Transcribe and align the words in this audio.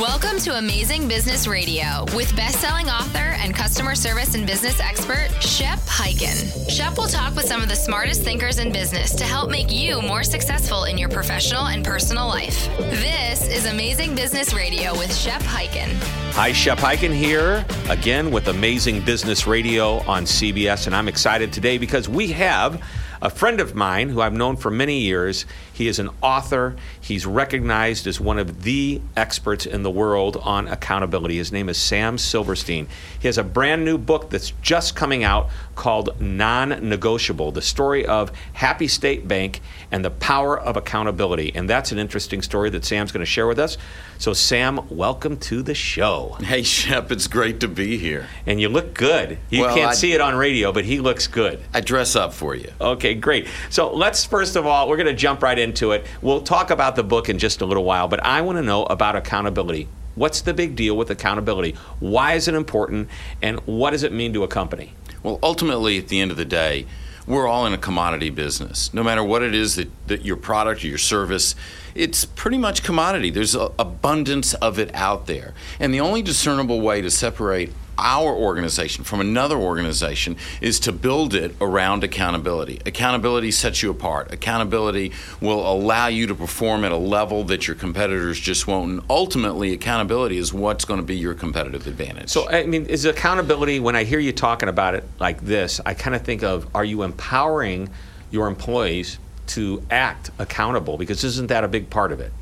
Welcome 0.00 0.38
to 0.38 0.56
Amazing 0.56 1.08
Business 1.08 1.46
Radio 1.46 2.06
with 2.16 2.34
best-selling 2.34 2.88
author 2.88 3.18
and 3.18 3.54
customer 3.54 3.94
service 3.94 4.34
and 4.34 4.46
business 4.46 4.80
expert 4.80 5.28
Shep 5.42 5.78
Hyken. 5.80 6.70
Shep 6.70 6.96
will 6.96 7.06
talk 7.06 7.36
with 7.36 7.44
some 7.44 7.62
of 7.62 7.68
the 7.68 7.76
smartest 7.76 8.22
thinkers 8.22 8.58
in 8.58 8.72
business 8.72 9.14
to 9.16 9.24
help 9.24 9.50
make 9.50 9.70
you 9.70 10.00
more 10.00 10.24
successful 10.24 10.84
in 10.84 10.96
your 10.96 11.10
professional 11.10 11.66
and 11.66 11.84
personal 11.84 12.26
life. 12.26 12.66
This 12.78 13.46
is 13.46 13.66
Amazing 13.66 14.14
Business 14.14 14.54
Radio 14.54 14.92
with 14.92 15.14
Shep 15.14 15.42
Hyken. 15.42 15.92
Hi, 16.32 16.50
Shep 16.50 16.78
Hyken 16.78 17.12
here 17.12 17.62
again 17.90 18.30
with 18.30 18.48
Amazing 18.48 19.02
Business 19.02 19.46
Radio 19.46 19.98
on 20.08 20.24
CBS, 20.24 20.86
and 20.86 20.96
I'm 20.96 21.08
excited 21.08 21.52
today 21.52 21.76
because 21.76 22.08
we 22.08 22.28
have 22.28 22.82
a 23.20 23.28
friend 23.28 23.60
of 23.60 23.74
mine 23.74 24.08
who 24.08 24.22
I've 24.22 24.32
known 24.32 24.56
for 24.56 24.70
many 24.70 25.00
years. 25.00 25.44
He 25.80 25.88
is 25.88 25.98
an 25.98 26.10
author. 26.20 26.76
He's 27.00 27.24
recognized 27.24 28.06
as 28.06 28.20
one 28.20 28.38
of 28.38 28.64
the 28.64 29.00
experts 29.16 29.64
in 29.64 29.82
the 29.82 29.90
world 29.90 30.36
on 30.42 30.68
accountability. 30.68 31.38
His 31.38 31.52
name 31.52 31.70
is 31.70 31.78
Sam 31.78 32.18
Silverstein. 32.18 32.86
He 33.18 33.28
has 33.28 33.38
a 33.38 33.42
brand 33.42 33.82
new 33.82 33.96
book 33.96 34.28
that's 34.28 34.50
just 34.60 34.94
coming 34.94 35.24
out 35.24 35.48
called 35.76 36.20
Non 36.20 36.86
Negotiable 36.86 37.50
The 37.52 37.62
Story 37.62 38.04
of 38.04 38.30
Happy 38.52 38.88
State 38.88 39.26
Bank 39.26 39.62
and 39.90 40.04
the 40.04 40.10
Power 40.10 40.60
of 40.60 40.76
Accountability. 40.76 41.50
And 41.54 41.66
that's 41.70 41.92
an 41.92 41.98
interesting 41.98 42.42
story 42.42 42.68
that 42.68 42.84
Sam's 42.84 43.10
going 43.10 43.24
to 43.24 43.30
share 43.30 43.46
with 43.46 43.58
us. 43.58 43.78
So, 44.18 44.34
Sam, 44.34 44.80
welcome 44.90 45.38
to 45.38 45.62
the 45.62 45.74
show. 45.74 46.36
Hey, 46.42 46.62
Shep, 46.62 47.10
it's 47.10 47.26
great 47.26 47.60
to 47.60 47.68
be 47.68 47.96
here. 47.96 48.26
And 48.44 48.60
you 48.60 48.68
look 48.68 48.92
good. 48.92 49.38
You 49.48 49.62
Well, 49.62 49.74
can't 49.74 49.92
I- 49.92 49.94
see 49.94 50.12
it 50.12 50.20
on 50.20 50.34
radio, 50.36 50.72
but 50.72 50.84
he 50.84 51.00
looks 51.00 51.26
good. 51.26 51.58
I 51.72 51.80
dress 51.80 52.14
up 52.14 52.34
for 52.34 52.54
you. 52.54 52.70
Okay, 52.78 53.14
great. 53.14 53.48
So 53.70 53.90
let's 53.94 54.26
first 54.26 54.56
of 54.56 54.66
all, 54.66 54.86
we're 54.86 54.98
going 54.98 55.06
to 55.06 55.14
jump 55.14 55.42
right 55.42 55.58
into 55.70 55.92
it. 55.92 56.04
We'll 56.20 56.42
talk 56.42 56.70
about 56.70 56.96
the 56.96 57.04
book 57.04 57.28
in 57.28 57.38
just 57.38 57.60
a 57.60 57.66
little 57.66 57.84
while, 57.84 58.08
but 58.08 58.24
I 58.24 58.40
want 58.40 58.58
to 58.58 58.62
know 58.62 58.84
about 58.84 59.14
accountability. 59.14 59.88
What's 60.16 60.40
the 60.40 60.52
big 60.52 60.74
deal 60.74 60.96
with 60.96 61.10
accountability? 61.10 61.76
Why 62.00 62.34
is 62.34 62.48
it 62.48 62.54
important? 62.54 63.08
And 63.40 63.60
what 63.60 63.92
does 63.92 64.02
it 64.02 64.12
mean 64.12 64.32
to 64.32 64.42
a 64.42 64.48
company? 64.48 64.94
Well, 65.22 65.38
ultimately, 65.42 65.98
at 65.98 66.08
the 66.08 66.20
end 66.20 66.32
of 66.32 66.36
the 66.36 66.44
day, 66.44 66.86
we're 67.26 67.46
all 67.46 67.64
in 67.66 67.72
a 67.72 67.78
commodity 67.78 68.30
business. 68.30 68.92
No 68.92 69.04
matter 69.04 69.22
what 69.22 69.42
it 69.42 69.54
is 69.54 69.76
that, 69.76 69.88
that 70.08 70.24
your 70.24 70.36
product 70.36 70.82
or 70.82 70.88
your 70.88 70.98
service, 70.98 71.54
it's 71.94 72.24
pretty 72.24 72.58
much 72.58 72.82
commodity. 72.82 73.30
There's 73.30 73.54
abundance 73.54 74.54
of 74.54 74.78
it 74.80 74.92
out 74.94 75.26
there. 75.26 75.54
And 75.78 75.94
the 75.94 76.00
only 76.00 76.22
discernible 76.22 76.80
way 76.80 77.00
to 77.02 77.10
separate 77.10 77.72
our 78.00 78.34
organization 78.34 79.04
from 79.04 79.20
another 79.20 79.56
organization 79.56 80.36
is 80.60 80.80
to 80.80 80.92
build 80.92 81.34
it 81.34 81.54
around 81.60 82.02
accountability. 82.02 82.80
Accountability 82.86 83.50
sets 83.50 83.82
you 83.82 83.90
apart. 83.90 84.32
Accountability 84.32 85.12
will 85.40 85.70
allow 85.70 86.06
you 86.06 86.26
to 86.26 86.34
perform 86.34 86.84
at 86.84 86.92
a 86.92 86.96
level 86.96 87.44
that 87.44 87.66
your 87.66 87.76
competitors 87.76 88.40
just 88.40 88.66
won't. 88.66 88.90
And 88.90 89.02
ultimately, 89.10 89.72
accountability 89.72 90.38
is 90.38 90.52
what's 90.52 90.84
going 90.84 91.00
to 91.00 91.06
be 91.06 91.16
your 91.16 91.34
competitive 91.34 91.86
advantage. 91.86 92.30
So, 92.30 92.48
I 92.48 92.64
mean, 92.64 92.86
is 92.86 93.04
accountability, 93.04 93.80
when 93.80 93.96
I 93.96 94.04
hear 94.04 94.18
you 94.18 94.32
talking 94.32 94.68
about 94.68 94.94
it 94.94 95.04
like 95.18 95.40
this, 95.42 95.80
I 95.84 95.94
kind 95.94 96.16
of 96.16 96.22
think 96.22 96.42
of 96.42 96.66
are 96.74 96.84
you 96.84 97.02
empowering 97.02 97.90
your 98.30 98.46
employees 98.46 99.18
to 99.48 99.82
act 99.90 100.30
accountable? 100.38 100.96
Because 100.96 101.24
isn't 101.24 101.48
that 101.48 101.64
a 101.64 101.68
big 101.68 101.90
part 101.90 102.12
of 102.12 102.20
it? 102.20 102.32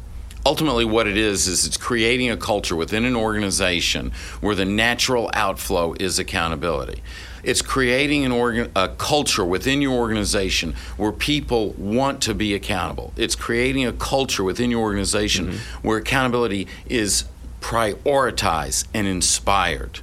Ultimately 0.49 0.87
what 0.87 1.07
it 1.07 1.19
is 1.19 1.47
is 1.47 1.67
it's 1.67 1.77
creating 1.77 2.31
a 2.31 2.37
culture 2.37 2.75
within 2.75 3.05
an 3.05 3.15
organization 3.15 4.11
where 4.41 4.55
the 4.55 4.65
natural 4.65 5.31
outflow 5.35 5.95
is 6.01 6.19
accountability. 6.19 7.03
It's 7.43 7.61
creating 7.61 8.25
an 8.25 8.33
organ, 8.33 8.73
a 8.75 8.89
culture 8.89 9.45
within 9.45 9.83
your 9.83 9.93
organization 9.93 10.75
where 10.97 11.13
people 11.13 11.73
want 11.73 12.23
to 12.23 12.35
be 12.35 12.55
accountable. 12.55 13.13
It's 13.15 13.35
creating 13.35 13.85
a 13.85 13.93
culture 13.93 14.43
within 14.43 14.71
your 14.71 14.81
organization 14.81 15.49
mm-hmm. 15.49 15.87
where 15.87 15.99
accountability 15.99 16.67
is 16.87 17.25
prioritized 17.61 18.87
and 18.95 19.07
inspired 19.07 20.01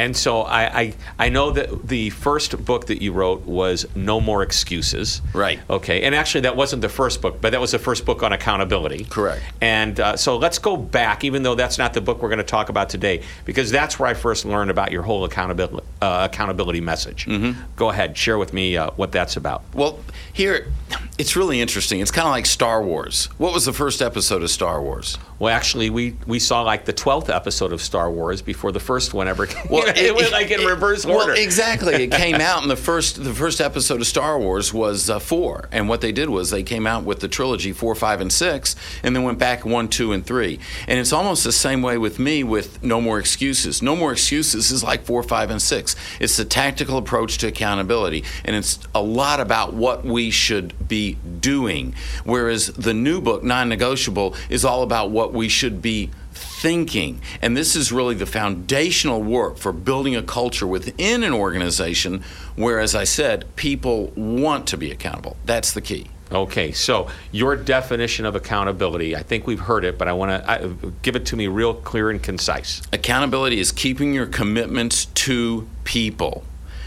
And 0.00 0.16
so 0.16 0.40
I, 0.40 0.80
I 0.80 0.94
I 1.18 1.28
know 1.28 1.50
that 1.50 1.86
the 1.86 2.08
first 2.08 2.64
book 2.64 2.86
that 2.86 3.02
you 3.02 3.12
wrote 3.12 3.44
was 3.44 3.86
No 3.94 4.18
More 4.18 4.42
Excuses. 4.42 5.20
Right. 5.34 5.60
Okay. 5.68 6.02
And 6.04 6.14
actually, 6.14 6.40
that 6.42 6.56
wasn't 6.56 6.80
the 6.80 6.88
first 6.88 7.20
book, 7.20 7.42
but 7.42 7.50
that 7.52 7.60
was 7.60 7.72
the 7.72 7.78
first 7.78 8.06
book 8.06 8.22
on 8.22 8.32
accountability. 8.32 9.04
Correct. 9.04 9.42
And 9.60 10.00
uh, 10.00 10.16
so 10.16 10.38
let's 10.38 10.58
go 10.58 10.74
back, 10.78 11.22
even 11.22 11.42
though 11.42 11.54
that's 11.54 11.76
not 11.76 11.92
the 11.92 12.00
book 12.00 12.22
we're 12.22 12.30
going 12.30 12.38
to 12.38 12.44
talk 12.44 12.70
about 12.70 12.88
today, 12.88 13.22
because 13.44 13.70
that's 13.70 13.98
where 13.98 14.08
I 14.08 14.14
first 14.14 14.46
learned 14.46 14.70
about 14.70 14.90
your 14.90 15.02
whole 15.02 15.24
accountability 15.26 15.86
uh, 16.00 16.28
accountability 16.32 16.80
message. 16.80 17.26
Mm-hmm. 17.26 17.60
Go 17.76 17.90
ahead, 17.90 18.16
share 18.16 18.38
with 18.38 18.54
me 18.54 18.78
uh, 18.78 18.90
what 18.96 19.12
that's 19.12 19.36
about. 19.36 19.62
Well, 19.74 20.00
here, 20.32 20.72
it's 21.18 21.36
really 21.36 21.60
interesting. 21.60 22.00
It's 22.00 22.10
kind 22.10 22.26
of 22.26 22.32
like 22.32 22.46
Star 22.46 22.82
Wars. 22.82 23.26
What 23.36 23.52
was 23.52 23.66
the 23.66 23.74
first 23.74 24.00
episode 24.00 24.42
of 24.42 24.50
Star 24.50 24.80
Wars? 24.80 25.18
Well, 25.40 25.52
actually, 25.54 25.88
we 25.88 26.16
we 26.26 26.38
saw 26.38 26.60
like 26.62 26.84
the 26.84 26.92
twelfth 26.92 27.30
episode 27.30 27.72
of 27.72 27.80
Star 27.80 28.10
Wars 28.10 28.42
before 28.42 28.72
the 28.72 28.78
first 28.78 29.14
one 29.14 29.26
ever 29.26 29.46
came. 29.46 29.66
Well, 29.70 29.84
it, 29.86 30.14
went 30.14 30.30
like 30.32 30.50
in 30.50 30.60
it- 30.60 30.66
reverse 30.66 31.06
well, 31.06 31.22
order. 31.22 31.32
exactly. 31.34 31.94
It 31.94 32.12
came 32.12 32.34
out, 32.42 32.60
and 32.60 32.70
the 32.70 32.76
first 32.76 33.24
the 33.24 33.32
first 33.32 33.58
episode 33.58 34.02
of 34.02 34.06
Star 34.06 34.38
Wars 34.38 34.74
was 34.74 35.08
uh, 35.08 35.18
four. 35.18 35.70
And 35.72 35.88
what 35.88 36.02
they 36.02 36.12
did 36.12 36.28
was 36.28 36.50
they 36.50 36.62
came 36.62 36.86
out 36.86 37.04
with 37.04 37.20
the 37.20 37.28
trilogy 37.28 37.72
four, 37.72 37.94
five, 37.94 38.20
and 38.20 38.30
six, 38.30 38.76
and 39.02 39.16
then 39.16 39.22
went 39.22 39.38
back 39.38 39.64
one, 39.64 39.88
two, 39.88 40.12
and 40.12 40.26
three. 40.26 40.60
And 40.86 40.98
it's 41.00 41.12
almost 41.12 41.42
the 41.44 41.52
same 41.52 41.80
way 41.80 41.96
with 41.96 42.18
me 42.18 42.44
with 42.44 42.82
No 42.82 43.00
More 43.00 43.18
Excuses. 43.18 43.80
No 43.80 43.96
More 43.96 44.12
Excuses 44.12 44.70
is 44.70 44.84
like 44.84 45.04
four, 45.04 45.22
five, 45.22 45.48
and 45.48 45.62
six. 45.62 45.96
It's 46.20 46.36
the 46.36 46.44
tactical 46.44 46.98
approach 46.98 47.38
to 47.38 47.46
accountability, 47.46 48.24
and 48.44 48.54
it's 48.54 48.78
a 48.94 49.00
lot 49.00 49.40
about 49.40 49.72
what 49.72 50.04
we 50.04 50.30
should 50.30 50.86
be 50.86 51.14
doing. 51.40 51.94
Whereas 52.24 52.66
the 52.66 52.92
new 52.92 53.22
book, 53.22 53.42
Non-Negotiable, 53.42 54.34
is 54.50 54.66
all 54.66 54.82
about 54.82 55.10
what 55.10 55.29
we 55.32 55.48
should 55.48 55.80
be 55.80 56.10
thinking. 56.32 57.20
And 57.42 57.56
this 57.56 57.74
is 57.74 57.90
really 57.90 58.14
the 58.14 58.26
foundational 58.26 59.22
work 59.22 59.56
for 59.56 59.72
building 59.72 60.14
a 60.16 60.22
culture 60.22 60.66
within 60.66 61.22
an 61.22 61.32
organization 61.32 62.22
where, 62.56 62.80
as 62.80 62.94
I 62.94 63.04
said, 63.04 63.44
people 63.56 64.08
want 64.16 64.66
to 64.68 64.76
be 64.76 64.90
accountable. 64.90 65.36
That's 65.44 65.72
the 65.72 65.80
key. 65.80 66.08
Okay, 66.32 66.70
so 66.70 67.08
your 67.32 67.56
definition 67.56 68.24
of 68.24 68.36
accountability, 68.36 69.16
I 69.16 69.22
think 69.22 69.48
we've 69.48 69.58
heard 69.58 69.84
it, 69.84 69.98
but 69.98 70.06
I 70.06 70.12
want 70.12 70.30
to 70.30 70.92
give 71.02 71.16
it 71.16 71.26
to 71.26 71.36
me 71.36 71.48
real 71.48 71.74
clear 71.74 72.08
and 72.08 72.22
concise. 72.22 72.82
Accountability 72.92 73.58
is 73.58 73.72
keeping 73.72 74.14
your 74.14 74.26
commitments 74.26 75.06
to 75.06 75.68
people. 75.82 76.44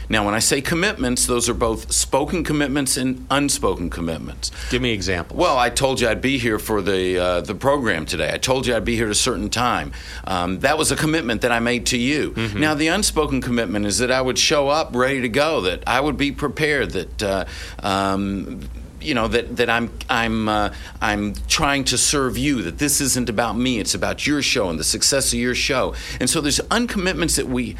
Now, 0.09 0.25
when 0.25 0.33
I 0.33 0.39
say 0.39 0.61
commitments, 0.61 1.25
those 1.25 1.49
are 1.49 1.53
both 1.53 1.91
spoken 1.91 2.43
commitments 2.43 2.97
and 2.97 3.25
unspoken 3.29 3.89
commitments. 3.89 4.51
Give 4.69 4.81
me 4.81 4.91
examples. 4.91 5.39
Well, 5.39 5.57
I 5.57 5.69
told 5.69 6.01
you 6.01 6.07
I'd 6.07 6.21
be 6.21 6.37
here 6.37 6.59
for 6.59 6.81
the 6.81 7.17
uh, 7.17 7.41
the 7.41 7.55
program 7.55 8.05
today. 8.05 8.31
I 8.33 8.37
told 8.37 8.67
you 8.67 8.75
I'd 8.75 8.85
be 8.85 8.95
here 8.95 9.05
at 9.05 9.11
a 9.11 9.15
certain 9.15 9.49
time. 9.49 9.91
Um, 10.25 10.59
that 10.59 10.77
was 10.77 10.91
a 10.91 10.95
commitment 10.95 11.41
that 11.41 11.51
I 11.51 11.59
made 11.59 11.85
to 11.87 11.97
you. 11.97 12.33
Now, 12.55 12.73
the 12.73 12.87
unspoken 12.87 13.41
commitment 13.41 13.85
is 13.85 13.97
that 13.99 14.11
I 14.11 14.21
would 14.21 14.37
show 14.37 14.69
up 14.69 14.95
ready 14.95 15.21
to 15.21 15.29
go. 15.29 15.61
That 15.61 15.83
I 15.87 15.99
would 15.99 16.17
be 16.17 16.31
prepared. 16.31 16.91
That 16.91 17.23
uh, 17.23 17.45
um, 17.79 18.69
you 19.03 19.13
know 19.13 19.27
that 19.27 19.57
that 19.57 19.69
I'm 19.69 19.91
I'm 20.09 20.49
uh, 20.49 20.73
I'm 21.01 21.33
trying 21.47 21.83
to 21.85 21.97
serve 21.97 22.37
you. 22.37 22.61
That 22.63 22.77
this 22.77 23.01
isn't 23.01 23.29
about 23.29 23.57
me. 23.57 23.79
It's 23.79 23.93
about 23.93 24.25
your 24.25 24.41
show 24.41 24.69
and 24.69 24.79
the 24.79 24.83
success 24.83 25.33
of 25.33 25.39
your 25.39 25.55
show. 25.55 25.95
And 26.19 26.29
so 26.29 26.41
there's 26.41 26.59
uncommitments 26.71 27.35
that 27.35 27.47
we 27.47 27.75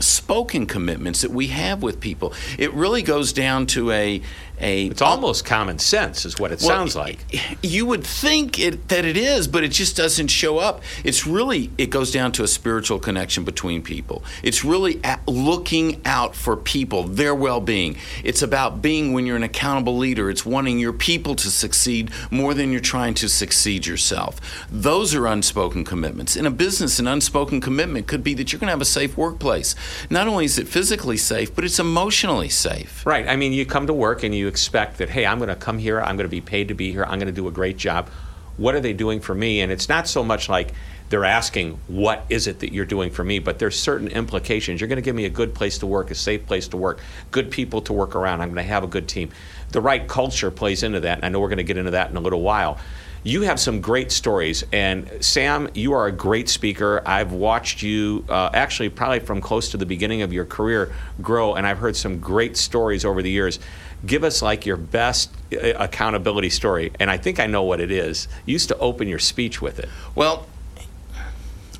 unspoken 0.00 0.64
commitments 0.64 1.20
that 1.20 1.30
we 1.30 1.48
have 1.48 1.82
with 1.82 2.00
people. 2.00 2.32
It 2.58 2.72
really 2.72 3.02
goes 3.02 3.34
down 3.34 3.66
to 3.66 3.90
a 3.90 4.22
a 4.60 4.86
it's 4.86 5.02
almost 5.02 5.44
common 5.44 5.78
sense, 5.78 6.24
is 6.24 6.38
what 6.38 6.52
it 6.52 6.60
well, 6.60 6.68
sounds 6.68 6.94
like. 6.94 7.24
You 7.62 7.86
would 7.86 8.04
think 8.04 8.58
it, 8.58 8.88
that 8.88 9.04
it 9.04 9.16
is, 9.16 9.48
but 9.48 9.64
it 9.64 9.68
just 9.70 9.96
doesn't 9.96 10.28
show 10.28 10.58
up. 10.58 10.82
It's 11.02 11.26
really, 11.26 11.70
it 11.78 11.88
goes 11.88 12.12
down 12.12 12.32
to 12.32 12.42
a 12.42 12.48
spiritual 12.48 12.98
connection 12.98 13.44
between 13.44 13.82
people. 13.82 14.22
It's 14.42 14.64
really 14.64 15.00
looking 15.26 16.00
out 16.04 16.34
for 16.34 16.56
people, 16.56 17.04
their 17.04 17.34
well 17.34 17.60
being. 17.60 17.96
It's 18.22 18.42
about 18.42 18.82
being, 18.82 19.12
when 19.12 19.26
you're 19.26 19.36
an 19.36 19.42
accountable 19.42 19.96
leader, 19.96 20.30
it's 20.30 20.44
wanting 20.44 20.78
your 20.78 20.92
people 20.92 21.34
to 21.36 21.50
succeed 21.50 22.10
more 22.30 22.54
than 22.54 22.70
you're 22.70 22.80
trying 22.80 23.14
to 23.14 23.28
succeed 23.28 23.86
yourself. 23.86 24.40
Those 24.70 25.14
are 25.14 25.26
unspoken 25.26 25.84
commitments. 25.84 26.36
In 26.36 26.46
a 26.46 26.50
business, 26.50 26.98
an 26.98 27.08
unspoken 27.08 27.60
commitment 27.60 28.06
could 28.06 28.22
be 28.22 28.34
that 28.34 28.52
you're 28.52 28.60
going 28.60 28.68
to 28.68 28.72
have 28.72 28.80
a 28.80 28.84
safe 28.84 29.16
workplace. 29.16 29.74
Not 30.08 30.28
only 30.28 30.44
is 30.44 30.58
it 30.58 30.68
physically 30.68 31.16
safe, 31.16 31.54
but 31.54 31.64
it's 31.64 31.78
emotionally 31.78 32.48
safe. 32.48 33.04
Right. 33.06 33.28
I 33.28 33.36
mean, 33.36 33.52
you 33.52 33.66
come 33.66 33.86
to 33.86 33.94
work 33.94 34.22
and 34.22 34.34
you 34.34 34.48
expect 34.48 34.98
that, 34.98 35.10
hey, 35.10 35.26
I'm 35.26 35.38
going 35.38 35.48
to 35.48 35.56
come 35.56 35.78
here, 35.78 36.00
I'm 36.00 36.16
going 36.16 36.26
to 36.26 36.28
be 36.28 36.40
paid 36.40 36.68
to 36.68 36.74
be 36.74 36.92
here, 36.92 37.04
I'm 37.04 37.18
going 37.18 37.26
to 37.26 37.32
do 37.32 37.48
a 37.48 37.52
great 37.52 37.76
job. 37.76 38.08
What 38.56 38.74
are 38.74 38.80
they 38.80 38.92
doing 38.92 39.20
for 39.20 39.34
me? 39.34 39.60
And 39.60 39.72
it's 39.72 39.88
not 39.88 40.06
so 40.06 40.22
much 40.22 40.48
like 40.48 40.72
they're 41.08 41.24
asking, 41.24 41.78
what 41.88 42.24
is 42.28 42.46
it 42.46 42.60
that 42.60 42.72
you're 42.72 42.84
doing 42.84 43.10
for 43.10 43.24
me? 43.24 43.38
But 43.38 43.58
there's 43.58 43.78
certain 43.78 44.08
implications. 44.08 44.80
You're 44.80 44.88
going 44.88 44.96
to 44.96 45.02
give 45.02 45.16
me 45.16 45.24
a 45.24 45.30
good 45.30 45.54
place 45.54 45.78
to 45.78 45.86
work, 45.86 46.10
a 46.10 46.14
safe 46.14 46.46
place 46.46 46.68
to 46.68 46.76
work, 46.76 47.00
good 47.30 47.50
people 47.50 47.80
to 47.82 47.92
work 47.92 48.14
around. 48.14 48.40
I'm 48.42 48.48
going 48.48 48.64
to 48.64 48.70
have 48.70 48.84
a 48.84 48.88
good 48.88 49.08
team. 49.08 49.30
The 49.70 49.80
right 49.80 50.06
culture 50.06 50.50
plays 50.50 50.82
into 50.82 51.00
that. 51.00 51.16
And 51.16 51.24
I 51.24 51.28
know 51.30 51.40
we're 51.40 51.48
going 51.48 51.58
to 51.58 51.64
get 51.64 51.78
into 51.78 51.92
that 51.92 52.10
in 52.10 52.16
a 52.16 52.20
little 52.20 52.42
while. 52.42 52.78
You 53.22 53.42
have 53.42 53.60
some 53.60 53.82
great 53.82 54.10
stories, 54.10 54.64
and 54.72 55.22
Sam, 55.22 55.68
you 55.74 55.92
are 55.92 56.06
a 56.06 56.12
great 56.12 56.48
speaker. 56.48 57.02
I've 57.04 57.32
watched 57.32 57.82
you 57.82 58.24
uh, 58.30 58.48
actually 58.54 58.88
probably 58.88 59.20
from 59.20 59.42
close 59.42 59.68
to 59.72 59.76
the 59.76 59.84
beginning 59.84 60.22
of 60.22 60.32
your 60.32 60.46
career 60.46 60.94
grow, 61.20 61.54
and 61.54 61.66
I've 61.66 61.78
heard 61.78 61.96
some 61.96 62.18
great 62.18 62.56
stories 62.56 63.04
over 63.04 63.20
the 63.20 63.30
years. 63.30 63.58
Give 64.06 64.24
us 64.24 64.40
like 64.40 64.64
your 64.64 64.78
best 64.78 65.30
uh, 65.52 65.74
accountability 65.76 66.48
story, 66.48 66.92
and 66.98 67.10
I 67.10 67.18
think 67.18 67.38
I 67.38 67.46
know 67.46 67.62
what 67.62 67.78
it 67.78 67.90
is. 67.90 68.26
You 68.46 68.54
used 68.54 68.68
to 68.68 68.78
open 68.78 69.06
your 69.06 69.18
speech 69.18 69.60
with 69.60 69.78
it. 69.78 69.90
Well, 70.14 70.46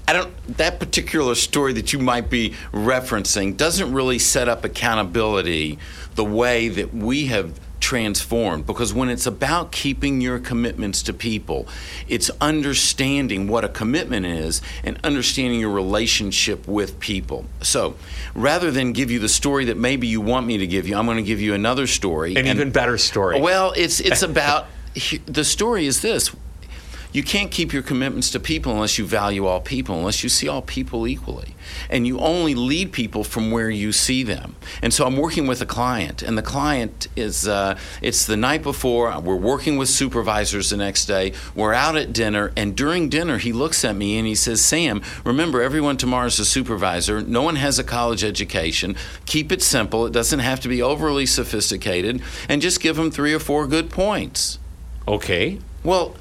I 0.06 0.12
don't 0.12 0.56
that 0.58 0.78
particular 0.78 1.34
story 1.36 1.72
that 1.74 1.92
you 1.92 2.00
might 2.00 2.28
be 2.28 2.54
referencing 2.72 3.56
doesn't 3.56 3.94
really 3.94 4.18
set 4.18 4.48
up 4.48 4.64
accountability 4.64 5.78
the 6.16 6.24
way 6.24 6.68
that 6.68 6.92
we 6.92 7.26
have 7.26 7.58
transformed 7.90 8.64
because 8.66 8.94
when 8.94 9.08
it's 9.08 9.26
about 9.26 9.72
keeping 9.72 10.20
your 10.20 10.38
commitments 10.38 11.02
to 11.02 11.12
people, 11.12 11.66
it's 12.06 12.30
understanding 12.40 13.48
what 13.48 13.64
a 13.64 13.68
commitment 13.68 14.24
is 14.24 14.62
and 14.84 14.96
understanding 15.02 15.58
your 15.58 15.72
relationship 15.72 16.68
with 16.68 17.00
people. 17.00 17.44
So, 17.62 17.96
rather 18.32 18.70
than 18.70 18.92
give 18.92 19.10
you 19.10 19.18
the 19.18 19.28
story 19.28 19.64
that 19.64 19.76
maybe 19.76 20.06
you 20.06 20.20
want 20.20 20.46
me 20.46 20.58
to 20.58 20.68
give 20.68 20.86
you, 20.86 20.96
I'm 20.96 21.04
going 21.04 21.16
to 21.16 21.24
give 21.24 21.40
you 21.40 21.52
another 21.52 21.88
story. 21.88 22.36
An 22.36 22.46
and, 22.46 22.60
even 22.60 22.70
better 22.70 22.96
story. 22.96 23.40
Well, 23.40 23.72
it's 23.76 23.98
it's 23.98 24.22
about 24.32 24.66
the 25.26 25.42
story 25.42 25.86
is 25.86 26.00
this 26.00 26.30
you 27.12 27.22
can't 27.22 27.50
keep 27.50 27.72
your 27.72 27.82
commitments 27.82 28.30
to 28.30 28.40
people 28.40 28.72
unless 28.72 28.98
you 28.98 29.04
value 29.04 29.46
all 29.46 29.60
people, 29.60 29.98
unless 29.98 30.22
you 30.22 30.28
see 30.28 30.48
all 30.48 30.62
people 30.62 31.06
equally. 31.06 31.54
And 31.88 32.06
you 32.06 32.18
only 32.18 32.54
lead 32.54 32.92
people 32.92 33.24
from 33.24 33.50
where 33.50 33.70
you 33.70 33.92
see 33.92 34.22
them. 34.22 34.56
And 34.82 34.94
so 34.94 35.06
I'm 35.06 35.16
working 35.16 35.46
with 35.46 35.60
a 35.60 35.66
client, 35.66 36.22
and 36.22 36.38
the 36.38 36.42
client 36.42 37.08
is, 37.16 37.48
uh, 37.48 37.78
it's 38.00 38.26
the 38.26 38.36
night 38.36 38.62
before, 38.62 39.18
we're 39.20 39.36
working 39.36 39.76
with 39.76 39.88
supervisors 39.88 40.70
the 40.70 40.76
next 40.76 41.06
day, 41.06 41.32
we're 41.54 41.74
out 41.74 41.96
at 41.96 42.12
dinner, 42.12 42.52
and 42.56 42.76
during 42.76 43.08
dinner, 43.08 43.38
he 43.38 43.52
looks 43.52 43.84
at 43.84 43.96
me 43.96 44.18
and 44.18 44.26
he 44.26 44.34
says, 44.34 44.64
Sam, 44.64 45.02
remember, 45.24 45.62
everyone 45.62 45.96
tomorrow's 45.96 46.38
a 46.38 46.44
supervisor. 46.44 47.20
No 47.20 47.42
one 47.42 47.56
has 47.56 47.78
a 47.78 47.84
college 47.84 48.24
education. 48.24 48.96
Keep 49.26 49.52
it 49.52 49.62
simple, 49.62 50.06
it 50.06 50.12
doesn't 50.12 50.40
have 50.40 50.60
to 50.60 50.68
be 50.68 50.80
overly 50.80 51.26
sophisticated, 51.26 52.22
and 52.48 52.62
just 52.62 52.80
give 52.80 52.96
them 52.96 53.10
three 53.10 53.34
or 53.34 53.38
four 53.38 53.66
good 53.66 53.90
points. 53.90 54.58
Okay. 55.08 55.58
Well, 55.82 56.14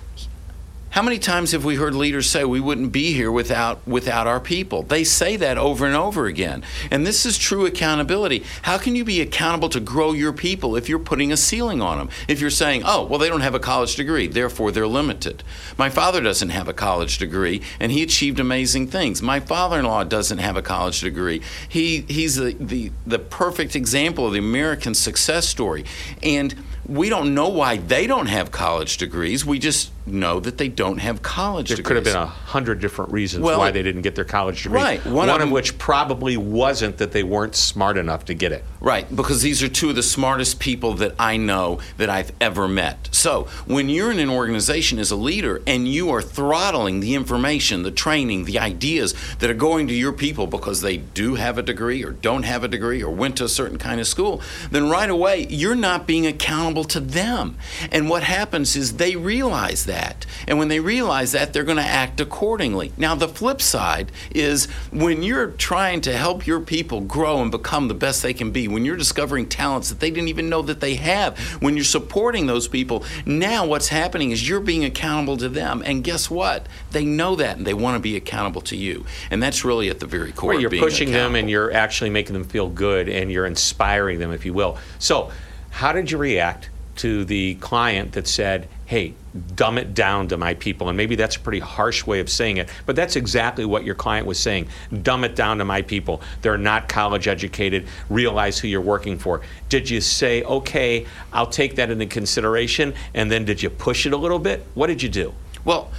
how 0.92 1.04
many 1.04 1.20
times 1.20 1.52
have 1.52 1.64
we 1.64 1.76
heard 1.76 1.94
leaders 1.94 2.28
say 2.28 2.44
we 2.44 2.60
wouldn't 2.60 2.92
be 2.92 3.14
here 3.14 3.32
without 3.32 3.86
without 3.88 4.26
our 4.26 4.40
people? 4.40 4.82
They 4.82 5.04
say 5.04 5.36
that 5.36 5.58
over 5.58 5.86
and 5.86 5.96
over 5.96 6.26
again. 6.26 6.64
And 6.90 7.06
this 7.06 7.26
is 7.26 7.38
true 7.38 7.66
accountability. 7.66 8.44
How 8.64 8.80
can 8.80 8.96
you 8.96 9.06
be 9.06 9.22
accountable 9.22 9.70
to 9.70 9.80
grow 9.80 10.14
your 10.14 10.34
people 10.34 10.76
if 10.76 10.90
you're 10.90 10.98
putting 10.98 11.32
a 11.32 11.38
ceiling 11.38 11.82
on 11.82 12.00
them? 12.00 12.10
If 12.28 12.42
you're 12.42 12.50
saying, 12.50 12.82
"Oh, 12.86 13.06
well 13.06 13.20
they 13.20 13.30
don't 13.30 13.42
have 13.42 13.54
a 13.54 13.60
college 13.60 13.96
degree, 13.96 14.28
therefore 14.28 14.72
they're 14.72 14.88
limited." 14.88 15.44
My 15.78 15.90
father 15.90 16.22
doesn't 16.22 16.50
have 16.50 16.68
a 16.68 16.74
college 16.74 17.20
degree 17.20 17.62
and 17.80 17.92
he 17.92 18.02
achieved 18.02 18.40
amazing 18.40 18.88
things. 18.88 19.22
My 19.22 19.40
father-in-law 19.40 20.06
doesn't 20.06 20.40
have 20.40 20.58
a 20.58 20.62
college 20.64 21.02
degree. 21.02 21.42
He 21.68 22.06
he's 22.08 22.36
the 22.36 22.56
the, 22.60 22.92
the 23.06 23.20
perfect 23.20 23.76
example 23.76 24.26
of 24.26 24.34
the 24.34 24.40
American 24.40 24.96
success 24.96 25.48
story. 25.48 25.86
And 26.24 26.56
we 26.90 27.10
don't 27.10 27.36
know 27.36 27.50
why 27.50 27.78
they 27.78 28.08
don't 28.08 28.26
have 28.26 28.52
college 28.52 28.98
degrees. 28.98 29.46
We 29.46 29.60
just 29.60 29.92
know 30.08 30.40
that 30.40 30.58
they 30.58 30.68
don't 30.68 30.98
have 30.98 31.22
college 31.22 31.68
degrees. 31.68 31.78
there 31.78 31.84
degrees. 31.84 32.14
could 32.14 32.18
have 32.18 32.28
been 32.28 32.34
a 32.34 32.50
hundred 32.50 32.80
different 32.80 33.12
reasons 33.12 33.44
well, 33.44 33.60
why 33.60 33.70
they 33.70 33.84
didn't 33.84 34.02
get 34.02 34.16
their 34.16 34.26
college 34.26 34.64
degree. 34.64 34.80
Right. 34.80 35.06
One, 35.06 35.28
One 35.28 35.30
of, 35.30 35.40
them, 35.40 35.52
which 35.52 35.78
probably 35.78 36.36
wasn't 36.36 36.98
that 36.98 37.12
they 37.12 37.22
weren't 37.22 37.56
smart 37.56 37.98
enough 37.98 38.26
to 38.26 38.34
get 38.34 38.52
it. 38.52 38.64
Right, 38.82 39.14
because 39.16 39.42
these 39.42 39.62
are 39.62 39.68
two 39.68 39.90
of 39.90 39.96
the 39.96 40.04
smartest 40.04 40.60
people 40.60 40.94
that 40.96 41.14
I 41.20 41.38
know 41.38 41.80
that 41.98 42.10
I've 42.10 42.32
ever 42.42 42.68
met. 42.68 43.10
So 43.12 43.44
when 43.68 43.90
you're 43.90 44.12
in 44.12 44.20
an 44.20 44.30
organization 44.30 45.00
as 45.00 45.12
a 45.12 45.16
leader 45.16 45.62
and 45.68 45.88
you 45.88 46.10
are 46.10 46.22
throttling 46.22 47.02
the 47.02 47.14
information, 47.14 47.84
the 47.84 47.92
training, 47.92 48.46
the 48.46 48.58
ideas 48.58 49.14
that 49.40 49.50
are 49.50 49.54
going 49.54 49.88
to 49.90 49.94
your 49.94 50.14
people 50.14 50.48
because 50.48 50.82
they 50.82 50.98
do 50.98 51.36
have 51.36 51.58
a 51.58 51.62
degree 51.62 52.04
or 52.04 52.12
don't 52.12 52.44
have 52.44 52.64
a 52.64 52.68
degree 52.68 53.04
or 53.04 53.12
went 53.12 53.38
to 53.38 53.44
a 53.44 53.50
certain 53.50 53.78
kind 53.78 54.00
of 54.00 54.08
school, 54.08 54.42
then 54.72 54.90
right 54.90 55.10
away 55.10 55.46
you're 55.50 55.76
not 55.76 56.08
being 56.08 56.26
accountable 56.26 56.79
to 56.86 57.00
them. 57.00 57.58
And 57.92 58.10
what 58.10 58.24
happens 58.24 58.76
is 58.76 58.98
they 58.98 59.16
realize 59.16 59.86
that. 59.86 60.26
And 60.48 60.58
when 60.58 60.68
they 60.68 60.80
realize 60.80 61.32
that, 61.34 61.54
they're 61.54 61.64
going 61.64 61.78
to 61.78 61.84
act 61.84 62.20
accordingly. 62.20 62.92
Now, 62.98 63.16
the 63.16 63.28
flip 63.28 63.62
side 63.62 64.12
is 64.32 64.66
when 64.92 65.24
you're 65.24 65.52
trying 65.52 66.02
to 66.02 66.16
help 66.16 66.46
your 66.46 66.60
people 66.60 67.02
grow 67.02 67.42
and 67.42 67.52
become 67.52 67.88
the 67.88 67.94
best 67.94 68.24
they 68.24 68.34
can 68.34 68.52
be, 68.52 68.68
when 68.68 68.86
you're 68.86 68.98
discovering 68.98 69.48
talents 69.48 69.90
that 69.90 70.00
they 70.00 70.10
didn't 70.10 70.30
even 70.30 70.50
know 70.50 70.62
that 70.62 70.80
they 70.80 70.96
have, 70.96 71.38
when 71.62 71.76
you're 71.76 71.84
supporting 71.84 72.48
those 72.48 72.68
people, 72.68 73.04
now 73.26 73.66
what's 73.66 73.88
happening 73.88 74.32
is 74.32 74.48
you're 74.48 74.60
being 74.60 74.86
accountable 74.86 75.38
to 75.38 75.50
them. 75.50 75.82
And 75.86 76.04
guess 76.04 76.30
what? 76.30 76.68
They 76.92 77.06
know 77.06 77.36
that 77.36 77.58
and 77.58 77.66
they 77.66 77.74
want 77.74 77.96
to 77.96 78.00
be 78.00 78.16
accountable 78.16 78.62
to 78.62 78.76
you. 78.76 79.06
And 79.32 79.42
that's 79.42 79.66
really 79.66 79.90
at 79.90 80.00
the 80.00 80.06
very 80.06 80.32
core. 80.32 80.54
Well, 80.54 80.62
you're 80.62 80.70
pushing 80.70 81.12
them 81.12 81.36
and 81.36 81.50
you're 81.50 81.72
actually 81.72 82.10
making 82.10 82.34
them 82.34 82.44
feel 82.44 82.70
good 82.70 83.10
and 83.10 83.32
you're 83.32 83.46
inspiring 83.46 84.20
them, 84.20 84.32
if 84.32 84.46
you 84.46 84.54
will. 84.54 84.78
So, 85.00 85.32
how 85.80 85.94
did 85.94 86.12
you 86.12 86.18
react 86.18 86.70
to 86.98 87.24
the 87.24 87.56
client 87.56 88.12
that 88.12 88.28
said, 88.28 88.68
hey, 88.86 89.14
dumb 89.56 89.78
it 89.78 89.94
down 89.94 90.28
to 90.28 90.36
my 90.36 90.54
people. 90.56 90.90
And 90.90 90.98
maybe 90.98 91.16
that's 91.16 91.38
a 91.38 91.40
pretty 91.40 91.60
harsh 91.60 92.06
way 92.06 92.20
of 92.20 92.30
saying 92.30 92.58
it, 92.58 92.68
but 92.86 92.98
that's 92.98 93.16
exactly 93.16 93.64
what 93.64 93.86
your 93.86 93.96
client 93.96 94.28
was 94.28 94.38
saying. 94.38 94.68
Dumb 95.02 95.24
it 95.24 95.38
down 95.38 95.60
to 95.60 95.64
my 95.64 95.82
people. 95.82 96.22
They're 96.42 96.58
not 96.58 96.90
college 96.90 97.30
educated. 97.30 97.88
Realize 98.10 98.60
who 98.60 98.68
you're 98.68 98.82
working 98.82 99.18
for. 99.18 99.40
Did 99.70 99.90
you 99.90 100.02
say, 100.02 100.44
okay, 100.44 101.06
I'll 101.32 101.48
take 101.48 101.76
that 101.76 101.90
into 101.90 102.08
consideration? 102.08 102.94
And 103.14 103.32
then 103.32 103.46
did 103.46 103.64
you 103.64 103.70
push 103.70 104.06
it 104.06 104.12
a 104.12 104.18
little 104.18 104.40
bit? 104.40 104.66
What 104.74 104.88
did 104.88 105.02
you 105.02 105.08
do? 105.08 105.34
Well, 105.64 105.92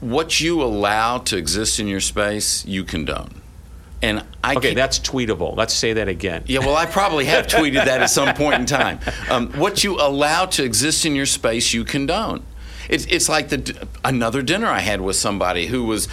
what 0.00 0.40
you 0.40 0.62
allow 0.62 1.18
to 1.18 1.36
exist 1.36 1.78
in 1.78 1.88
your 1.88 2.00
space, 2.00 2.64
you 2.64 2.84
condone. 2.84 3.42
And 4.04 4.22
I 4.42 4.56
okay, 4.56 4.74
that's 4.74 4.98
tweetable. 4.98 5.56
Let's 5.56 5.72
say 5.72 5.94
that 5.94 6.08
again. 6.08 6.44
Yeah, 6.46 6.58
well, 6.58 6.76
I 6.76 6.84
probably 6.84 7.24
have 7.24 7.46
tweeted 7.46 7.86
that 7.86 8.02
at 8.02 8.10
some 8.10 8.34
point 8.34 8.60
in 8.60 8.66
time. 8.66 9.00
Um, 9.30 9.50
what 9.52 9.82
you 9.82 9.96
allow 9.96 10.44
to 10.46 10.62
exist 10.62 11.06
in 11.06 11.14
your 11.14 11.24
space, 11.24 11.72
you 11.72 11.84
condone. 11.84 12.44
It's, 12.90 13.06
it's 13.06 13.30
like 13.30 13.48
the 13.48 13.88
another 14.04 14.42
dinner 14.42 14.66
I 14.66 14.80
had 14.80 15.00
with 15.00 15.16
somebody 15.16 15.66
who 15.66 15.84
was 15.84 16.06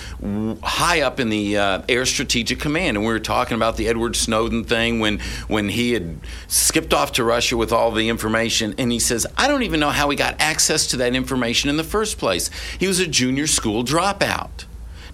high 0.64 1.02
up 1.02 1.20
in 1.20 1.30
the 1.30 1.58
uh, 1.58 1.82
Air 1.90 2.06
Strategic 2.06 2.62
Command, 2.62 2.96
and 2.96 3.06
we 3.06 3.12
were 3.12 3.20
talking 3.20 3.56
about 3.56 3.76
the 3.76 3.90
Edward 3.90 4.16
Snowden 4.16 4.64
thing 4.64 5.02
when 5.02 5.20
when 5.50 5.68
he 5.68 5.92
had 5.92 6.22
skipped 6.48 6.94
off 6.94 7.12
to 7.14 7.26
Russia 7.26 7.58
with 7.58 7.74
all 7.74 7.92
the 7.92 8.08
information, 8.08 8.74
and 8.78 8.90
he 8.90 9.00
says, 9.00 9.28
"I 9.38 9.50
don't 9.50 9.64
even 9.64 9.82
know 9.82 9.90
how 9.90 10.10
he 10.10 10.16
got 10.16 10.40
access 10.40 10.88
to 10.88 10.98
that 10.98 11.14
information 11.14 11.70
in 11.70 11.76
the 11.76 11.84
first 11.84 12.18
place. 12.18 12.50
He 12.80 12.88
was 12.88 13.00
a 13.00 13.08
junior 13.08 13.48
school 13.48 13.84
dropout." 13.84 14.66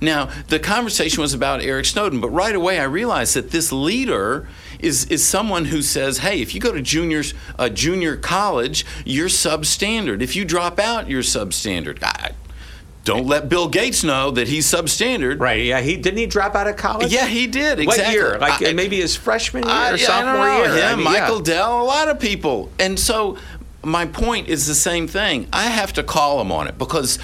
Now, 0.02 0.30
the 0.48 0.60
conversation 0.60 1.22
was 1.22 1.34
about 1.34 1.62
Eric 1.62 1.86
Snowden, 1.86 2.22
but 2.22 2.30
right 2.30 2.56
away 2.56 2.80
I 2.80 2.84
realized 2.84 3.36
that 3.36 3.52
this 3.52 3.72
leader 3.72 4.48
is, 4.80 5.06
is 5.06 5.26
someone 5.26 5.66
who 5.66 5.82
says, 5.82 6.20
hey, 6.20 6.42
if 6.42 6.54
you 6.54 6.62
go 6.62 6.72
to 6.72 6.82
juniors, 6.82 7.34
uh, 7.58 7.70
junior 7.70 8.16
college, 8.16 8.86
you're 9.06 9.30
substandard. 9.30 10.22
If 10.22 10.36
you 10.36 10.46
drop 10.46 10.80
out, 10.80 11.10
you're 11.10 11.24
substandard. 11.24 12.04
I, 12.04 12.32
don't 13.08 13.26
let 13.26 13.48
Bill 13.48 13.70
Gates 13.70 14.04
know 14.04 14.32
that 14.32 14.50
he's 14.50 14.68
substandard. 14.70 15.40
Right. 15.40 15.64
Yeah. 15.64 15.80
He 15.80 15.96
didn't 15.96 16.18
he 16.18 16.26
drop 16.26 16.56
out 16.56 16.68
of 16.68 16.76
college? 16.76 17.10
Yeah, 17.10 17.26
he 17.26 17.48
did. 17.48 17.80
Exactly. 17.80 18.04
What 18.04 18.12
year? 18.12 18.38
Like 18.38 18.62
I, 18.62 18.74
maybe 18.74 18.98
his 18.98 19.16
freshman 19.16 19.64
year 19.64 19.72
I, 19.72 19.92
or 19.92 19.98
sophomore 19.98 20.50
year. 20.50 20.76
Him, 20.76 20.84
I 20.84 20.96
mean, 20.96 21.06
Michael 21.06 21.38
yeah. 21.38 21.44
Dell, 21.44 21.82
a 21.82 21.86
lot 21.86 22.10
of 22.10 22.20
people. 22.20 22.70
And 22.80 23.00
so 23.00 23.38
my 23.82 24.06
point 24.06 24.50
is 24.50 24.68
the 24.68 24.76
same 24.76 25.08
thing. 25.08 25.48
I 25.54 25.68
have 25.68 25.94
to 25.94 26.04
call 26.04 26.42
him 26.42 26.52
on 26.52 26.68
it 26.68 26.78
because 26.78 27.18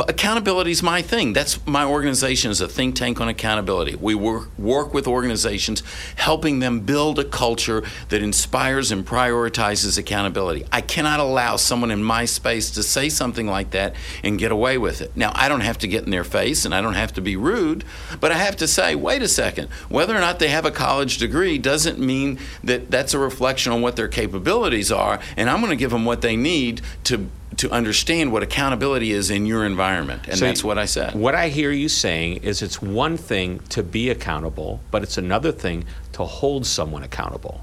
accountability 0.00 0.70
is 0.70 0.82
my 0.82 1.02
thing. 1.02 1.32
That's 1.32 1.64
my 1.66 1.84
organization 1.84 2.50
is 2.50 2.60
a 2.60 2.68
think 2.68 2.94
tank 2.96 3.20
on 3.20 3.28
accountability. 3.28 3.96
We 3.96 4.14
work 4.14 4.56
work 4.58 4.94
with 4.94 5.06
organizations, 5.06 5.82
helping 6.16 6.60
them 6.60 6.80
build 6.80 7.18
a 7.18 7.24
culture 7.24 7.82
that 8.08 8.22
inspires 8.22 8.90
and 8.90 9.06
prioritizes 9.06 9.98
accountability. 9.98 10.66
I 10.72 10.80
cannot 10.80 11.20
allow 11.20 11.56
someone 11.56 11.90
in 11.90 12.02
my 12.02 12.24
space 12.24 12.70
to 12.72 12.82
say 12.82 13.08
something 13.08 13.46
like 13.46 13.70
that 13.70 13.94
and 14.22 14.38
get 14.38 14.52
away 14.52 14.78
with 14.78 15.00
it. 15.00 15.16
Now, 15.16 15.32
I 15.34 15.48
don't 15.48 15.60
have 15.60 15.78
to 15.78 15.88
get 15.88 16.04
in 16.04 16.10
their 16.10 16.24
face 16.24 16.64
and 16.64 16.74
I 16.74 16.80
don't 16.80 16.94
have 16.94 17.12
to 17.14 17.20
be 17.20 17.36
rude, 17.36 17.84
but 18.20 18.32
I 18.32 18.36
have 18.38 18.56
to 18.56 18.68
say, 18.68 18.94
wait 18.94 19.22
a 19.22 19.28
second. 19.28 19.68
Whether 19.88 20.16
or 20.16 20.20
not 20.20 20.38
they 20.38 20.48
have 20.48 20.64
a 20.64 20.70
college 20.70 21.18
degree 21.18 21.58
doesn't 21.58 21.98
mean 21.98 22.38
that 22.64 22.90
that's 22.90 23.14
a 23.14 23.18
reflection 23.18 23.72
on 23.72 23.82
what 23.82 23.96
their 23.96 24.08
capabilities 24.08 24.92
are, 24.92 25.20
and 25.36 25.50
I'm 25.50 25.60
going 25.60 25.70
to 25.70 25.76
give 25.76 25.90
them 25.90 26.04
what 26.04 26.22
they 26.22 26.36
need 26.36 26.80
to 27.04 27.28
to 27.56 27.70
understand 27.70 28.32
what 28.32 28.42
accountability 28.42 29.12
is 29.12 29.30
in 29.30 29.46
your 29.46 29.64
environment. 29.64 30.22
And 30.28 30.38
so 30.38 30.46
that's 30.46 30.64
what 30.64 30.78
I 30.78 30.86
said. 30.86 31.14
What 31.14 31.34
I 31.34 31.48
hear 31.48 31.70
you 31.70 31.88
saying 31.88 32.38
is 32.38 32.62
it's 32.62 32.80
one 32.80 33.16
thing 33.16 33.60
to 33.70 33.82
be 33.82 34.10
accountable, 34.10 34.80
but 34.90 35.02
it's 35.02 35.18
another 35.18 35.52
thing 35.52 35.84
to 36.12 36.24
hold 36.24 36.66
someone 36.66 37.02
accountable. 37.02 37.62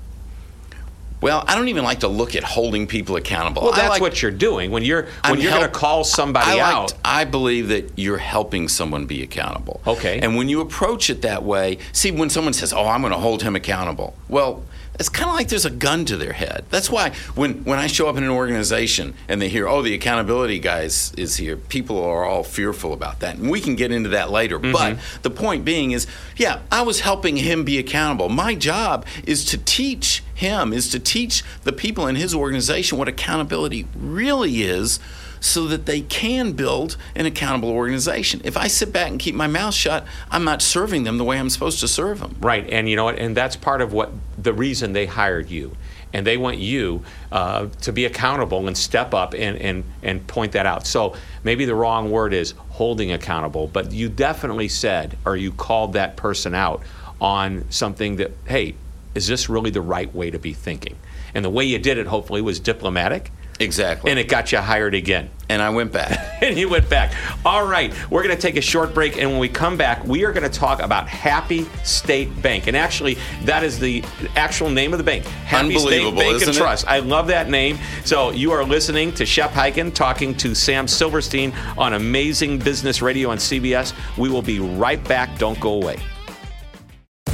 Well, 1.21 1.43
I 1.47 1.55
don't 1.55 1.67
even 1.67 1.83
like 1.83 1.99
to 1.99 2.07
look 2.07 2.35
at 2.35 2.43
holding 2.43 2.87
people 2.87 3.17
accountable. 3.17 3.63
Well, 3.63 3.73
that's 3.73 3.89
like, 3.89 4.01
what 4.01 4.21
you're 4.21 4.31
doing 4.31 4.71
when 4.71 4.83
you're 4.83 5.03
when 5.03 5.11
I'm 5.23 5.39
you're 5.39 5.51
going 5.51 5.63
to 5.63 5.69
call 5.69 6.05
somebody 6.05 6.61
I 6.61 6.71
out. 6.71 6.93
I 7.03 7.25
believe 7.25 7.67
that 7.69 7.91
you're 7.97 8.17
helping 8.17 8.69
someone 8.69 9.05
be 9.05 9.21
accountable. 9.21 9.81
Okay. 9.85 10.19
And 10.21 10.37
when 10.37 10.47
you 10.47 10.61
approach 10.61 11.09
it 11.09 11.23
that 11.23 11.43
way, 11.43 11.79
see 11.91 12.11
when 12.11 12.29
someone 12.29 12.53
says, 12.53 12.71
"Oh, 12.71 12.87
I'm 12.87 13.01
going 13.01 13.11
to 13.11 13.19
hold 13.19 13.43
him 13.43 13.55
accountable." 13.57 14.15
Well, 14.29 14.63
it's 14.99 15.09
kind 15.09 15.29
of 15.29 15.35
like 15.35 15.47
there's 15.47 15.65
a 15.65 15.71
gun 15.71 16.03
to 16.05 16.17
their 16.17 16.33
head. 16.33 16.65
That's 16.69 16.89
why 16.89 17.11
when, 17.33 17.63
when 17.63 17.79
I 17.79 17.87
show 17.87 18.09
up 18.09 18.17
in 18.17 18.23
an 18.23 18.29
organization 18.29 19.13
and 19.29 19.41
they 19.41 19.47
hear, 19.47 19.67
oh, 19.67 19.81
the 19.81 19.93
accountability 19.93 20.59
guys 20.59 21.13
is 21.17 21.37
here, 21.37 21.55
people 21.55 22.03
are 22.03 22.25
all 22.25 22.43
fearful 22.43 22.91
about 22.91 23.21
that. 23.21 23.37
And 23.37 23.49
we 23.49 23.61
can 23.61 23.75
get 23.75 23.91
into 23.91 24.09
that 24.09 24.29
later. 24.29 24.59
Mm-hmm. 24.59 24.73
But 24.73 24.99
the 25.21 25.29
point 25.29 25.63
being 25.63 25.91
is, 25.91 26.05
yeah, 26.35 26.59
I 26.69 26.81
was 26.81 26.99
helping 26.99 27.37
him 27.37 27.63
be 27.63 27.77
accountable. 27.77 28.27
My 28.27 28.55
job 28.55 29.05
is 29.25 29.45
to 29.45 29.57
teach 29.57 30.21
him, 30.35 30.73
is 30.73 30.89
to 30.89 30.99
teach 30.99 31.43
the 31.63 31.73
people 31.73 32.05
in 32.05 32.15
his 32.15 32.35
organization 32.35 32.97
what 32.97 33.07
accountability 33.07 33.87
really 33.95 34.63
is 34.63 34.99
so 35.39 35.67
that 35.67 35.85
they 35.85 36.01
can 36.01 36.53
build 36.53 36.97
an 37.15 37.25
accountable 37.25 37.69
organization. 37.69 38.41
If 38.43 38.57
I 38.57 38.67
sit 38.67 38.91
back 38.91 39.09
and 39.09 39.19
keep 39.19 39.35
my 39.35 39.47
mouth 39.47 39.73
shut, 39.73 40.05
I'm 40.31 40.43
not 40.43 40.61
serving 40.61 41.03
them 41.03 41.17
the 41.17 41.23
way 41.23 41.39
I'm 41.39 41.49
supposed 41.49 41.79
to 41.81 41.87
serve 41.87 42.19
them. 42.19 42.35
Right, 42.39 42.67
and 42.69 42.89
you 42.89 42.95
know 42.95 43.05
what? 43.05 43.19
And 43.19 43.35
that's 43.35 43.55
part 43.55 43.81
of 43.81 43.93
what 43.93 44.11
the 44.37 44.53
reason 44.53 44.93
they 44.93 45.05
hired 45.05 45.49
you. 45.49 45.75
And 46.11 46.25
they 46.25 46.37
want 46.37 46.57
you 46.57 47.03
uh, 47.31 47.67
to 47.81 47.93
be 47.93 48.05
accountable 48.05 48.67
and 48.67 48.75
step 48.75 49.13
up 49.13 49.33
and, 49.35 49.57
and, 49.57 49.83
and 50.01 50.25
point 50.25 50.53
that 50.53 50.65
out. 50.65 50.87
So 50.87 51.15
maybe 51.43 51.65
the 51.65 51.75
wrong 51.75 52.09
word 52.09 52.33
is 52.33 52.55
holding 52.69 53.11
accountable, 53.11 53.67
but 53.67 53.91
you 53.91 54.09
definitely 54.09 54.69
said 54.69 55.17
or 55.23 55.37
you 55.37 55.51
called 55.51 55.93
that 55.93 56.17
person 56.17 56.55
out 56.55 56.81
on 57.21 57.69
something 57.69 58.15
that, 58.15 58.31
hey, 58.47 58.73
is 59.13 59.27
this 59.27 59.49
really 59.49 59.69
the 59.69 59.81
right 59.81 60.13
way 60.15 60.31
to 60.31 60.39
be 60.39 60.53
thinking? 60.53 60.95
And 61.35 61.45
the 61.45 61.49
way 61.49 61.63
you 61.65 61.77
did 61.77 61.99
it, 61.99 62.07
hopefully, 62.07 62.41
was 62.41 62.59
diplomatic. 62.59 63.31
Exactly. 63.59 64.09
And 64.09 64.19
it 64.19 64.29
got 64.29 64.51
you 64.51 64.57
hired 64.59 64.95
again. 64.95 65.29
And 65.49 65.61
I 65.61 65.69
went 65.69 65.91
back. 65.91 66.37
and 66.41 66.57
you 66.57 66.69
went 66.69 66.89
back. 66.89 67.13
All 67.43 67.65
right, 67.65 67.93
we're 68.09 68.23
going 68.23 68.35
to 68.35 68.41
take 68.41 68.55
a 68.55 68.61
short 68.61 68.93
break, 68.93 69.17
and 69.17 69.29
when 69.31 69.39
we 69.39 69.49
come 69.49 69.75
back, 69.77 70.03
we 70.05 70.23
are 70.23 70.31
going 70.31 70.49
to 70.49 70.59
talk 70.59 70.81
about 70.81 71.07
Happy 71.07 71.65
State 71.83 72.41
Bank. 72.41 72.67
And 72.67 72.77
actually, 72.77 73.17
that 73.43 73.63
is 73.63 73.79
the 73.79 74.03
actual 74.35 74.69
name 74.69 74.93
of 74.93 74.97
the 74.97 75.03
bank, 75.03 75.25
Happy 75.25 75.77
State 75.77 76.15
Bank 76.15 76.41
and 76.41 76.53
Trust. 76.53 76.83
It? 76.85 76.89
I 76.89 76.99
love 76.99 77.27
that 77.27 77.49
name. 77.49 77.77
So 78.05 78.31
you 78.31 78.51
are 78.51 78.63
listening 78.63 79.11
to 79.15 79.25
Shep 79.25 79.51
Hyken 79.51 79.93
talking 79.93 80.35
to 80.35 80.55
Sam 80.55 80.87
Silverstein 80.87 81.53
on 81.77 81.93
Amazing 81.93 82.59
Business 82.59 83.01
Radio 83.01 83.29
on 83.29 83.37
CBS. 83.37 83.93
We 84.17 84.29
will 84.29 84.41
be 84.41 84.59
right 84.59 85.03
back. 85.05 85.37
Don't 85.37 85.59
go 85.59 85.73
away. 85.73 85.97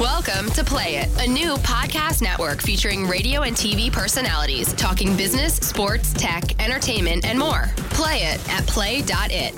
Welcome 0.00 0.50
to 0.50 0.62
Play 0.62 0.96
It, 0.96 1.26
a 1.26 1.26
new 1.26 1.54
podcast 1.54 2.20
network 2.20 2.60
featuring 2.60 3.06
radio 3.06 3.44
and 3.44 3.56
TV 3.56 3.90
personalities 3.90 4.74
talking 4.74 5.16
business, 5.16 5.54
sports, 5.56 6.12
tech, 6.12 6.62
entertainment, 6.62 7.24
and 7.24 7.38
more. 7.38 7.70
Play 7.90 8.24
it 8.24 8.46
at 8.50 8.66
play.it. 8.66 9.54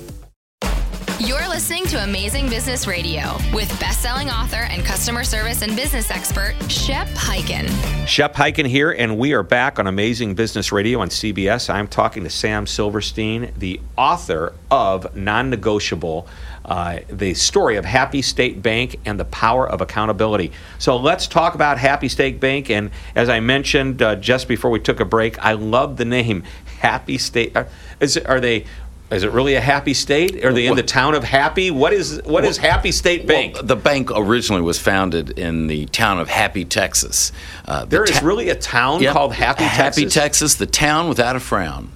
You're 1.19 1.49
listening 1.49 1.87
to 1.87 2.05
Amazing 2.05 2.49
Business 2.49 2.87
Radio 2.87 3.37
with 3.53 3.69
best-selling 3.81 4.31
author 4.31 4.69
and 4.71 4.85
customer 4.85 5.25
service 5.25 5.63
and 5.63 5.75
business 5.75 6.09
expert 6.13 6.55
Shep 6.71 7.09
Hyken. 7.09 7.67
Shep 8.07 8.35
Hyken 8.35 8.65
here, 8.65 8.93
and 8.93 9.19
we 9.19 9.33
are 9.33 9.43
back 9.43 9.81
on 9.81 9.89
Amazing 9.89 10.37
Business 10.37 10.71
Radio 10.71 11.01
on 11.01 11.09
CBS. 11.09 11.69
I'm 11.69 11.89
talking 11.89 12.23
to 12.23 12.31
Sam 12.31 12.69
Silverstein, 12.69 13.53
the 13.59 13.81
author 13.97 14.55
of 14.71 15.17
Non-Negotiable 15.17 16.29
uh, 16.69 17.01
the 17.09 17.33
story 17.35 17.77
of 17.77 17.85
Happy 17.85 18.21
State 18.21 18.63
Bank 18.63 19.01
and 19.07 19.19
the 19.19 19.25
power 19.25 19.69
of 19.69 19.81
accountability. 19.81 20.53
So 20.79 20.97
let's 20.97 21.27
talk 21.27 21.55
about 21.55 21.79
Happy 21.79 22.09
State 22.09 22.39
Bank. 22.39 22.71
And 22.71 22.91
as 23.15 23.31
I 23.31 23.41
mentioned 23.41 24.03
uh, 24.03 24.17
just 24.17 24.47
before 24.47 24.71
we 24.71 24.79
took 24.79 25.01
a 25.01 25.05
break, 25.07 25.43
I 25.43 25.53
love 25.53 25.97
the 25.97 26.05
name 26.05 26.45
Happy 26.81 27.19
State. 27.19 27.57
Uh, 27.57 27.65
is 28.01 28.17
it, 28.17 28.27
are 28.27 28.39
they? 28.39 28.67
Is 29.11 29.23
it 29.23 29.33
really 29.33 29.55
a 29.55 29.61
happy 29.61 29.95
state? 29.95 30.45
Are 30.45 30.53
they 30.53 30.67
in 30.67 30.77
the 30.77 30.83
town 30.83 31.15
of 31.15 31.25
Happy? 31.25 31.71
What 31.71 31.95
is 31.95 32.21
what 32.27 32.45
is 32.45 32.59
Happy 32.59 32.93
State 32.93 33.27
Bank? 33.27 33.55
Well, 33.55 33.63
the 33.63 33.75
bank 33.75 34.11
originally 34.15 34.61
was 34.61 34.79
founded 34.79 35.39
in 35.39 35.67
the 35.67 35.87
town 35.87 36.21
of 36.21 36.29
Happy, 36.29 36.67
Texas. 36.67 37.33
Uh, 37.65 37.87
the 37.87 37.87
there 37.87 38.05
ta- 38.05 38.21
really 38.23 38.51
a 38.51 38.55
town 38.55 39.01
yep, 39.01 39.15
called 39.15 39.33
Happy, 39.33 39.65
Happy 39.65 40.03
Texas. 40.03 40.15
Texas, 40.15 40.55
the 40.57 40.67
town 40.67 41.09
without 41.09 41.37
a 41.37 41.41
frown. 41.41 41.91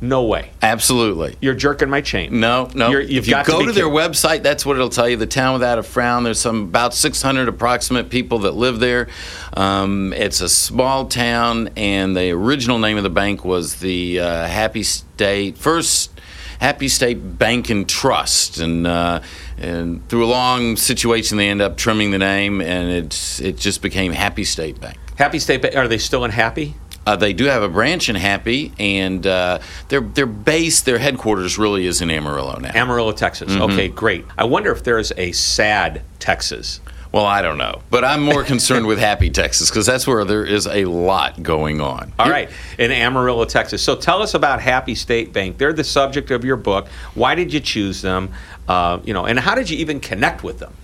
No 0.00 0.24
way. 0.24 0.52
Absolutely. 0.62 1.36
You're 1.40 1.54
jerking 1.54 1.90
my 1.90 2.00
chain. 2.00 2.38
No, 2.38 2.70
no. 2.74 2.90
You're, 2.90 3.00
if 3.00 3.26
you 3.26 3.34
go 3.44 3.60
to, 3.60 3.66
to 3.66 3.72
their 3.72 3.88
website, 3.88 4.42
that's 4.42 4.64
what 4.64 4.76
it'll 4.76 4.88
tell 4.88 5.08
you. 5.08 5.16
The 5.16 5.26
town 5.26 5.54
without 5.54 5.78
a 5.78 5.82
frown. 5.82 6.22
There's 6.22 6.40
some 6.40 6.64
about 6.64 6.94
600 6.94 7.48
approximate 7.48 8.08
people 8.08 8.40
that 8.40 8.52
live 8.52 8.78
there. 8.78 9.08
Um, 9.56 10.12
it's 10.12 10.40
a 10.40 10.48
small 10.48 11.06
town, 11.06 11.70
and 11.76 12.16
the 12.16 12.30
original 12.30 12.78
name 12.78 12.96
of 12.96 13.02
the 13.02 13.10
bank 13.10 13.44
was 13.44 13.76
the 13.76 14.20
uh, 14.20 14.46
Happy 14.46 14.84
State 14.84 15.58
First 15.58 16.12
Happy 16.60 16.88
State 16.88 17.38
Bank 17.38 17.70
and 17.70 17.88
Trust, 17.88 18.58
and 18.58 18.86
uh, 18.86 19.20
and 19.58 20.06
through 20.08 20.24
a 20.24 20.26
long 20.26 20.76
situation, 20.76 21.38
they 21.38 21.48
end 21.48 21.62
up 21.62 21.76
trimming 21.76 22.10
the 22.10 22.18
name, 22.18 22.60
and 22.60 22.90
it's 22.90 23.40
it 23.40 23.56
just 23.56 23.80
became 23.80 24.12
Happy 24.12 24.44
State 24.44 24.80
Bank. 24.80 24.98
Happy 25.16 25.38
State 25.38 25.62
Bank. 25.62 25.76
Are 25.76 25.86
they 25.86 25.98
still 25.98 26.24
in 26.24 26.32
Happy? 26.32 26.74
Uh, 27.08 27.16
they 27.16 27.32
do 27.32 27.46
have 27.46 27.62
a 27.62 27.68
branch 27.70 28.10
in 28.10 28.16
Happy, 28.16 28.70
and 28.78 29.26
uh, 29.26 29.60
their 29.88 30.02
their 30.02 30.26
base, 30.26 30.82
their 30.82 30.98
headquarters, 30.98 31.56
really 31.56 31.86
is 31.86 32.02
in 32.02 32.10
Amarillo 32.10 32.58
now. 32.58 32.70
Amarillo, 32.74 33.12
Texas. 33.12 33.50
Mm-hmm. 33.50 33.62
Okay, 33.62 33.88
great. 33.88 34.26
I 34.36 34.44
wonder 34.44 34.70
if 34.72 34.84
there's 34.84 35.10
a 35.16 35.32
sad 35.32 36.02
Texas. 36.18 36.80
Well, 37.10 37.24
I 37.24 37.40
don't 37.40 37.56
know, 37.56 37.80
but 37.88 38.04
I'm 38.04 38.22
more 38.22 38.44
concerned 38.44 38.86
with 38.86 38.98
Happy 38.98 39.30
Texas 39.30 39.70
because 39.70 39.86
that's 39.86 40.06
where 40.06 40.22
there 40.26 40.44
is 40.44 40.66
a 40.66 40.84
lot 40.84 41.42
going 41.42 41.80
on. 41.80 42.12
All 42.18 42.28
right, 42.28 42.50
in 42.78 42.92
Amarillo, 42.92 43.46
Texas. 43.46 43.82
So 43.82 43.96
tell 43.96 44.20
us 44.20 44.34
about 44.34 44.60
Happy 44.60 44.94
State 44.94 45.32
Bank. 45.32 45.56
They're 45.56 45.72
the 45.72 45.84
subject 45.84 46.30
of 46.30 46.44
your 46.44 46.56
book. 46.56 46.88
Why 47.14 47.34
did 47.34 47.54
you 47.54 47.60
choose 47.60 48.02
them? 48.02 48.34
Uh, 48.68 49.00
you 49.02 49.14
know, 49.14 49.24
and 49.24 49.38
how 49.38 49.54
did 49.54 49.70
you 49.70 49.78
even 49.78 49.98
connect 49.98 50.44
with 50.44 50.58
them? 50.58 50.74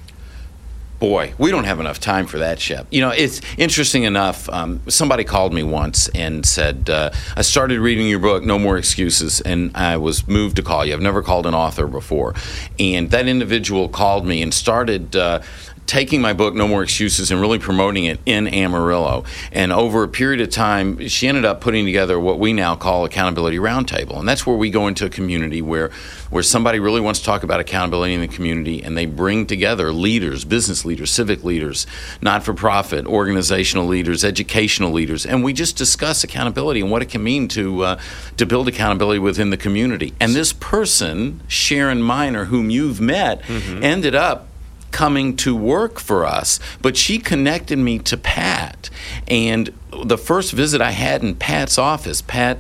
Boy, 0.99 1.35
we 1.39 1.51
don't 1.51 1.65
have 1.65 1.81
enough 1.81 1.99
time 2.01 2.27
for 2.27 2.39
that, 2.39 2.61
Shep. 2.61 2.87
You 2.91 3.01
know, 3.01 3.11
it's 3.11 3.41
interesting 3.59 4.05
enough. 4.05 4.49
Um, 4.49 4.81
somebody 4.89 5.25
called 5.25 5.53
me 5.53 5.63
once 5.63 6.09
and 6.09 6.47
said, 6.47 6.89
uh, 6.89 7.11
I 7.37 7.43
started 7.43 7.81
reading 7.81 8.09
your 8.09 8.21
book, 8.21 8.45
No 8.45 8.59
More 8.59 8.79
Excuses, 8.79 9.41
and 9.41 9.77
I 9.77 9.97
was 9.97 10.27
moved 10.29 10.57
to 10.57 10.63
call 10.63 10.85
you. 10.85 10.95
I've 10.95 11.01
never 11.01 11.23
called 11.23 11.47
an 11.47 11.55
author 11.55 11.87
before. 11.87 12.35
And 12.79 13.11
that 13.11 13.27
individual 13.27 13.89
called 13.89 14.25
me 14.25 14.41
and 14.41 14.55
started. 14.55 15.17
Uh, 15.17 15.41
taking 15.87 16.21
my 16.21 16.33
book, 16.33 16.55
No 16.55 16.67
More 16.67 16.83
Excuses, 16.83 17.31
and 17.31 17.41
really 17.41 17.59
promoting 17.59 18.05
it 18.05 18.19
in 18.25 18.47
Amarillo. 18.47 19.25
And 19.53 19.73
over 19.73 20.03
a 20.03 20.09
period 20.09 20.41
of 20.41 20.51
time, 20.51 21.09
she 21.09 21.29
ended 21.29 21.45
up 21.45 21.61
putting 21.61 21.85
together 21.85 22.19
what 22.19 22.39
we 22.39 22.53
now 22.53 22.75
call 22.75 23.05
Accountability 23.05 23.59
Roundtable. 23.59 24.19
And 24.19 24.29
that's 24.29 24.47
where 24.47 24.57
we 24.57 24.71
go 24.71 24.87
into 24.87 25.05
a 25.05 25.11
community 25.11 25.61
where, 25.61 25.91
where 26.31 26.43
somebody 26.43 26.81
really 26.81 27.01
wants 27.01 27.21
to 27.21 27.27
talk 27.27 27.43
about 27.43 27.61
accountability 27.61 28.15
in 28.15 28.21
the 28.21 28.29
community 28.29 28.83
and 28.83 28.97
they 28.97 29.07
bring 29.07 29.47
together 29.47 29.93
leaders, 29.93 30.45
business 30.45 30.85
leaders, 30.85 31.11
civic 31.11 31.45
leaders, 31.45 31.87
not 32.23 32.43
for 32.43 32.55
profit, 32.55 33.07
organizational 33.07 33.87
leaders, 33.87 34.25
educational 34.25 34.91
leaders. 34.91 35.27
And 35.27 35.45
we 35.45 35.53
just 35.53 35.77
discuss 35.77 36.25
accountability 36.25 36.81
and 36.81 36.91
what 36.91 37.03
it 37.03 37.11
can 37.11 37.23
mean 37.23 37.49
to, 37.49 37.83
uh, 37.83 38.01
to 38.37 38.47
build 38.47 38.69
accountability 38.69 39.19
within 39.19 39.51
the 39.51 39.57
community. 39.57 40.15
And 40.19 40.35
this 40.35 40.53
person, 40.53 41.41
Sharon 41.47 42.03
Miner, 42.03 42.47
whom 42.47 42.71
you've 42.71 43.01
met, 43.01 43.43
mm-hmm. 43.43 43.83
ended 43.83 44.15
up 44.15 44.49
coming 44.95 45.37
to 45.37 45.57
work 45.57 45.99
for 45.99 46.25
us, 46.25 46.61
but 46.81 46.97
she 46.97 47.19
connected 47.19 47.77
me 47.77 47.99
to 47.99 48.17
Pat. 48.17 48.91
And 49.27 49.75
the 50.05 50.17
first 50.17 50.53
visit 50.53 50.81
I 50.81 50.93
had 50.93 51.23
in 51.23 51.35
Pat's 51.35 51.79
office, 51.79 52.23
Pat. 52.23 52.59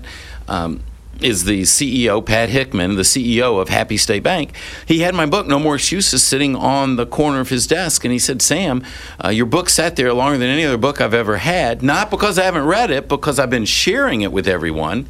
Um, 0.48 0.82
is 1.20 1.44
the 1.44 1.62
CEO, 1.62 2.26
Pat 2.26 2.48
Hickman, 2.48 2.96
the 2.96 3.02
CEO 3.02 3.62
of 3.62 3.68
Happy 3.68 3.96
State 3.96 4.24
Bank. 4.24 4.52
He 4.84 4.98
had 4.98 5.14
my 5.14 5.26
book, 5.26 5.46
No 5.46 5.60
More 5.60 5.76
Excuses, 5.76 6.24
sitting 6.24 6.56
on 6.56 6.96
the 6.96 7.06
corner 7.06 7.38
of 7.38 7.50
his 7.50 7.68
desk. 7.68 8.04
And 8.04 8.12
he 8.12 8.18
said, 8.18 8.42
Sam, 8.42 8.84
uh, 9.24 9.28
your 9.28 9.46
book 9.46 9.68
sat 9.68 9.94
there 9.94 10.12
longer 10.12 10.36
than 10.36 10.48
any 10.48 10.64
other 10.64 10.76
book 10.76 11.00
I've 11.00 11.14
ever 11.14 11.36
had, 11.36 11.84
not 11.84 12.10
because 12.10 12.36
I 12.36 12.42
haven't 12.42 12.66
read 12.66 12.90
it, 12.90 13.08
because 13.08 13.38
I've 13.38 13.48
been 13.48 13.64
sharing 13.64 14.22
it 14.22 14.32
with 14.32 14.48
everyone. 14.48 15.06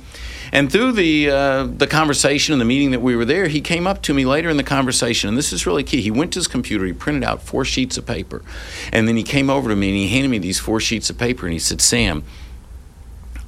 And 0.54 0.70
through 0.70 0.92
the 0.92 1.30
uh, 1.30 1.64
the 1.64 1.88
conversation 1.88 2.52
and 2.52 2.60
the 2.60 2.64
meeting 2.64 2.92
that 2.92 3.02
we 3.02 3.16
were 3.16 3.24
there, 3.24 3.48
he 3.48 3.60
came 3.60 3.88
up 3.88 4.02
to 4.02 4.14
me 4.14 4.24
later 4.24 4.48
in 4.48 4.56
the 4.56 4.62
conversation, 4.62 5.28
and 5.28 5.36
this 5.36 5.52
is 5.52 5.66
really 5.66 5.82
key. 5.82 6.00
He 6.00 6.12
went 6.12 6.32
to 6.34 6.38
his 6.38 6.46
computer, 6.46 6.84
he 6.84 6.92
printed 6.92 7.24
out 7.24 7.42
four 7.42 7.64
sheets 7.64 7.98
of 7.98 8.06
paper, 8.06 8.40
and 8.92 9.08
then 9.08 9.16
he 9.16 9.24
came 9.24 9.50
over 9.50 9.68
to 9.68 9.74
me 9.74 9.88
and 9.88 9.96
he 9.96 10.08
handed 10.08 10.28
me 10.28 10.38
these 10.38 10.60
four 10.60 10.78
sheets 10.78 11.10
of 11.10 11.18
paper, 11.18 11.44
and 11.44 11.52
he 11.52 11.58
said, 11.58 11.80
"Sam, 11.80 12.22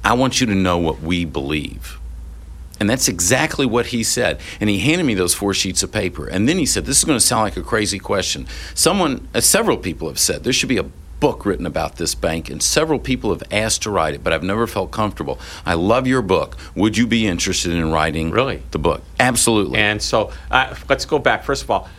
I 0.03 0.13
want 0.13 0.41
you 0.41 0.47
to 0.47 0.55
know 0.55 0.77
what 0.77 0.99
we 0.99 1.23
believe." 1.23 1.97
And 2.79 2.89
that's 2.89 3.07
exactly 3.07 3.65
what 3.65 3.87
he 3.87 4.03
said. 4.03 4.39
And 4.59 4.69
he 4.69 4.79
handed 4.79 5.05
me 5.05 5.13
those 5.13 5.33
four 5.33 5.53
sheets 5.53 5.81
of 5.81 5.91
paper. 5.91 6.27
And 6.27 6.47
then 6.47 6.59
he 6.59 6.65
said, 6.67 6.85
This 6.85 6.99
is 6.99 7.05
going 7.05 7.17
to 7.17 7.25
sound 7.25 7.41
like 7.41 7.57
a 7.57 7.63
crazy 7.63 7.97
question. 7.97 8.45
Someone, 8.75 9.27
uh, 9.33 9.41
several 9.41 9.77
people 9.77 10.07
have 10.09 10.19
said 10.19 10.43
there 10.43 10.53
should 10.53 10.69
be 10.69 10.77
a 10.77 10.85
book 11.19 11.45
written 11.45 11.65
about 11.65 11.95
this 11.95 12.15
bank, 12.15 12.49
and 12.49 12.61
several 12.61 12.99
people 12.99 13.31
have 13.31 13.43
asked 13.51 13.83
to 13.83 13.91
write 13.91 14.13
it, 14.13 14.23
but 14.23 14.33
I've 14.33 14.43
never 14.43 14.67
felt 14.67 14.91
comfortable. 14.91 15.39
I 15.65 15.73
love 15.73 16.07
your 16.07 16.21
book. 16.21 16.57
Would 16.75 16.97
you 16.97 17.07
be 17.07 17.27
interested 17.27 17.73
in 17.73 17.91
writing 17.91 18.31
really 18.31 18.63
the 18.71 18.79
book? 18.79 19.03
Absolutely. 19.19 19.79
And 19.79 20.01
so 20.01 20.31
uh, 20.51 20.75
let's 20.89 21.05
go 21.05 21.19
back. 21.19 21.43
First 21.43 21.63
of 21.63 21.71
all, 21.71 21.89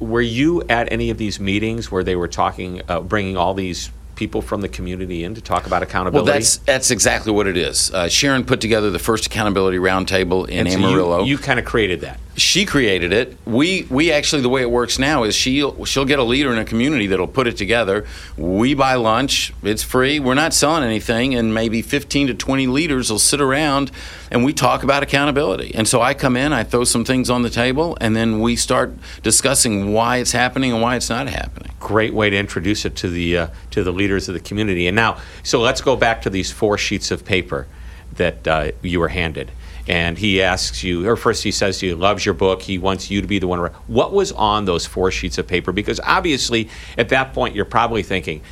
were 0.00 0.20
you 0.20 0.62
at 0.68 0.90
any 0.92 1.10
of 1.10 1.18
these 1.18 1.38
meetings 1.38 1.90
where 1.90 2.02
they 2.02 2.16
were 2.16 2.28
talking, 2.28 2.82
uh, 2.88 3.00
bringing 3.00 3.36
all 3.36 3.54
these 3.54 3.90
people 4.18 4.42
from 4.42 4.60
the 4.60 4.68
community 4.68 5.24
in 5.24 5.34
to 5.34 5.40
talk 5.40 5.66
about 5.66 5.82
accountability? 5.82 6.26
Well, 6.26 6.34
that's 6.34 6.58
that's 6.58 6.90
exactly 6.90 7.32
what 7.32 7.46
it 7.46 7.56
is. 7.56 7.90
Uh, 7.90 8.08
Sharon 8.08 8.44
put 8.44 8.60
together 8.60 8.90
the 8.90 8.98
first 8.98 9.26
accountability 9.26 9.78
roundtable 9.78 10.46
in 10.48 10.66
and 10.66 10.84
Amarillo. 10.84 11.20
You, 11.20 11.36
you 11.36 11.38
kind 11.38 11.58
of 11.58 11.64
created 11.64 12.02
that 12.02 12.18
she 12.38 12.64
created 12.64 13.12
it. 13.12 13.36
We 13.44 13.86
we 13.90 14.12
actually 14.12 14.42
the 14.42 14.48
way 14.48 14.62
it 14.62 14.70
works 14.70 14.98
now 14.98 15.24
is 15.24 15.34
she'll 15.34 15.84
she'll 15.84 16.04
get 16.04 16.18
a 16.18 16.24
leader 16.24 16.52
in 16.52 16.58
a 16.58 16.64
community 16.64 17.08
that'll 17.08 17.26
put 17.26 17.46
it 17.46 17.56
together. 17.56 18.06
We 18.36 18.74
buy 18.74 18.94
lunch. 18.94 19.52
It's 19.62 19.82
free. 19.82 20.20
We're 20.20 20.34
not 20.34 20.54
selling 20.54 20.84
anything, 20.84 21.34
and 21.34 21.52
maybe 21.52 21.82
15 21.82 22.28
to 22.28 22.34
20 22.34 22.66
leaders 22.68 23.10
will 23.10 23.18
sit 23.18 23.40
around 23.40 23.90
and 24.30 24.44
we 24.44 24.52
talk 24.52 24.82
about 24.82 25.02
accountability. 25.02 25.74
And 25.74 25.88
so 25.88 26.00
I 26.00 26.14
come 26.14 26.36
in, 26.36 26.52
I 26.52 26.64
throw 26.64 26.84
some 26.84 27.04
things 27.04 27.28
on 27.28 27.42
the 27.42 27.50
table, 27.50 27.98
and 28.00 28.14
then 28.14 28.40
we 28.40 28.56
start 28.56 28.92
discussing 29.22 29.92
why 29.92 30.18
it's 30.18 30.32
happening 30.32 30.72
and 30.72 30.80
why 30.80 30.96
it's 30.96 31.10
not 31.10 31.28
happening. 31.28 31.67
Great 31.80 32.12
way 32.12 32.30
to 32.30 32.36
introduce 32.36 32.84
it 32.84 32.96
to 32.96 33.08
the 33.08 33.38
uh, 33.38 33.46
to 33.70 33.82
the 33.84 33.92
leaders 33.92 34.28
of 34.28 34.34
the 34.34 34.40
community. 34.40 34.86
And 34.88 34.96
now, 34.96 35.20
so 35.42 35.60
let's 35.60 35.80
go 35.80 35.96
back 35.96 36.22
to 36.22 36.30
these 36.30 36.50
four 36.50 36.76
sheets 36.76 37.10
of 37.10 37.24
paper 37.24 37.66
that 38.14 38.48
uh, 38.48 38.72
you 38.82 39.00
were 39.00 39.08
handed 39.08 39.50
and 39.88 40.18
he 40.18 40.42
asks 40.42 40.84
you, 40.84 41.08
or 41.08 41.16
first 41.16 41.42
he 41.42 41.50
says 41.50 41.78
to 41.78 41.86
you, 41.86 41.96
loves 41.96 42.24
your 42.24 42.34
book. 42.34 42.60
He 42.60 42.76
wants 42.76 43.10
you 43.10 43.22
to 43.22 43.26
be 43.26 43.38
the 43.38 43.48
one. 43.48 43.58
What 43.86 44.12
was 44.12 44.32
on 44.32 44.66
those 44.66 44.84
four 44.84 45.10
sheets 45.10 45.38
of 45.38 45.46
paper? 45.46 45.72
Because 45.72 45.98
obviously, 46.04 46.68
at 46.98 47.08
that 47.08 47.32
point, 47.32 47.54
you're 47.54 47.64
probably 47.64 48.02
thinking, 48.02 48.42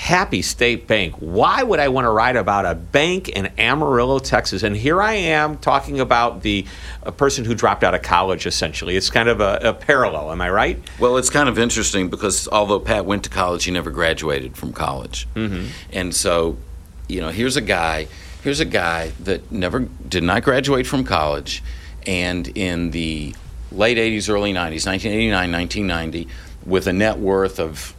Happy 0.00 0.40
State 0.40 0.86
Bank. 0.86 1.14
Why 1.18 1.62
would 1.62 1.78
I 1.78 1.88
want 1.88 2.06
to 2.06 2.10
write 2.10 2.34
about 2.34 2.64
a 2.64 2.74
bank 2.74 3.28
in 3.28 3.48
Amarillo, 3.58 4.18
Texas? 4.18 4.62
And 4.62 4.74
here 4.74 5.02
I 5.02 5.12
am 5.12 5.58
talking 5.58 6.00
about 6.00 6.40
the 6.40 6.64
a 7.02 7.12
person 7.12 7.44
who 7.44 7.54
dropped 7.54 7.84
out 7.84 7.94
of 7.94 8.00
college, 8.00 8.46
essentially. 8.46 8.96
It's 8.96 9.10
kind 9.10 9.28
of 9.28 9.42
a, 9.42 9.60
a, 9.62 9.74
parallel, 9.74 10.32
am 10.32 10.40
I 10.40 10.48
right? 10.48 10.78
Well, 10.98 11.18
it's 11.18 11.28
kind 11.28 11.50
of 11.50 11.58
interesting 11.58 12.08
because 12.08 12.48
although 12.48 12.80
Pat 12.80 13.04
went 13.04 13.24
to 13.24 13.30
college, 13.30 13.64
he 13.64 13.72
never 13.72 13.90
graduated 13.90 14.56
from 14.56 14.72
college. 14.72 15.28
Mm-hmm. 15.34 15.66
And 15.92 16.14
so, 16.14 16.56
you 17.06 17.20
know, 17.20 17.28
here's 17.28 17.58
a 17.58 17.60
guy, 17.60 18.08
here's 18.42 18.60
a 18.60 18.64
guy 18.64 19.12
that 19.20 19.52
never 19.52 19.80
did 19.80 20.22
not 20.22 20.44
graduate 20.44 20.86
from 20.86 21.04
college, 21.04 21.62
and 22.06 22.48
in 22.56 22.92
the 22.92 23.34
late 23.70 23.98
80s, 23.98 24.30
early 24.30 24.54
90s, 24.54 24.86
1989, 24.86 25.52
1990, 25.52 26.28
with 26.64 26.86
a 26.86 26.92
net 26.94 27.18
worth 27.18 27.60
of 27.60 27.94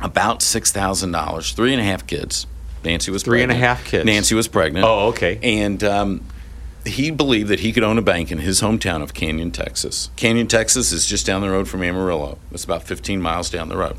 about 0.00 0.42
six 0.42 0.72
thousand 0.72 1.12
dollars. 1.12 1.52
Three 1.52 1.72
and 1.72 1.80
a 1.80 1.84
half 1.84 2.06
kids. 2.06 2.46
Nancy 2.84 3.10
was 3.10 3.22
three 3.22 3.38
pregnant. 3.38 3.56
and 3.56 3.64
a 3.64 3.66
half 3.66 3.84
kids. 3.86 4.04
Nancy 4.04 4.34
was 4.34 4.48
pregnant. 4.48 4.84
Oh, 4.86 5.08
okay. 5.08 5.38
And 5.42 5.82
um, 5.82 6.26
he 6.84 7.10
believed 7.10 7.48
that 7.48 7.60
he 7.60 7.72
could 7.72 7.82
own 7.82 7.96
a 7.96 8.02
bank 8.02 8.30
in 8.30 8.38
his 8.38 8.60
hometown 8.60 9.02
of 9.02 9.14
Canyon, 9.14 9.50
Texas. 9.50 10.10
Canyon, 10.16 10.46
Texas 10.46 10.92
is 10.92 11.06
just 11.06 11.24
down 11.24 11.40
the 11.40 11.48
road 11.48 11.66
from 11.66 11.82
Amarillo. 11.82 12.38
It's 12.52 12.64
about 12.64 12.82
15 12.82 13.22
miles 13.22 13.48
down 13.48 13.70
the 13.70 13.76
road. 13.76 13.96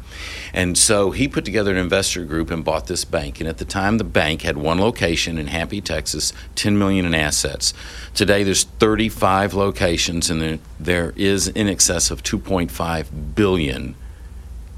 And 0.54 0.78
so 0.78 1.12
he 1.12 1.28
put 1.28 1.46
together 1.46 1.72
an 1.72 1.78
investor 1.78 2.24
group 2.26 2.52
and 2.52 2.64
bought 2.64 2.86
this 2.86 3.06
bank. 3.06 3.40
And 3.40 3.50
at 3.50 3.58
the 3.58 3.66
time, 3.66 3.98
the 3.98 4.04
bank 4.04 4.44
had 4.44 4.58
one 4.58 4.80
location 4.80 5.40
in 5.40 5.48
Happy, 5.48 5.82
Texas, 5.82 6.32
10 6.54 6.78
million 6.78 7.06
in 7.06 7.16
assets. 7.16 7.74
Today, 8.14 8.44
there's 8.44 8.66
35 8.66 9.56
locations, 9.56 10.30
and 10.30 10.40
there, 10.42 10.60
there 10.80 11.14
is 11.16 11.48
in 11.48 11.68
excess 11.68 12.12
of 12.12 12.22
2.5 12.22 13.36
billion 13.36 13.96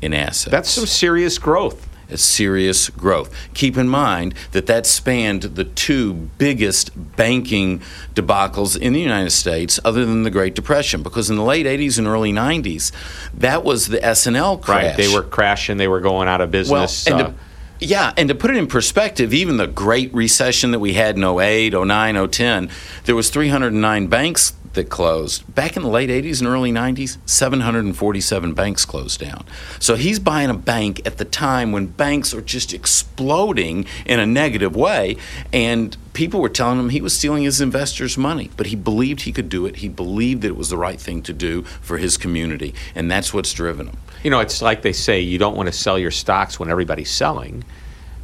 in 0.02 0.14
assets. 0.14 0.52
That's 0.52 0.70
some 0.70 0.86
serious 0.86 1.38
growth. 1.38 1.88
It's 2.10 2.24
serious 2.24 2.90
growth. 2.90 3.34
Keep 3.54 3.78
in 3.78 3.90
mind 3.90 4.34
that 4.52 4.66
that 4.68 4.86
spanned 4.86 5.42
the 5.42 5.66
two 5.66 6.14
biggest 6.14 6.92
banking 7.18 7.82
debacles 8.16 8.80
in 8.80 8.94
the 8.94 9.02
United 9.02 9.32
States, 9.32 9.80
other 9.84 10.06
than 10.06 10.24
the 10.24 10.30
Great 10.30 10.56
Depression, 10.56 11.04
because 11.04 11.30
in 11.30 11.36
the 11.36 11.44
late 11.44 11.66
'80s 11.66 11.98
and 11.98 12.08
early 12.08 12.32
'90s, 12.32 12.92
that 13.34 13.64
was 13.64 13.88
the 13.88 14.04
S&L 14.04 14.58
crash. 14.58 14.84
Right, 14.84 14.98
they 14.98 15.14
were 15.14 15.24
crashing. 15.24 15.78
They 15.78 15.90
were 15.90 16.00
going 16.00 16.30
out 16.30 16.40
of 16.40 16.50
business. 16.50 17.06
Well, 17.06 17.20
and 17.20 17.28
uh, 17.28 17.30
to, 17.32 17.36
yeah, 17.80 18.14
and 18.16 18.30
to 18.30 18.36
put 18.36 18.52
it 18.52 18.58
in 18.58 18.68
perspective, 18.68 19.34
even 19.34 19.58
the 19.58 19.68
Great 19.68 20.14
Recession 20.14 20.72
that 20.72 20.80
we 20.80 20.94
had 20.94 21.18
in 21.18 21.24
08, 21.24 21.74
09, 21.74 22.30
010, 22.30 22.70
there 23.04 23.16
was 23.16 23.30
309 23.30 24.08
banks 24.08 24.54
that 24.74 24.90
closed. 24.90 25.54
Back 25.54 25.78
in 25.78 25.84
the 25.84 25.90
late 25.90 26.10
80s 26.10 26.40
and 26.40 26.48
early 26.48 26.72
90s, 26.72 27.18
747 27.26 28.54
banks 28.54 28.86
closed 28.86 29.20
down. 29.20 29.46
So 29.80 29.96
he's 29.96 30.20
buying 30.20 30.50
a 30.50 30.54
bank 30.54 31.06
at 31.06 31.18
the 31.18 31.26
time 31.26 31.72
when 31.72 31.88
banks 31.88 32.34
are 32.34 32.42
just 32.42 32.74
exploding 32.74 33.86
in 34.06 34.20
a 34.20 34.26
negative 34.26 34.76
way. 34.76 35.18
And 35.52 35.96
people 36.14 36.42
were 36.42 36.50
telling 36.50 36.80
him 36.80 36.90
he 36.90 37.02
was 37.02 37.18
stealing 37.18 37.44
his 37.44 37.62
investors' 37.62 38.18
money, 38.18 38.50
but 38.58 38.68
he 38.68 38.76
believed 38.76 39.22
he 39.22 39.32
could 39.32 39.50
do 39.50 39.66
it. 39.66 39.78
He 39.78 39.90
believed 39.90 40.42
that 40.42 40.50
it 40.50 40.58
was 40.58 40.70
the 40.70 40.78
right 40.78 41.00
thing 41.00 41.22
to 41.24 41.34
do 41.34 41.64
for 41.82 41.98
his 41.98 42.18
community. 42.18 42.74
And 42.96 43.10
that's 43.10 43.34
what's 43.34 43.54
driven 43.54 43.88
him. 43.88 43.98
You 44.24 44.32
know, 44.32 44.40
it's 44.40 44.62
like 44.62 44.82
they 44.82 44.94
say 44.94 45.20
you 45.20 45.38
don't 45.38 45.56
want 45.56 45.68
to 45.68 45.74
sell 45.74 46.00
your 46.00 46.12
stocks 46.12 46.60
when 46.60 46.70
everybody's 46.70 47.12
selling, 47.12 47.64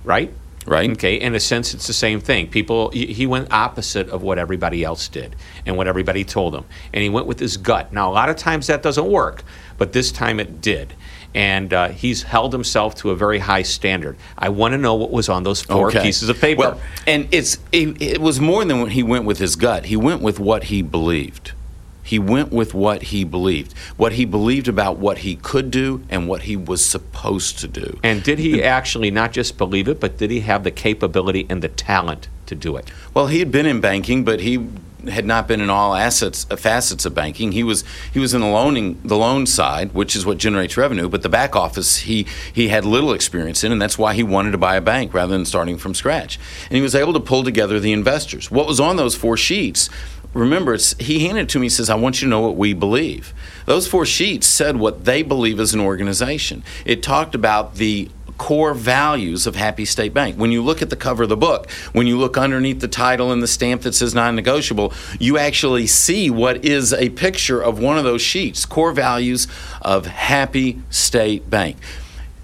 right? 0.03 0.33
Right. 0.65 0.89
Okay. 0.91 1.15
In 1.19 1.35
a 1.35 1.39
sense, 1.39 1.73
it's 1.73 1.87
the 1.87 1.93
same 1.93 2.21
thing. 2.21 2.47
People, 2.47 2.89
he 2.91 3.25
went 3.25 3.51
opposite 3.51 4.09
of 4.09 4.21
what 4.23 4.37
everybody 4.37 4.83
else 4.83 5.07
did 5.07 5.35
and 5.65 5.75
what 5.75 5.87
everybody 5.87 6.23
told 6.23 6.55
him, 6.55 6.65
and 6.93 7.03
he 7.03 7.09
went 7.09 7.27
with 7.27 7.39
his 7.39 7.57
gut. 7.57 7.91
Now, 7.91 8.09
a 8.09 8.13
lot 8.13 8.29
of 8.29 8.37
times 8.37 8.67
that 8.67 8.81
doesn't 8.81 9.07
work, 9.07 9.43
but 9.77 9.93
this 9.93 10.11
time 10.11 10.39
it 10.39 10.61
did. 10.61 10.93
And 11.35 11.73
uh, 11.73 11.89
he's 11.89 12.23
held 12.23 12.53
himself 12.53 12.93
to 12.95 13.09
a 13.09 13.15
very 13.15 13.39
high 13.39 13.63
standard. 13.63 14.17
I 14.37 14.49
want 14.49 14.73
to 14.73 14.77
know 14.77 14.93
what 14.93 15.09
was 15.09 15.29
on 15.29 15.41
those 15.41 15.63
four 15.63 15.87
okay. 15.87 16.03
pieces 16.03 16.29
of 16.29 16.39
paper. 16.39 16.59
Well, 16.59 16.81
and 17.07 17.27
it's 17.31 17.57
it, 17.71 17.99
it 17.99 18.21
was 18.21 18.39
more 18.39 18.63
than 18.63 18.81
when 18.81 18.91
he 18.91 19.01
went 19.01 19.25
with 19.25 19.39
his 19.39 19.55
gut. 19.55 19.85
He 19.85 19.95
went 19.95 20.21
with 20.21 20.39
what 20.39 20.65
he 20.65 20.83
believed. 20.83 21.53
He 22.03 22.19
went 22.19 22.51
with 22.51 22.73
what 22.73 23.03
he 23.03 23.23
believed, 23.23 23.73
what 23.95 24.13
he 24.13 24.25
believed 24.25 24.67
about 24.67 24.97
what 24.97 25.19
he 25.19 25.37
could 25.37 25.71
do 25.71 26.03
and 26.09 26.27
what 26.27 26.43
he 26.43 26.55
was 26.55 26.85
supposed 26.85 27.59
to 27.59 27.67
do. 27.67 27.99
And 28.03 28.21
did 28.21 28.39
he 28.39 28.61
actually 28.61 29.09
not 29.09 29.31
just 29.31 29.57
believe 29.57 29.87
it, 29.87 29.99
but 29.99 30.17
did 30.17 30.29
he 30.29 30.41
have 30.41 30.63
the 30.63 30.71
capability 30.71 31.47
and 31.49 31.61
the 31.61 31.69
talent 31.69 32.27
to 32.47 32.55
do 32.55 32.75
it? 32.75 32.91
Well, 33.13 33.27
he 33.27 33.39
had 33.39 33.51
been 33.51 33.65
in 33.65 33.79
banking, 33.79 34.23
but 34.23 34.41
he 34.41 34.67
had 35.09 35.25
not 35.25 35.47
been 35.47 35.61
in 35.61 35.69
all 35.69 35.95
assets 35.95 36.45
facets 36.45 37.05
of 37.05 37.13
banking. 37.13 37.51
He 37.51 37.63
was 37.63 37.83
he 38.13 38.19
was 38.19 38.33
in 38.33 38.41
the 38.41 38.47
loaning 38.47 38.99
the 39.03 39.17
loan 39.17 39.45
side, 39.45 39.93
which 39.93 40.15
is 40.15 40.25
what 40.25 40.37
generates 40.37 40.77
revenue, 40.77 41.09
but 41.09 41.21
the 41.21 41.29
back 41.29 41.55
office 41.55 41.97
he 41.97 42.25
he 42.53 42.69
had 42.69 42.85
little 42.85 43.13
experience 43.13 43.63
in, 43.63 43.71
and 43.71 43.81
that's 43.81 43.97
why 43.97 44.13
he 44.13 44.23
wanted 44.23 44.51
to 44.51 44.57
buy 44.57 44.75
a 44.75 44.81
bank 44.81 45.13
rather 45.13 45.33
than 45.33 45.45
starting 45.45 45.77
from 45.77 45.93
scratch. 45.93 46.39
And 46.69 46.75
he 46.75 46.81
was 46.81 46.95
able 46.95 47.13
to 47.13 47.19
pull 47.19 47.43
together 47.43 47.79
the 47.79 47.93
investors. 47.93 48.49
What 48.49 48.67
was 48.67 48.79
on 48.79 48.95
those 48.95 49.15
four 49.15 49.37
sheets 49.37 49.89
remember, 50.33 50.77
he 50.99 51.19
handed 51.27 51.41
it 51.41 51.49
to 51.49 51.59
me. 51.59 51.65
He 51.65 51.69
says, 51.69 51.89
I 51.89 51.95
want 51.95 52.21
you 52.21 52.27
to 52.27 52.29
know 52.29 52.41
what 52.41 52.55
we 52.55 52.73
believe. 52.73 53.33
Those 53.65 53.87
four 53.87 54.05
sheets 54.05 54.47
said 54.47 54.77
what 54.77 55.05
they 55.05 55.21
believe 55.23 55.59
as 55.59 55.73
an 55.73 55.79
organization. 55.79 56.63
It 56.85 57.03
talked 57.03 57.35
about 57.35 57.75
the 57.75 58.09
core 58.37 58.73
values 58.73 59.47
of 59.47 59.55
Happy 59.55 59.85
State 59.85 60.13
Bank. 60.13 60.37
When 60.37 60.51
you 60.51 60.61
look 60.61 60.81
at 60.81 60.89
the 60.89 60.95
cover 60.95 61.23
of 61.23 61.29
the 61.29 61.37
book, 61.37 61.69
when 61.93 62.07
you 62.07 62.17
look 62.17 62.37
underneath 62.37 62.79
the 62.79 62.87
title 62.87 63.31
and 63.31 63.41
the 63.41 63.47
stamp 63.47 63.83
that 63.83 63.93
says 63.93 64.13
non 64.13 64.35
negotiable, 64.35 64.93
you 65.19 65.37
actually 65.37 65.87
see 65.87 66.29
what 66.29 66.65
is 66.65 66.93
a 66.93 67.09
picture 67.09 67.61
of 67.61 67.79
one 67.79 67.97
of 67.97 68.03
those 68.03 68.21
sheets 68.21 68.65
core 68.65 68.91
values 68.91 69.47
of 69.81 70.07
Happy 70.07 70.81
State 70.89 71.49
Bank. 71.49 71.77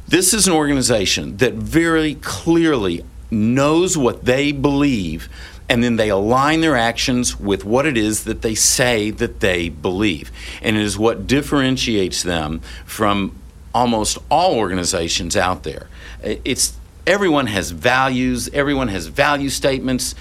This 0.07 0.33
is 0.33 0.47
an 0.47 0.53
organization 0.53 1.37
that 1.37 1.53
very 1.53 2.15
clearly 2.15 3.03
knows 3.31 3.97
what 3.97 4.25
they 4.25 4.51
believe 4.51 5.29
and 5.69 5.83
then 5.83 5.95
they 5.95 6.09
align 6.09 6.61
their 6.61 6.75
actions 6.75 7.39
with 7.39 7.63
what 7.63 7.85
it 7.85 7.95
is 7.95 8.23
that 8.23 8.41
they 8.41 8.55
say 8.55 9.11
that 9.11 9.39
they 9.39 9.69
believe. 9.69 10.31
And 10.61 10.75
it 10.75 10.81
is 10.81 10.97
what 10.97 11.27
differentiates 11.27 12.23
them 12.23 12.61
from 12.85 13.35
almost 13.73 14.17
all 14.31 14.55
organizations 14.55 15.37
out 15.37 15.61
there. 15.63 15.87
It's 16.23 16.73
everyone 17.05 17.47
has 17.47 17.69
values, 17.69 18.49
everyone 18.51 18.87
has 18.87 19.05
value 19.07 19.49
statements. 19.49 20.15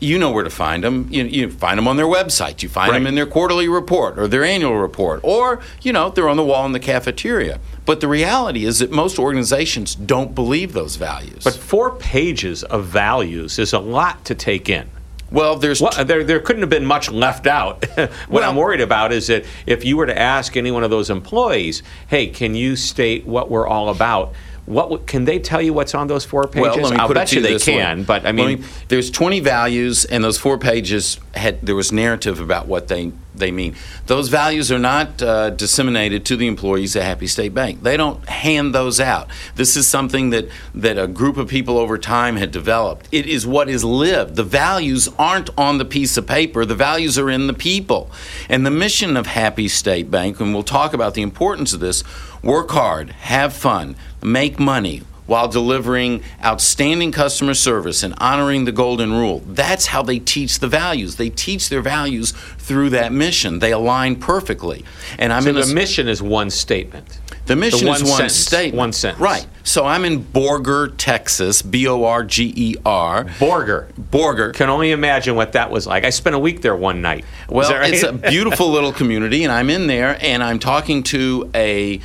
You 0.00 0.18
know 0.18 0.30
where 0.30 0.44
to 0.44 0.50
find 0.50 0.84
them. 0.84 1.08
You, 1.10 1.24
you 1.24 1.50
find 1.50 1.76
them 1.78 1.88
on 1.88 1.96
their 1.96 2.06
website. 2.06 2.62
You 2.62 2.68
find 2.68 2.92
right. 2.92 2.98
them 2.98 3.06
in 3.06 3.14
their 3.14 3.26
quarterly 3.26 3.68
report 3.68 4.18
or 4.18 4.28
their 4.28 4.44
annual 4.44 4.76
report, 4.76 5.20
or 5.22 5.60
you 5.82 5.92
know 5.92 6.10
they're 6.10 6.28
on 6.28 6.36
the 6.36 6.44
wall 6.44 6.64
in 6.66 6.72
the 6.72 6.80
cafeteria. 6.80 7.58
But 7.84 8.00
the 8.00 8.08
reality 8.08 8.64
is 8.64 8.78
that 8.78 8.90
most 8.90 9.18
organizations 9.18 9.94
don't 9.94 10.34
believe 10.34 10.72
those 10.72 10.96
values. 10.96 11.42
But 11.42 11.54
four 11.54 11.96
pages 11.96 12.62
of 12.62 12.84
values 12.84 13.58
is 13.58 13.72
a 13.72 13.78
lot 13.78 14.24
to 14.26 14.34
take 14.34 14.68
in. 14.68 14.88
Well, 15.30 15.56
there's 15.56 15.80
well, 15.80 16.04
there, 16.04 16.24
there 16.24 16.40
couldn't 16.40 16.62
have 16.62 16.70
been 16.70 16.86
much 16.86 17.10
left 17.10 17.46
out. 17.46 17.84
what 17.96 18.10
well, 18.28 18.48
I'm 18.48 18.56
worried 18.56 18.80
about 18.80 19.12
is 19.12 19.26
that 19.26 19.44
if 19.66 19.84
you 19.84 19.96
were 19.96 20.06
to 20.06 20.18
ask 20.18 20.56
any 20.56 20.70
one 20.70 20.84
of 20.84 20.90
those 20.90 21.10
employees, 21.10 21.82
"Hey, 22.06 22.28
can 22.28 22.54
you 22.54 22.76
state 22.76 23.26
what 23.26 23.50
we're 23.50 23.66
all 23.66 23.90
about?" 23.90 24.32
What 24.68 25.06
can 25.06 25.24
they 25.24 25.38
tell 25.38 25.62
you? 25.62 25.72
What's 25.72 25.94
on 25.94 26.08
those 26.08 26.24
four 26.24 26.46
pages? 26.46 26.76
Well, 26.76 26.76
let 26.76 26.92
me 26.92 26.96
I'll 26.98 27.12
bet 27.12 27.32
you 27.32 27.40
they 27.40 27.58
can. 27.58 27.98
Way. 27.98 28.04
But 28.04 28.26
I 28.26 28.32
mean, 28.32 28.60
me, 28.60 28.66
there's 28.88 29.10
20 29.10 29.40
values, 29.40 30.04
and 30.04 30.22
those 30.22 30.38
four 30.38 30.58
pages 30.58 31.18
had 31.34 31.62
there 31.62 31.74
was 31.74 31.90
narrative 31.90 32.40
about 32.40 32.66
what 32.66 32.88
they 32.88 33.12
they 33.38 33.50
mean. 33.50 33.74
Those 34.06 34.28
values 34.28 34.70
are 34.70 34.78
not 34.78 35.22
uh, 35.22 35.50
disseminated 35.50 36.24
to 36.26 36.36
the 36.36 36.46
employees 36.46 36.96
at 36.96 37.02
Happy 37.02 37.26
State 37.26 37.54
Bank. 37.54 37.82
They 37.82 37.96
don't 37.96 38.26
hand 38.28 38.74
those 38.74 39.00
out. 39.00 39.28
This 39.54 39.76
is 39.76 39.86
something 39.86 40.30
that, 40.30 40.48
that 40.74 40.98
a 40.98 41.06
group 41.06 41.36
of 41.36 41.48
people 41.48 41.78
over 41.78 41.98
time 41.98 42.36
had 42.36 42.50
developed. 42.50 43.08
It 43.12 43.26
is 43.26 43.46
what 43.46 43.68
is 43.68 43.84
lived. 43.84 44.36
The 44.36 44.44
values 44.44 45.08
aren't 45.18 45.50
on 45.56 45.78
the 45.78 45.84
piece 45.84 46.16
of 46.16 46.26
paper, 46.26 46.64
the 46.64 46.74
values 46.74 47.18
are 47.18 47.30
in 47.30 47.46
the 47.46 47.54
people. 47.54 48.10
And 48.48 48.66
the 48.66 48.70
mission 48.70 49.16
of 49.16 49.26
Happy 49.26 49.68
State 49.68 50.10
Bank, 50.10 50.40
and 50.40 50.52
we'll 50.52 50.62
talk 50.62 50.92
about 50.92 51.14
the 51.14 51.22
importance 51.22 51.72
of 51.72 51.80
this 51.80 52.02
work 52.42 52.70
hard, 52.70 53.10
have 53.10 53.52
fun, 53.52 53.96
make 54.22 54.58
money, 54.58 55.02
while 55.28 55.46
delivering 55.46 56.22
outstanding 56.42 57.12
customer 57.12 57.52
service 57.52 58.02
and 58.02 58.14
honoring 58.16 58.64
the 58.64 58.72
golden 58.72 59.12
rule. 59.12 59.42
That's 59.46 59.86
how 59.86 60.02
they 60.02 60.18
teach 60.18 60.58
the 60.58 60.68
values. 60.68 61.16
They 61.16 61.28
teach 61.28 61.68
their 61.68 61.82
values 61.82 62.32
through 62.56 62.90
that 62.90 63.12
mission. 63.12 63.58
They 63.58 63.70
align 63.70 64.16
perfectly. 64.16 64.84
And 65.18 65.32
I'm 65.32 65.42
so 65.42 65.50
in 65.50 65.54
the 65.56 65.62
a, 65.62 65.74
mission 65.74 66.08
is 66.08 66.22
one 66.22 66.48
statement. 66.48 67.20
The 67.44 67.56
mission 67.56 67.84
the 67.84 67.88
one 67.88 67.96
is 67.96 68.02
one 68.02 68.10
sentence, 68.16 68.36
statement. 68.36 68.78
One 68.78 68.92
sentence. 68.94 69.20
Right. 69.20 69.46
So 69.64 69.84
I'm 69.84 70.06
in 70.06 70.24
Borger, 70.24 70.94
Texas, 70.96 71.60
B 71.60 71.86
O 71.86 72.04
R 72.04 72.24
G 72.24 72.52
E 72.56 72.76
R. 72.86 73.24
Borger. 73.24 73.92
Borger. 73.92 74.54
Can 74.54 74.70
only 74.70 74.92
imagine 74.92 75.36
what 75.36 75.52
that 75.52 75.70
was 75.70 75.86
like. 75.86 76.04
I 76.04 76.10
spent 76.10 76.36
a 76.36 76.38
week 76.38 76.62
there 76.62 76.76
one 76.76 77.02
night. 77.02 77.26
Well, 77.50 77.70
right? 77.70 77.92
it's 77.92 78.02
a 78.02 78.12
beautiful 78.30 78.70
little 78.70 78.92
community, 78.92 79.44
and 79.44 79.52
I'm 79.52 79.68
in 79.68 79.88
there, 79.88 80.18
and 80.22 80.42
I'm 80.42 80.58
talking 80.58 81.02
to 81.04 81.50
a 81.54 82.00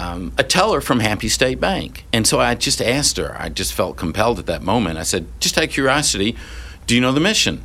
um, 0.00 0.32
a 0.38 0.42
teller 0.42 0.80
from 0.80 1.00
Happy 1.00 1.28
State 1.28 1.60
Bank. 1.60 2.04
And 2.12 2.26
so 2.26 2.40
I 2.40 2.54
just 2.54 2.80
asked 2.80 3.18
her, 3.18 3.36
I 3.38 3.50
just 3.50 3.74
felt 3.74 3.96
compelled 3.96 4.38
at 4.38 4.46
that 4.46 4.62
moment. 4.62 4.98
I 4.98 5.02
said, 5.02 5.26
just 5.40 5.58
out 5.58 5.64
of 5.64 5.70
curiosity, 5.70 6.36
do 6.86 6.94
you 6.94 7.00
know 7.00 7.12
the 7.12 7.20
mission? 7.20 7.62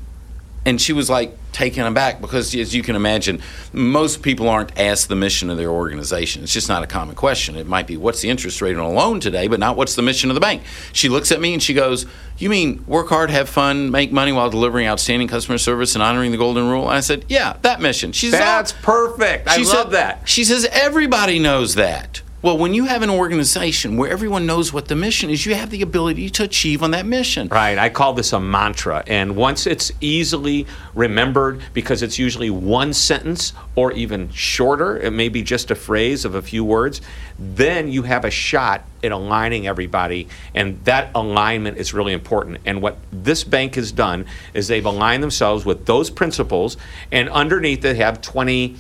And 0.66 0.82
she 0.82 0.94
was 0.94 1.12
like 1.12 1.38
taken 1.52 1.86
aback 1.86 2.20
because, 2.20 2.54
as 2.56 2.74
you 2.74 2.82
can 2.82 2.96
imagine, 2.96 3.40
most 3.72 4.24
people 4.24 4.50
aren't 4.50 4.78
asked 4.80 5.08
the 5.10 5.16
mission 5.16 5.52
of 5.52 5.58
their 5.58 5.70
organization. 5.70 6.42
It's 6.44 6.52
just 6.52 6.68
not 6.68 6.82
a 6.84 6.88
common 6.88 7.16
question. 7.16 7.56
It 7.56 7.68
might 7.68 7.86
be, 7.86 7.98
what's 7.98 8.22
the 8.22 8.30
interest 8.32 8.62
rate 8.64 8.76
on 8.76 8.84
a 8.84 8.92
loan 8.92 9.20
today, 9.20 9.48
but 9.48 9.60
not 9.60 9.78
what's 9.78 9.94
the 9.96 10.02
mission 10.02 10.32
of 10.32 10.34
the 10.34 10.42
bank. 10.42 10.64
She 10.92 11.08
looks 11.08 11.32
at 11.32 11.40
me 11.40 11.54
and 11.54 11.62
she 11.62 11.76
goes, 11.76 12.08
You 12.40 12.50
mean 12.50 12.84
work 12.88 13.10
hard, 13.10 13.30
have 13.30 13.48
fun, 13.48 13.92
make 13.92 14.12
money 14.12 14.32
while 14.32 14.50
delivering 14.50 14.88
outstanding 14.88 15.28
customer 15.28 15.60
service 15.60 15.94
and 15.94 16.02
honoring 16.04 16.32
the 16.32 16.38
golden 16.40 16.68
rule? 16.68 16.86
And 16.90 16.98
I 16.98 17.02
said, 17.02 17.26
Yeah, 17.30 17.58
that 17.62 17.80
mission. 17.80 18.12
She 18.12 18.32
says, 18.32 18.40
That's 18.40 18.72
perfect. 18.74 19.48
I 19.48 19.58
she 19.58 19.66
love 19.66 19.72
said- 19.86 19.92
that. 19.92 20.28
She 20.28 20.44
says, 20.44 20.66
Everybody 20.72 21.38
knows 21.38 21.76
that. 21.76 22.22
Well, 22.46 22.60
when 22.60 22.76
you 22.76 22.86
have 22.86 23.02
an 23.02 23.10
organization 23.10 23.98
where 23.98 24.08
everyone 24.08 24.46
knows 24.46 24.72
what 24.72 24.88
the 24.88 24.96
mission 24.96 25.32
is, 25.32 25.48
you 25.48 25.56
have 25.56 25.72
the 25.72 25.82
ability 25.82 26.30
to 26.30 26.44
achieve 26.44 26.84
on 26.84 26.92
that 26.92 27.08
mission. 27.08 27.48
Right. 27.48 27.76
I 27.76 27.90
call 27.90 28.14
this 28.14 28.34
a 28.34 28.40
mantra. 28.40 29.04
And 29.08 29.36
once 29.36 29.66
it's 29.66 29.92
easily 30.00 30.68
remembered, 30.94 31.60
because 31.74 32.04
it's 32.04 32.20
usually 32.20 32.52
one 32.52 32.94
sentence 32.94 33.54
or 33.76 33.94
even 33.94 34.30
shorter, 34.30 34.96
it 34.96 35.10
may 35.10 35.28
be 35.28 35.42
just 35.42 35.72
a 35.72 35.76
phrase 35.76 36.24
of 36.24 36.36
a 36.36 36.42
few 36.44 36.64
words, 36.64 37.02
then 37.40 37.88
you 37.88 38.04
have 38.04 38.24
a 38.24 38.30
shot 38.30 38.84
at 39.04 39.12
aligning 39.12 39.66
everybody. 39.66 40.28
And 40.54 40.86
that 40.86 41.10
alignment 41.16 41.80
is 41.80 41.96
really 41.96 42.14
important. 42.14 42.60
And 42.64 42.80
what 42.80 43.00
this 43.12 43.44
bank 43.44 43.74
has 43.74 43.92
done 43.92 44.28
is 44.54 44.68
they've 44.68 44.86
aligned 44.86 45.24
themselves 45.24 45.66
with 45.66 45.88
those 45.88 46.12
principles, 46.12 46.78
and 47.12 47.28
underneath 47.28 47.82
they 47.82 47.96
have 47.96 48.22
20. 48.22 48.76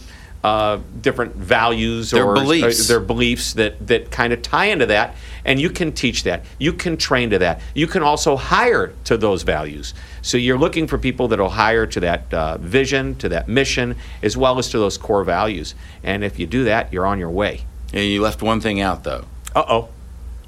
Uh, 0.45 0.79
different 1.01 1.35
values 1.35 2.11
Their 2.11 2.23
or 2.23 2.35
beliefs. 2.35 2.85
uh, 2.85 2.93
their 2.93 2.99
beliefs 2.99 3.53
that, 3.53 3.87
that 3.87 4.11
kind 4.11 4.31
of 4.31 4.43
tie 4.43 4.67
into 4.67 4.85
that, 4.85 5.15
and 5.43 5.59
you 5.59 5.71
can 5.71 5.91
teach 5.91 6.21
that. 6.25 6.45
You 6.59 6.71
can 6.71 6.97
train 6.97 7.31
to 7.31 7.39
that. 7.39 7.61
You 7.73 7.87
can 7.87 8.03
also 8.03 8.35
hire 8.35 8.93
to 9.05 9.17
those 9.17 9.41
values. 9.41 9.95
So 10.21 10.37
you're 10.37 10.59
looking 10.59 10.85
for 10.85 10.99
people 10.99 11.27
that 11.29 11.39
will 11.39 11.49
hire 11.49 11.87
to 11.87 11.99
that 12.01 12.31
uh, 12.31 12.59
vision, 12.59 13.15
to 13.15 13.29
that 13.29 13.47
mission, 13.47 13.95
as 14.21 14.37
well 14.37 14.59
as 14.59 14.69
to 14.69 14.77
those 14.77 14.99
core 14.99 15.23
values. 15.23 15.73
And 16.03 16.23
if 16.23 16.37
you 16.37 16.45
do 16.45 16.65
that, 16.65 16.93
you're 16.93 17.07
on 17.07 17.17
your 17.17 17.31
way. 17.31 17.65
And 17.91 18.03
you 18.03 18.21
left 18.21 18.43
one 18.43 18.61
thing 18.61 18.79
out, 18.79 19.03
though. 19.03 19.25
Uh 19.55 19.63
oh. 19.67 19.89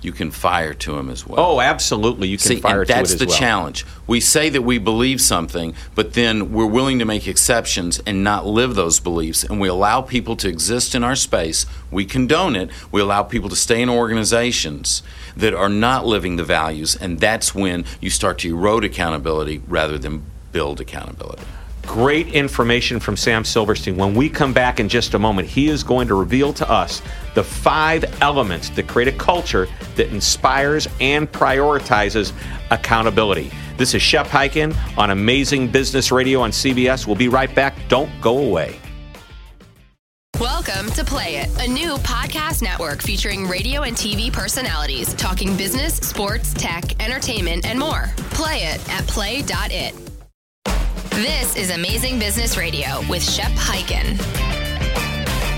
You 0.07 0.13
can 0.13 0.31
fire 0.31 0.73
to 0.73 0.93
them 0.93 1.09
as 1.09 1.27
well. 1.27 1.37
Oh, 1.37 1.59
absolutely. 1.59 2.29
You 2.29 2.37
can 2.37 2.47
See, 2.47 2.61
fire 2.61 2.85
to 2.85 2.87
that's 2.87 3.11
it 3.11 3.15
as 3.15 3.19
the 3.19 3.25
challenge. 3.25 3.85
We 4.07 4.21
say 4.21 4.47
that 4.47 4.61
we 4.61 4.77
believe 4.77 5.19
something, 5.19 5.75
but 5.95 6.13
then 6.13 6.53
we're 6.53 6.65
willing 6.65 6.97
to 6.99 7.05
make 7.05 7.27
exceptions 7.27 7.99
and 8.05 8.23
not 8.23 8.45
live 8.45 8.75
those 8.75 9.01
beliefs. 9.01 9.43
And 9.43 9.59
we 9.59 9.67
allow 9.67 10.01
people 10.01 10.37
to 10.37 10.47
exist 10.47 10.95
in 10.95 11.03
our 11.03 11.17
space. 11.17 11.65
We 11.91 12.05
condone 12.05 12.55
it. 12.55 12.69
We 12.89 13.01
allow 13.01 13.23
people 13.23 13.49
to 13.49 13.55
stay 13.57 13.81
in 13.81 13.89
organizations 13.89 15.03
that 15.35 15.53
are 15.53 15.67
not 15.67 16.05
living 16.05 16.37
the 16.37 16.45
values. 16.45 16.95
And 16.95 17.19
that's 17.19 17.53
when 17.53 17.83
you 17.99 18.09
start 18.09 18.39
to 18.39 18.47
erode 18.47 18.85
accountability 18.85 19.61
rather 19.67 19.97
than 19.97 20.23
build 20.53 20.79
accountability. 20.79 21.43
Great 21.87 22.27
information 22.33 22.99
from 22.99 23.15
Sam 23.15 23.45
Silverstein. 23.45 23.95
When 23.95 24.13
we 24.13 24.29
come 24.29 24.51
back 24.51 24.81
in 24.81 24.89
just 24.89 25.13
a 25.13 25.19
moment, 25.19 25.47
he 25.47 25.69
is 25.69 25.83
going 25.83 26.09
to 26.09 26.15
reveal 26.15 26.51
to 26.53 26.69
us 26.69 27.01
the 27.33 27.43
five 27.43 28.03
elements 28.21 28.69
that 28.71 28.87
create 28.89 29.07
a 29.07 29.17
culture 29.17 29.67
that 29.95 30.09
inspires 30.09 30.87
and 30.99 31.31
prioritizes 31.31 32.33
accountability. 32.71 33.51
This 33.77 33.93
is 33.93 34.01
Shep 34.01 34.27
Hyken 34.27 34.75
on 34.97 35.11
Amazing 35.11 35.69
Business 35.69 36.11
Radio 36.11 36.41
on 36.41 36.51
CBS. 36.51 37.07
We'll 37.07 37.15
be 37.15 37.29
right 37.29 37.53
back. 37.55 37.75
Don't 37.87 38.11
go 38.19 38.37
away. 38.39 38.77
Welcome 40.41 40.91
to 40.91 41.05
Play 41.05 41.37
It, 41.37 41.49
a 41.65 41.71
new 41.71 41.95
podcast 41.95 42.61
network 42.61 43.01
featuring 43.01 43.47
radio 43.47 43.83
and 43.83 43.95
TV 43.95 44.31
personalities 44.31 45.13
talking 45.15 45.55
business, 45.55 45.95
sports, 45.95 46.53
tech, 46.53 47.01
entertainment, 47.01 47.65
and 47.65 47.79
more. 47.79 48.11
Play 48.31 48.65
it 48.65 48.89
at 48.89 49.07
play.it. 49.07 50.06
This 51.17 51.55
is 51.55 51.71
Amazing 51.71 52.19
Business 52.19 52.57
Radio 52.57 53.01
with 53.09 53.23
Shep 53.27 53.51
Hyken. 53.53 54.19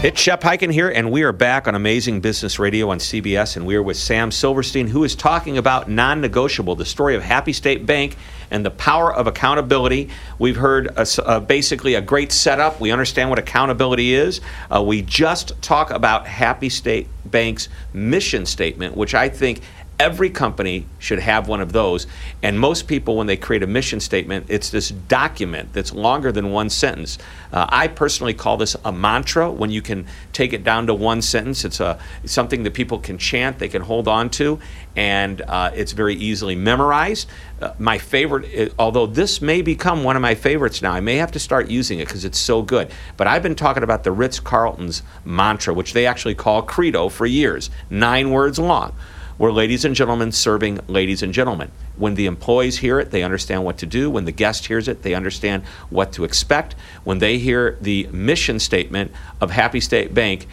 It's 0.02 0.18
Shep 0.22 0.40
Hyken 0.40 0.72
here, 0.72 0.88
and 0.88 1.12
we 1.12 1.24
are 1.24 1.34
back 1.34 1.68
on 1.68 1.76
Amazing 1.76 2.22
Business 2.22 2.60
Radio 2.60 2.90
on 2.92 3.00
CBS, 3.00 3.58
and 3.58 3.66
we 3.66 3.76
are 3.76 3.84
with 3.84 3.98
Sam 3.98 4.32
Silverstein, 4.32 4.88
who 4.88 5.04
is 5.04 5.16
talking 5.16 5.58
about 5.58 5.90
non 5.90 6.22
negotiable, 6.22 6.76
the 6.76 6.86
story 6.86 7.14
of 7.14 7.24
Happy 7.24 7.52
State 7.52 7.86
Bank 7.86 8.16
and 8.50 8.66
the 8.66 8.72
power 8.72 9.14
of 9.14 9.28
accountability. 9.28 10.08
We've 10.40 10.56
heard 10.56 10.88
a 10.96 11.02
s- 11.02 11.20
uh, 11.20 11.42
basically 11.42 11.96
a 11.96 12.02
great 12.02 12.32
setup. 12.32 12.80
We 12.80 12.92
understand 12.92 13.30
what 13.30 13.40
accountability 13.40 14.14
is. 14.14 14.40
Uh, 14.74 14.82
we 14.82 15.02
just 15.02 15.62
talk 15.62 15.92
about 15.92 16.26
Happy 16.26 16.70
State 16.70 17.08
Bank's 17.26 17.68
mission 17.92 18.46
statement, 18.46 18.96
which 18.96 19.14
I 19.14 19.28
think 19.28 19.60
Every 20.00 20.30
company 20.30 20.86
should 20.98 21.20
have 21.20 21.50
one 21.50 21.60
of 21.60 21.74
those. 21.74 22.08
And 22.42 22.58
most 22.58 22.88
people, 22.88 23.18
when 23.18 23.28
they 23.28 23.36
create 23.36 23.64
a 23.64 23.68
mission 23.68 24.00
statement, 24.00 24.46
it's 24.48 24.70
this 24.70 24.92
document 24.92 25.74
that's 25.74 25.92
longer 25.94 26.32
than 26.32 26.52
one 26.52 26.70
sentence. 26.70 27.18
Uh, 27.52 27.66
I 27.68 27.90
personally 27.90 28.34
call 28.34 28.56
this 28.56 28.78
a 28.86 28.94
mantra 28.94 29.52
when 29.52 29.72
you 29.72 29.82
can 29.82 30.08
take 30.32 30.54
it 30.54 30.64
down 30.64 30.88
to 30.88 30.94
one 30.94 31.22
sentence. 31.22 31.66
It's 31.66 31.82
a, 31.82 32.00
something 32.24 32.64
that 32.64 32.74
people 32.74 32.98
can 33.00 33.18
chant, 33.18 33.60
they 33.60 33.68
can 33.68 33.82
hold 33.82 34.08
on 34.08 34.30
to, 34.32 34.60
and 34.96 35.42
uh, 35.42 35.72
it's 35.76 35.92
very 35.92 36.16
easily 36.16 36.56
memorized. 36.56 37.28
Uh, 37.62 37.74
my 37.78 37.98
favorite, 37.98 38.46
i- 38.58 38.74
although 38.80 39.06
this 39.06 39.42
may 39.42 39.62
become 39.62 40.06
one 40.06 40.16
of 40.16 40.22
my 40.22 40.34
favorites 40.34 40.82
now, 40.82 40.94
I 40.94 41.02
may 41.02 41.18
have 41.18 41.34
to 41.34 41.40
start 41.40 41.68
using 41.68 42.00
it 42.00 42.08
because 42.08 42.24
it's 42.24 42.40
so 42.40 42.62
good. 42.62 42.90
But 43.18 43.28
I've 43.28 43.44
been 43.44 43.54
talking 43.56 43.84
about 43.84 44.06
the 44.06 44.14
Ritz 44.14 44.40
Carlton's 44.40 45.04
mantra, 45.26 45.74
which 45.74 45.92
they 45.92 46.06
actually 46.06 46.36
call 46.36 46.62
Credo 46.62 47.10
for 47.10 47.26
years, 47.26 47.70
nine 47.90 48.30
words 48.30 48.58
long. 48.60 48.94
We're 49.40 49.54
ladies 49.54 49.86
and 49.86 49.96
gentlemen 49.96 50.34
serving 50.34 50.82
ladies 50.90 51.24
and 51.24 51.34
gentlemen. 51.34 51.72
When 51.96 52.16
the 52.16 52.26
employees 52.26 52.80
hear 52.80 53.00
it, 53.00 53.12
they 53.12 53.24
understand 53.24 53.64
what 53.64 53.78
to 53.78 53.86
do. 53.86 54.10
When 54.10 54.26
the 54.26 54.34
guest 54.34 54.68
hears 54.68 54.90
it, 54.90 55.02
they 55.02 55.14
understand 55.14 55.64
what 55.90 56.12
to 56.14 56.26
expect. 56.26 56.76
When 57.06 57.20
they 57.20 57.38
hear 57.38 57.78
the 57.80 58.08
mission 58.12 58.60
statement 58.60 59.14
of 59.40 59.52
Happy 59.52 59.80
State 59.80 60.14
Bank, 60.14 60.46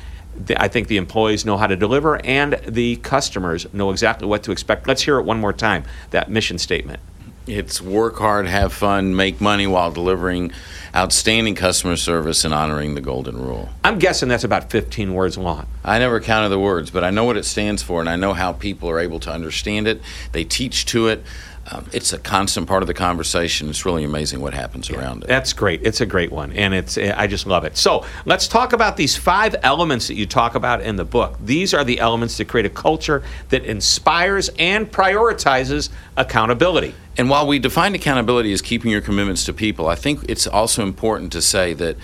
I 0.56 0.68
think 0.68 0.86
the 0.86 0.98
employees 0.98 1.44
know 1.44 1.56
how 1.56 1.66
to 1.66 1.74
deliver 1.74 2.24
and 2.24 2.60
the 2.64 2.94
customers 2.98 3.66
know 3.72 3.90
exactly 3.90 4.28
what 4.28 4.44
to 4.44 4.52
expect. 4.52 4.86
Let's 4.86 5.02
hear 5.02 5.18
it 5.18 5.24
one 5.24 5.40
more 5.40 5.52
time 5.52 5.82
that 6.10 6.30
mission 6.30 6.56
statement. 6.56 7.00
It's 7.46 7.80
work 7.80 8.16
hard, 8.16 8.48
have 8.48 8.72
fun, 8.72 9.14
make 9.14 9.40
money 9.40 9.68
while 9.68 9.92
delivering 9.92 10.50
outstanding 10.96 11.54
customer 11.54 11.94
service 11.94 12.44
and 12.44 12.52
honoring 12.52 12.96
the 12.96 13.00
golden 13.00 13.36
rule. 13.40 13.68
I'm 13.84 14.00
guessing 14.00 14.28
that's 14.28 14.42
about 14.42 14.68
15 14.68 15.14
words 15.14 15.38
long. 15.38 15.68
I 15.84 16.00
never 16.00 16.20
counted 16.20 16.48
the 16.48 16.58
words, 16.58 16.90
but 16.90 17.04
I 17.04 17.10
know 17.10 17.24
what 17.24 17.36
it 17.36 17.44
stands 17.44 17.84
for, 17.84 18.00
and 18.00 18.08
I 18.08 18.16
know 18.16 18.32
how 18.32 18.52
people 18.52 18.90
are 18.90 18.98
able 18.98 19.20
to 19.20 19.30
understand 19.30 19.86
it. 19.86 20.02
They 20.32 20.42
teach 20.42 20.86
to 20.86 21.06
it. 21.06 21.22
Um, 21.70 21.86
it's 21.92 22.12
a 22.12 22.18
constant 22.18 22.68
part 22.68 22.82
of 22.82 22.86
the 22.86 22.94
conversation. 22.94 23.68
It's 23.68 23.84
really 23.84 24.04
amazing 24.04 24.40
what 24.40 24.54
happens 24.54 24.88
around 24.88 25.24
it. 25.24 25.26
That's 25.26 25.52
great. 25.52 25.80
It's 25.82 26.00
a 26.00 26.06
great 26.06 26.30
one, 26.30 26.52
and 26.52 26.72
it's 26.72 26.96
I 26.96 27.26
just 27.26 27.46
love 27.46 27.64
it. 27.64 27.76
So 27.76 28.04
let's 28.24 28.46
talk 28.46 28.72
about 28.72 28.96
these 28.96 29.16
five 29.16 29.56
elements 29.62 30.06
that 30.06 30.14
you 30.14 30.26
talk 30.26 30.54
about 30.54 30.80
in 30.80 30.96
the 30.96 31.04
book. 31.04 31.36
These 31.40 31.74
are 31.74 31.82
the 31.82 31.98
elements 31.98 32.36
that 32.36 32.46
create 32.46 32.66
a 32.66 32.70
culture 32.70 33.24
that 33.48 33.64
inspires 33.64 34.48
and 34.58 34.90
prioritizes 34.90 35.90
accountability. 36.16 36.94
And 37.18 37.30
while 37.30 37.46
we 37.46 37.58
define 37.58 37.94
accountability 37.94 38.52
as 38.52 38.62
keeping 38.62 38.90
your 38.90 39.00
commitments 39.00 39.44
to 39.46 39.52
people, 39.52 39.88
I 39.88 39.94
think 39.94 40.24
it's 40.28 40.46
also 40.46 40.82
important 40.82 41.32
to 41.32 41.42
say 41.42 41.72
that 41.74 41.96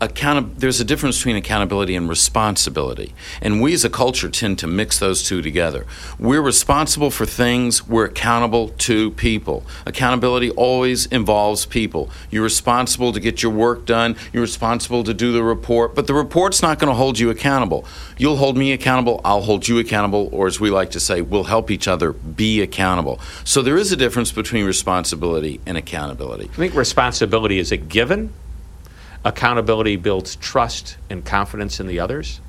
account- 0.00 0.60
there's 0.60 0.80
a 0.80 0.84
difference 0.84 1.18
between 1.18 1.36
accountability 1.36 1.96
and 1.96 2.08
responsibility. 2.08 3.14
And 3.40 3.60
we 3.60 3.72
as 3.74 3.84
a 3.84 3.90
culture 3.90 4.28
tend 4.28 4.58
to 4.60 4.66
mix 4.66 4.98
those 4.98 5.22
two 5.22 5.42
together. 5.42 5.86
We're 6.18 6.42
responsible 6.42 7.10
for 7.10 7.26
things, 7.26 7.86
we're 7.86 8.06
accountable 8.06 8.68
to 8.68 9.10
people. 9.12 9.64
Accountability 9.86 10.50
always 10.50 11.06
involves 11.06 11.66
people. 11.66 12.10
You're 12.30 12.42
responsible 12.42 13.12
to 13.12 13.20
get 13.20 13.42
your 13.42 13.52
work 13.52 13.86
done, 13.86 14.16
you're 14.32 14.42
responsible 14.42 15.04
to 15.04 15.14
do 15.14 15.32
the 15.32 15.42
report, 15.42 15.94
but 15.94 16.06
the 16.06 16.14
report's 16.14 16.62
not 16.62 16.78
going 16.78 16.90
to 16.90 16.96
hold 16.96 17.18
you 17.18 17.30
accountable. 17.30 17.84
You'll 18.16 18.36
hold 18.36 18.56
me 18.56 18.72
accountable, 18.72 19.20
I'll 19.24 19.42
hold 19.42 19.68
you 19.68 19.78
accountable, 19.78 20.28
or 20.32 20.46
as 20.46 20.60
we 20.60 20.70
like 20.70 20.90
to 20.92 21.00
say, 21.00 21.20
we'll 21.20 21.44
help 21.44 21.70
each 21.70 21.88
other 21.88 22.12
be 22.12 22.60
accountable. 22.60 23.20
So 23.44 23.62
there 23.62 23.76
is 23.76 23.92
a 23.92 23.96
difference 23.96 24.32
between 24.32 24.64
responsibility 24.64 25.60
and 25.66 25.76
accountability. 25.76 26.50
I 26.52 26.56
think 26.56 26.74
responsibility 26.74 27.58
is 27.58 27.72
a 27.72 27.76
given. 27.76 28.32
Accountability 29.24 29.96
builds 29.96 30.36
trust 30.36 30.98
and 31.08 31.24
confidence 31.24 31.80
in 31.80 31.86
the 31.86 31.98
others. 31.98 32.40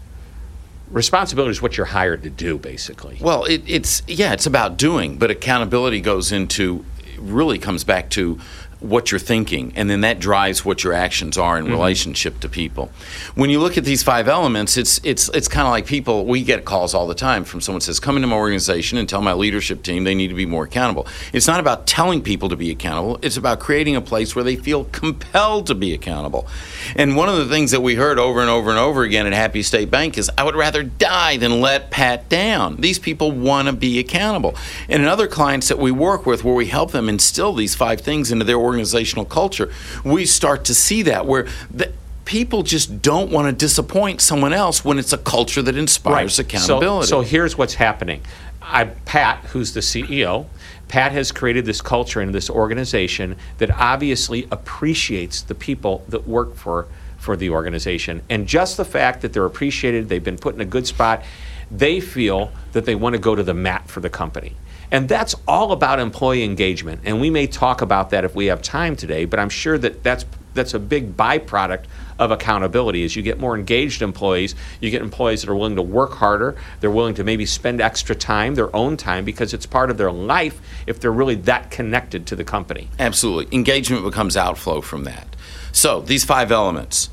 Responsibility 0.92 1.52
is 1.52 1.62
what 1.62 1.78
you're 1.78 1.88
hired 1.88 2.24
to 2.24 2.30
do, 2.30 2.58
basically. 2.58 3.18
Well, 3.22 3.46
it, 3.46 3.64
it's 3.66 4.04
yeah, 4.08 4.34
it's 4.34 4.46
about 4.46 4.78
doing, 4.78 5.18
but 5.18 5.32
accountability 5.32 6.02
goes 6.02 6.32
into 6.32 6.86
really 7.18 7.58
comes 7.58 7.84
back 7.84 8.10
to 8.12 8.40
what 8.89 9.12
you're 9.12 9.19
thinking, 9.19 9.74
and 9.76 9.89
then 9.89 10.02
that 10.02 10.19
drives 10.19 10.63
what 10.63 10.84
your 10.84 10.93
actions 10.93 11.38
are 11.38 11.58
in 11.58 11.65
mm-hmm. 11.65 11.74
relationship 11.74 12.39
to 12.39 12.50
people. 12.50 12.91
When 13.34 13.50
you 13.50 13.60
look 13.60 13.78
at 13.78 13.84
these 13.84 14.04
five 14.04 14.28
elements, 14.28 14.78
it's 14.78 15.00
it's 15.04 15.30
it's 15.30 15.48
kind 15.48 15.67
of 15.67 15.71
like 15.71 15.86
people. 15.86 16.26
We 16.26 16.43
get 16.43 16.65
calls 16.65 16.93
all 16.93 17.08
the 17.08 17.15
time 17.15 17.43
from 17.43 17.62
someone 17.62 17.82
says, 17.82 18.00
"Come 18.00 18.15
into 18.15 18.28
my 18.28 18.36
organization 18.36 18.98
and 18.98 19.10
tell 19.10 19.21
my 19.21 19.34
leadership 19.34 19.84
team 19.84 20.04
they 20.04 20.15
need 20.15 20.28
to 20.30 20.36
be 20.36 20.45
more 20.45 20.65
accountable." 20.65 21.08
It's 21.34 21.48
not 21.48 21.60
about 21.60 21.88
telling 21.88 22.21
people 22.21 22.50
to 22.50 22.56
be 22.56 22.71
accountable. 22.71 23.19
It's 23.21 23.38
about 23.38 23.60
creating 23.60 23.95
a 23.95 24.02
place 24.02 24.36
where 24.36 24.43
they 24.43 24.56
feel 24.56 24.86
compelled 24.86 25.67
to 25.67 25.76
be 25.76 25.93
accountable. 25.93 26.48
And 26.95 27.15
one 27.15 27.30
of 27.30 27.38
the 27.38 27.45
things 27.45 27.71
that 27.71 27.82
we 27.82 27.95
heard 27.95 28.19
over 28.19 28.39
and 28.41 28.50
over 28.50 28.69
and 28.69 28.80
over 28.80 29.04
again 29.04 29.26
at 29.26 29.34
Happy 29.34 29.63
State 29.63 29.89
Bank 29.89 30.17
is, 30.17 30.30
"I 30.38 30.43
would 30.43 30.56
rather 30.56 30.84
die 30.84 31.38
than 31.38 31.60
let 31.60 31.91
Pat 31.91 32.30
down." 32.30 32.78
These 32.80 33.00
people 33.00 33.32
want 33.32 33.67
to 33.67 33.74
be 33.74 34.00
accountable. 34.00 34.56
And 34.88 35.02
in 35.02 35.08
other 35.08 35.28
clients 35.28 35.67
that 35.69 35.80
we 35.80 35.91
work 35.91 36.26
with, 36.26 36.43
where 36.43 36.56
we 36.56 36.67
help 36.67 36.91
them 36.91 37.10
instill 37.10 37.54
these 37.54 37.76
five 37.76 38.02
things 38.02 38.32
into 38.32 38.45
their 38.45 38.58
organization 38.58 38.75
organizational 38.76 39.26
culture, 39.26 39.72
we 40.04 40.26
start 40.26 40.66
to 40.66 40.76
see 40.76 41.02
that 41.04 41.26
where 41.26 41.48
the, 41.72 41.92
people 42.26 42.64
just 42.64 43.02
don't 43.02 43.32
want 43.32 43.48
to 43.48 43.66
disappoint 43.66 44.20
someone 44.22 44.54
else 44.54 44.84
when 44.84 45.00
it's 45.00 45.14
a 45.14 45.18
culture 45.18 45.62
that 45.62 45.78
inspires 45.78 46.40
accountability. 46.40 47.08
So, 47.08 47.22
so 47.22 47.28
here's 47.28 47.58
what's 47.58 47.76
happening. 47.76 48.22
I, 48.62 48.86
Pat, 48.86 49.40
who's 49.46 49.74
the 49.74 49.80
CEO, 49.80 50.48
Pat 50.88 51.12
has 51.12 51.32
created 51.32 51.66
this 51.66 51.82
culture 51.82 52.22
in 52.22 52.32
this 52.32 52.50
organization 52.50 53.38
that 53.60 53.72
obviously 53.72 54.48
appreciates 54.52 55.42
the 55.42 55.56
people 55.56 56.04
that 56.10 56.28
work 56.28 56.56
for 56.56 56.88
for 57.18 57.36
the 57.36 57.50
organization. 57.50 58.22
And 58.30 58.48
just 58.48 58.78
the 58.78 58.86
fact 58.86 59.22
that 59.22 59.34
they're 59.34 59.46
appreciated, 59.46 60.10
they've 60.10 60.24
been 60.24 60.38
put 60.38 60.54
in 60.54 60.62
a 60.62 60.66
good 60.66 60.86
spot, 60.86 61.24
they 61.72 62.00
feel 62.00 62.52
that 62.74 62.86
they 62.86 62.94
want 62.94 63.14
to 63.14 63.20
go 63.20 63.34
to 63.34 63.42
the 63.42 63.54
mat 63.54 63.90
for 63.90 64.00
the 64.00 64.12
company. 64.12 64.54
And 64.91 65.10
that's 65.10 65.36
all 65.48 65.71
about 65.71 66.00
employee 66.00 66.43
engagement. 66.43 67.02
And 67.06 67.19
we 67.19 67.30
may 67.30 67.48
talk 67.48 67.82
about 67.82 68.12
that 68.12 68.24
if 68.24 68.36
we 68.36 68.45
have 68.48 68.62
time 68.62 68.95
today, 68.95 69.26
but 69.26 69.39
I'm 69.39 69.50
sure 69.50 69.78
that 69.78 70.04
that's 70.04 70.26
that's 70.54 70.74
a 70.74 70.80
big 70.80 71.17
byproduct 71.17 71.84
of 72.17 72.32
accountability 72.32 73.04
is 73.04 73.13
you 73.15 73.21
get 73.21 73.38
more 73.38 73.58
engaged 73.58 74.02
employees 74.02 74.56
you 74.80 74.89
get 74.89 75.02
employees 75.02 75.41
that 75.41 75.50
are 75.50 75.56
willing 75.56 75.76
to 75.76 75.82
work 75.82 76.13
harder 76.13 76.56
they're 76.80 76.89
willing 76.89 77.13
to 77.13 77.26
maybe 77.26 77.45
spend 77.45 77.82
extra 77.82 78.15
time 78.15 78.56
their 78.56 78.74
own 78.74 78.95
time 78.95 79.26
because 79.26 79.54
it's 79.54 79.65
part 79.65 79.91
of 79.91 79.98
their 79.98 80.13
life 80.13 80.62
if 80.88 80.98
they're 80.98 81.12
really 81.12 81.36
that 81.36 81.69
connected 81.71 82.26
to 82.26 82.34
the 82.34 82.43
company 82.45 82.88
absolutely 83.00 83.54
engagement 83.54 84.02
becomes 84.06 84.38
outflow 84.38 84.80
from 84.80 85.04
that 85.04 85.28
so 85.74 86.00
these 86.00 86.24
five 86.24 86.54
elements 86.54 87.10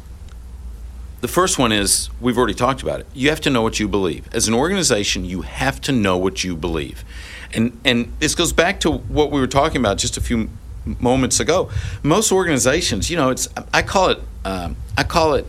the 1.23 1.29
first 1.29 1.57
one 1.57 1.71
is 1.71 2.11
we've 2.21 2.37
already 2.37 2.53
talked 2.53 2.83
about 2.83 2.99
it. 2.99 3.07
You 3.15 3.29
have 3.29 3.41
to 3.43 3.51
know 3.51 3.63
what 3.63 3.79
you 3.79 3.87
believe. 3.87 4.29
As 4.35 4.49
an 4.49 4.55
organization, 4.55 5.25
you 5.25 5.43
have 5.43 5.81
to 5.83 5.93
know 5.93 6.19
what 6.19 6.43
you 6.43 6.57
believe. 6.57 7.05
And 7.55 7.79
and 7.85 8.13
this 8.19 8.35
goes 8.35 8.53
back 8.53 8.81
to 8.81 8.91
what 8.91 9.31
we 9.31 9.41
were 9.41 9.47
talking 9.47 9.79
about 9.79 9.99
just 9.99 10.17
a 10.17 10.21
few 10.21 10.49
moments 10.85 11.41
ago. 11.41 11.71
Most 12.03 12.33
organizations, 12.33 13.11
you 13.11 13.17
know, 13.17 13.31
it's 13.31 13.49
I 13.73 13.83
call 13.83 14.11
it 14.11 14.19
um, 14.45 14.77
I 14.97 15.05
call 15.05 15.35
it 15.35 15.47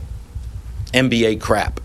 MBA 0.93 1.41
crap. 1.41 1.79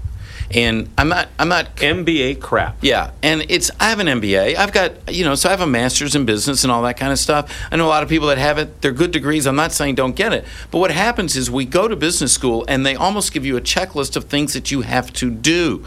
And 0.50 0.88
I'm 0.96 1.11
not 1.11 1.28
I'm 1.38 1.48
not 1.48 1.76
MBA 1.76 2.40
crap. 2.40 2.78
Yeah, 2.81 3.11
and 3.22 3.44
it's 3.50 3.70
I 3.78 3.90
have 3.90 4.00
an 4.00 4.07
MBA. 4.07 4.57
I've 4.57 4.72
got 4.72 5.12
you 5.12 5.22
know, 5.24 5.35
so 5.35 5.50
I 5.50 5.52
have 5.52 5.61
a 5.61 5.66
master's 5.66 6.14
in 6.14 6.24
business 6.24 6.64
and 6.64 6.70
all 6.72 6.83
that 6.83 6.96
kind 6.96 7.12
of 7.12 7.18
stuff. 7.18 7.54
I 7.70 7.76
know 7.76 7.87
a 7.87 7.88
lot 7.88 8.02
of 8.02 8.09
people 8.09 8.28
that 8.28 8.38
have 8.38 8.57
it. 8.57 8.81
They're 8.81 8.92
good 8.92 9.11
degrees. 9.11 9.46
I'm 9.46 9.57
not 9.57 9.72
saying 9.72 9.96
don't 9.96 10.16
get 10.16 10.33
it. 10.33 10.46
But 10.70 10.78
what 10.78 10.90
happens 10.90 11.37
is 11.37 11.50
we 11.50 11.66
go 11.66 11.87
to 11.87 11.96
business 11.96 12.33
school 12.33 12.64
and 12.66 12.87
they 12.87 12.94
almost 12.94 13.33
give 13.33 13.44
you 13.44 13.59
a 13.59 13.61
checklist 13.61 14.16
of 14.16 14.24
things 14.24 14.54
that 14.54 14.70
you 14.70 14.81
have 14.81 15.12
to 15.14 15.31
do. 15.31 15.85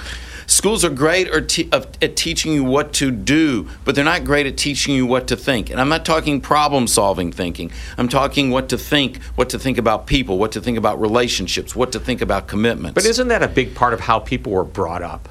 Schools 0.51 0.83
are 0.83 0.89
great 0.89 1.29
at 1.29 2.15
teaching 2.17 2.51
you 2.51 2.65
what 2.65 2.91
to 2.95 3.09
do, 3.09 3.69
but 3.85 3.95
they're 3.95 4.03
not 4.03 4.25
great 4.25 4.45
at 4.45 4.57
teaching 4.57 4.93
you 4.93 5.05
what 5.05 5.27
to 5.27 5.37
think. 5.37 5.69
And 5.69 5.79
I'm 5.79 5.87
not 5.87 6.03
talking 6.03 6.41
problem 6.41 6.87
solving 6.87 7.31
thinking. 7.31 7.71
I'm 7.97 8.09
talking 8.09 8.51
what 8.51 8.67
to 8.69 8.77
think, 8.77 9.23
what 9.35 9.49
to 9.51 9.57
think 9.57 9.77
about 9.77 10.07
people, 10.07 10.37
what 10.37 10.51
to 10.51 10.59
think 10.59 10.77
about 10.77 10.99
relationships, 10.99 11.73
what 11.73 11.93
to 11.93 12.01
think 12.01 12.21
about 12.21 12.47
commitments. 12.47 12.95
But 12.95 13.05
isn't 13.05 13.29
that 13.29 13.41
a 13.41 13.47
big 13.47 13.73
part 13.75 13.93
of 13.93 14.01
how 14.01 14.19
people 14.19 14.51
were 14.51 14.65
brought 14.65 15.01
up? 15.01 15.29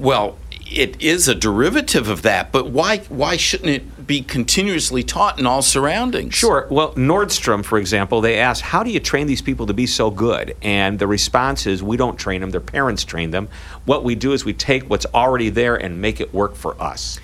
Well, 0.00 0.36
it 0.78 1.00
is 1.00 1.28
a 1.28 1.34
derivative 1.34 2.08
of 2.08 2.22
that, 2.22 2.52
but 2.52 2.68
why 2.68 2.98
why 3.08 3.36
shouldn't 3.36 3.70
it 3.70 4.06
be 4.06 4.20
continuously 4.20 5.02
taught 5.02 5.38
in 5.38 5.46
all 5.46 5.62
surroundings? 5.62 6.34
Sure. 6.34 6.66
Well, 6.70 6.92
Nordstrom, 6.94 7.64
for 7.64 7.78
example, 7.78 8.20
they 8.20 8.38
asked, 8.38 8.62
"How 8.62 8.82
do 8.82 8.90
you 8.90 9.00
train 9.00 9.26
these 9.26 9.42
people 9.42 9.66
to 9.66 9.74
be 9.74 9.86
so 9.86 10.10
good?" 10.10 10.56
And 10.62 10.98
the 10.98 11.06
response 11.06 11.66
is, 11.66 11.82
"We 11.82 11.96
don't 11.96 12.18
train 12.18 12.40
them; 12.40 12.50
their 12.50 12.60
parents 12.60 13.04
train 13.04 13.30
them. 13.30 13.48
What 13.84 14.04
we 14.04 14.14
do 14.14 14.32
is 14.32 14.44
we 14.44 14.52
take 14.52 14.88
what's 14.88 15.06
already 15.14 15.50
there 15.50 15.76
and 15.76 16.00
make 16.00 16.20
it 16.20 16.32
work 16.34 16.56
for 16.56 16.80
us." 16.80 17.20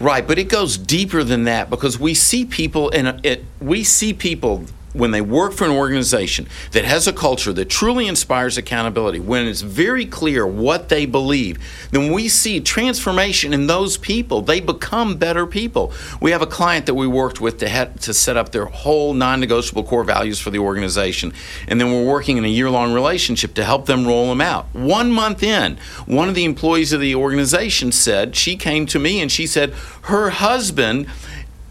Right, 0.00 0.26
but 0.26 0.38
it 0.38 0.48
goes 0.48 0.78
deeper 0.78 1.24
than 1.24 1.44
that 1.44 1.70
because 1.70 1.98
we 1.98 2.14
see 2.14 2.44
people 2.44 2.90
and 2.90 3.20
it, 3.24 3.44
we 3.60 3.82
see 3.82 4.12
people 4.12 4.64
when 4.98 5.12
they 5.12 5.20
work 5.20 5.52
for 5.52 5.64
an 5.64 5.70
organization 5.70 6.46
that 6.72 6.84
has 6.84 7.06
a 7.06 7.12
culture 7.12 7.52
that 7.52 7.70
truly 7.70 8.06
inspires 8.06 8.58
accountability, 8.58 9.20
when 9.20 9.46
it's 9.46 9.62
very 9.62 10.04
clear 10.04 10.46
what 10.46 10.88
they 10.88 11.06
believe, 11.06 11.58
then 11.90 12.12
we 12.12 12.28
see 12.28 12.60
transformation 12.60 13.54
in 13.54 13.66
those 13.66 13.96
people. 13.96 14.42
They 14.42 14.60
become 14.60 15.16
better 15.16 15.46
people. 15.46 15.92
We 16.20 16.32
have 16.32 16.42
a 16.42 16.46
client 16.46 16.86
that 16.86 16.94
we 16.94 17.06
worked 17.06 17.40
with 17.40 17.58
to, 17.58 17.68
have, 17.68 17.98
to 18.00 18.12
set 18.12 18.36
up 18.36 18.52
their 18.52 18.66
whole 18.66 19.14
non 19.14 19.40
negotiable 19.40 19.84
core 19.84 20.04
values 20.04 20.38
for 20.38 20.50
the 20.50 20.58
organization. 20.58 21.32
And 21.68 21.80
then 21.80 21.92
we're 21.92 22.04
working 22.04 22.36
in 22.36 22.44
a 22.44 22.48
year 22.48 22.70
long 22.70 22.92
relationship 22.92 23.54
to 23.54 23.64
help 23.64 23.86
them 23.86 24.06
roll 24.06 24.28
them 24.28 24.40
out. 24.40 24.66
One 24.72 25.12
month 25.12 25.42
in, 25.42 25.78
one 26.06 26.28
of 26.28 26.34
the 26.34 26.44
employees 26.44 26.92
of 26.92 27.00
the 27.00 27.14
organization 27.14 27.92
said, 27.92 28.34
she 28.36 28.56
came 28.56 28.86
to 28.86 28.98
me 28.98 29.20
and 29.20 29.30
she 29.30 29.46
said, 29.46 29.72
her 30.02 30.30
husband 30.30 31.06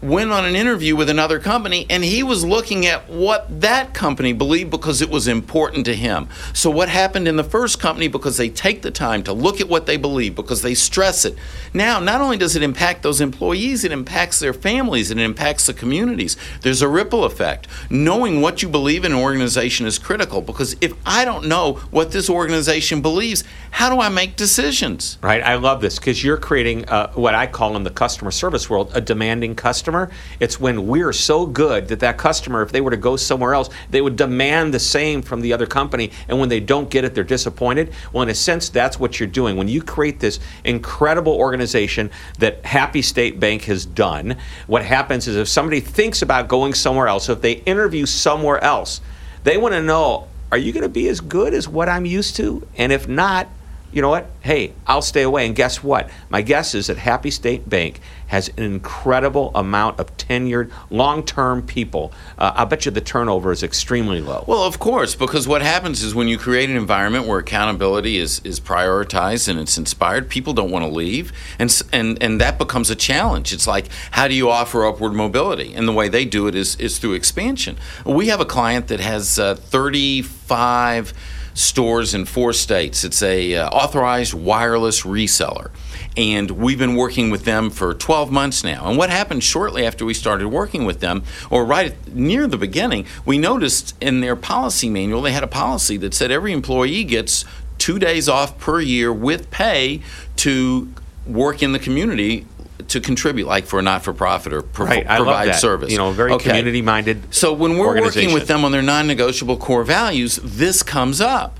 went 0.00 0.30
on 0.30 0.44
an 0.44 0.54
interview 0.54 0.94
with 0.94 1.10
another 1.10 1.40
company 1.40 1.84
and 1.90 2.04
he 2.04 2.22
was 2.22 2.44
looking 2.44 2.86
at 2.86 3.08
what 3.10 3.60
that 3.60 3.92
company 3.92 4.32
believed 4.32 4.70
because 4.70 5.02
it 5.02 5.10
was 5.10 5.26
important 5.26 5.84
to 5.86 5.94
him. 5.94 6.28
So, 6.52 6.70
what 6.70 6.88
happened 6.88 7.26
in 7.26 7.36
the 7.36 7.44
first 7.44 7.80
company 7.80 8.06
because 8.06 8.36
they 8.36 8.48
take 8.48 8.82
the 8.82 8.90
time 8.90 9.22
to 9.24 9.32
look 9.32 9.60
at 9.60 9.68
what 9.68 9.86
they 9.86 9.96
believe, 9.96 10.34
because 10.34 10.62
they 10.62 10.74
stress 10.74 11.24
it. 11.24 11.36
Now, 11.74 11.98
not 11.98 12.20
only 12.20 12.36
does 12.36 12.54
it 12.54 12.62
impact 12.62 13.02
those 13.02 13.20
employees, 13.20 13.84
it 13.84 13.92
impacts 13.92 14.38
their 14.38 14.52
families 14.52 15.10
it 15.10 15.18
impacts 15.18 15.66
the 15.66 15.74
communities. 15.74 16.36
There's 16.62 16.82
a 16.82 16.88
ripple 16.88 17.24
effect. 17.24 17.66
Knowing 17.90 18.40
what 18.40 18.62
you 18.62 18.68
believe 18.68 19.04
in 19.04 19.12
an 19.12 19.18
organization 19.18 19.86
is 19.86 19.98
critical 19.98 20.40
because 20.42 20.76
if 20.80 20.92
I 21.06 21.24
don't 21.24 21.46
know 21.46 21.74
what 21.90 22.12
this 22.12 22.28
organization 22.28 23.00
believes, 23.00 23.44
how 23.70 23.94
do 23.94 24.00
I 24.00 24.08
make 24.08 24.36
decisions? 24.36 25.18
Right. 25.22 25.42
I 25.42 25.56
love 25.56 25.80
this 25.80 25.98
because 25.98 26.22
you're 26.22 26.36
creating 26.36 26.88
uh, 26.88 27.12
what 27.12 27.34
I 27.34 27.46
call 27.46 27.76
in 27.76 27.84
the 27.84 27.90
customer 27.90 28.30
service 28.30 28.68
world 28.68 28.90
a 28.94 29.00
demanding 29.00 29.54
customer 29.54 29.87
customer. 29.88 30.10
It's 30.38 30.60
when 30.60 30.86
we're 30.86 31.14
so 31.14 31.46
good 31.46 31.88
that 31.88 32.00
that 32.00 32.18
customer, 32.18 32.62
if 32.62 32.72
they 32.72 32.82
were 32.82 32.90
to 32.90 32.96
go 32.98 33.16
somewhere 33.16 33.54
else, 33.54 33.70
they 33.90 34.02
would 34.02 34.16
demand 34.16 34.74
the 34.74 34.78
same 34.78 35.22
from 35.22 35.40
the 35.40 35.54
other 35.54 35.66
company. 35.66 36.10
And 36.28 36.38
when 36.38 36.50
they 36.50 36.60
don't 36.60 36.90
get 36.90 37.04
it, 37.04 37.14
they're 37.14 37.24
disappointed. 37.24 37.92
Well, 38.12 38.22
in 38.22 38.28
a 38.28 38.34
sense, 38.34 38.68
that's 38.68 39.00
what 39.00 39.18
you're 39.18 39.28
doing. 39.28 39.56
When 39.56 39.68
you 39.68 39.82
create 39.82 40.20
this 40.20 40.40
incredible 40.64 41.32
organization 41.32 42.10
that 42.38 42.64
Happy 42.66 43.00
State 43.00 43.40
Bank 43.40 43.64
has 43.64 43.86
done, 43.86 44.36
what 44.66 44.84
happens 44.84 45.26
is 45.26 45.36
if 45.36 45.48
somebody 45.48 45.80
thinks 45.80 46.20
about 46.20 46.48
going 46.48 46.74
somewhere 46.74 47.08
else, 47.08 47.30
if 47.30 47.40
they 47.40 47.52
interview 47.52 48.04
somewhere 48.04 48.62
else, 48.62 49.00
they 49.44 49.56
want 49.56 49.72
to 49.72 49.82
know 49.82 50.28
are 50.50 50.58
you 50.58 50.72
going 50.72 50.82
to 50.82 50.88
be 50.88 51.08
as 51.08 51.20
good 51.20 51.52
as 51.52 51.68
what 51.68 51.88
I'm 51.88 52.06
used 52.06 52.36
to? 52.36 52.66
And 52.76 52.90
if 52.90 53.06
not, 53.06 53.48
you 53.92 54.02
know 54.02 54.10
what? 54.10 54.26
Hey, 54.40 54.72
I'll 54.86 55.02
stay 55.02 55.22
away. 55.22 55.46
And 55.46 55.56
guess 55.56 55.82
what? 55.82 56.10
My 56.28 56.42
guess 56.42 56.74
is 56.74 56.88
that 56.88 56.98
Happy 56.98 57.30
State 57.30 57.68
Bank 57.68 58.00
has 58.28 58.48
an 58.48 58.62
incredible 58.62 59.50
amount 59.54 59.98
of 59.98 60.14
tenured, 60.18 60.70
long 60.90 61.24
term 61.24 61.62
people. 61.62 62.12
Uh, 62.36 62.52
I 62.54 62.64
bet 62.66 62.84
you 62.84 62.92
the 62.92 63.00
turnover 63.00 63.50
is 63.50 63.62
extremely 63.62 64.20
low. 64.20 64.44
Well, 64.46 64.62
of 64.62 64.78
course, 64.78 65.14
because 65.14 65.48
what 65.48 65.62
happens 65.62 66.02
is 66.02 66.14
when 66.14 66.28
you 66.28 66.36
create 66.36 66.68
an 66.68 66.76
environment 66.76 67.26
where 67.26 67.38
accountability 67.38 68.18
is, 68.18 68.40
is 68.44 68.60
prioritized 68.60 69.48
and 69.48 69.58
it's 69.58 69.78
inspired, 69.78 70.28
people 70.28 70.52
don't 70.52 70.70
want 70.70 70.84
to 70.84 70.90
leave. 70.90 71.32
And, 71.58 71.82
and, 71.92 72.22
and 72.22 72.40
that 72.40 72.58
becomes 72.58 72.90
a 72.90 72.96
challenge. 72.96 73.52
It's 73.54 73.66
like, 73.66 73.86
how 74.10 74.28
do 74.28 74.34
you 74.34 74.50
offer 74.50 74.84
upward 74.84 75.14
mobility? 75.14 75.74
And 75.74 75.88
the 75.88 75.92
way 75.92 76.10
they 76.10 76.26
do 76.26 76.46
it 76.46 76.54
is, 76.54 76.76
is 76.76 76.98
through 76.98 77.14
expansion. 77.14 77.78
We 78.04 78.28
have 78.28 78.40
a 78.40 78.46
client 78.46 78.88
that 78.88 79.00
has 79.00 79.38
uh, 79.38 79.54
35 79.54 81.14
stores 81.58 82.14
in 82.14 82.24
four 82.24 82.52
states. 82.52 83.02
It's 83.02 83.22
a 83.22 83.56
uh, 83.56 83.68
authorized 83.70 84.32
wireless 84.32 85.02
reseller. 85.02 85.70
And 86.16 86.52
we've 86.52 86.78
been 86.78 86.94
working 86.94 87.30
with 87.30 87.44
them 87.44 87.70
for 87.70 87.94
12 87.94 88.30
months 88.30 88.62
now. 88.62 88.88
And 88.88 88.96
what 88.96 89.10
happened 89.10 89.42
shortly 89.42 89.84
after 89.84 90.04
we 90.04 90.14
started 90.14 90.48
working 90.48 90.84
with 90.84 91.00
them, 91.00 91.24
or 91.50 91.64
right 91.64 91.94
near 92.14 92.46
the 92.46 92.56
beginning, 92.56 93.06
we 93.24 93.38
noticed 93.38 93.96
in 94.00 94.20
their 94.20 94.36
policy 94.36 94.88
manual, 94.88 95.20
they 95.20 95.32
had 95.32 95.42
a 95.42 95.48
policy 95.48 95.96
that 95.98 96.14
said 96.14 96.30
every 96.30 96.52
employee 96.52 97.04
gets 97.04 97.44
two 97.76 97.98
days 97.98 98.28
off 98.28 98.58
per 98.58 98.80
year 98.80 99.12
with 99.12 99.50
pay 99.50 100.00
to 100.36 100.92
work 101.26 101.62
in 101.62 101.72
the 101.72 101.78
community 101.78 102.46
to 102.86 103.00
contribute, 103.00 103.46
like 103.46 103.66
for 103.66 103.78
a 103.80 103.82
not-for-profit 103.82 104.52
or 104.52 104.62
pro- 104.62 104.86
right, 104.86 105.06
provide 105.06 105.54
service. 105.56 105.90
You 105.90 105.98
know, 105.98 106.12
very 106.12 106.32
okay. 106.32 106.50
community-minded. 106.50 107.34
So 107.34 107.52
when 107.52 107.76
we're 107.76 108.00
working 108.00 108.32
with 108.32 108.46
them 108.46 108.64
on 108.64 108.72
their 108.72 108.82
non-negotiable 108.82 109.56
core 109.56 109.84
values, 109.84 110.38
this 110.42 110.82
comes 110.82 111.20
up. 111.20 111.58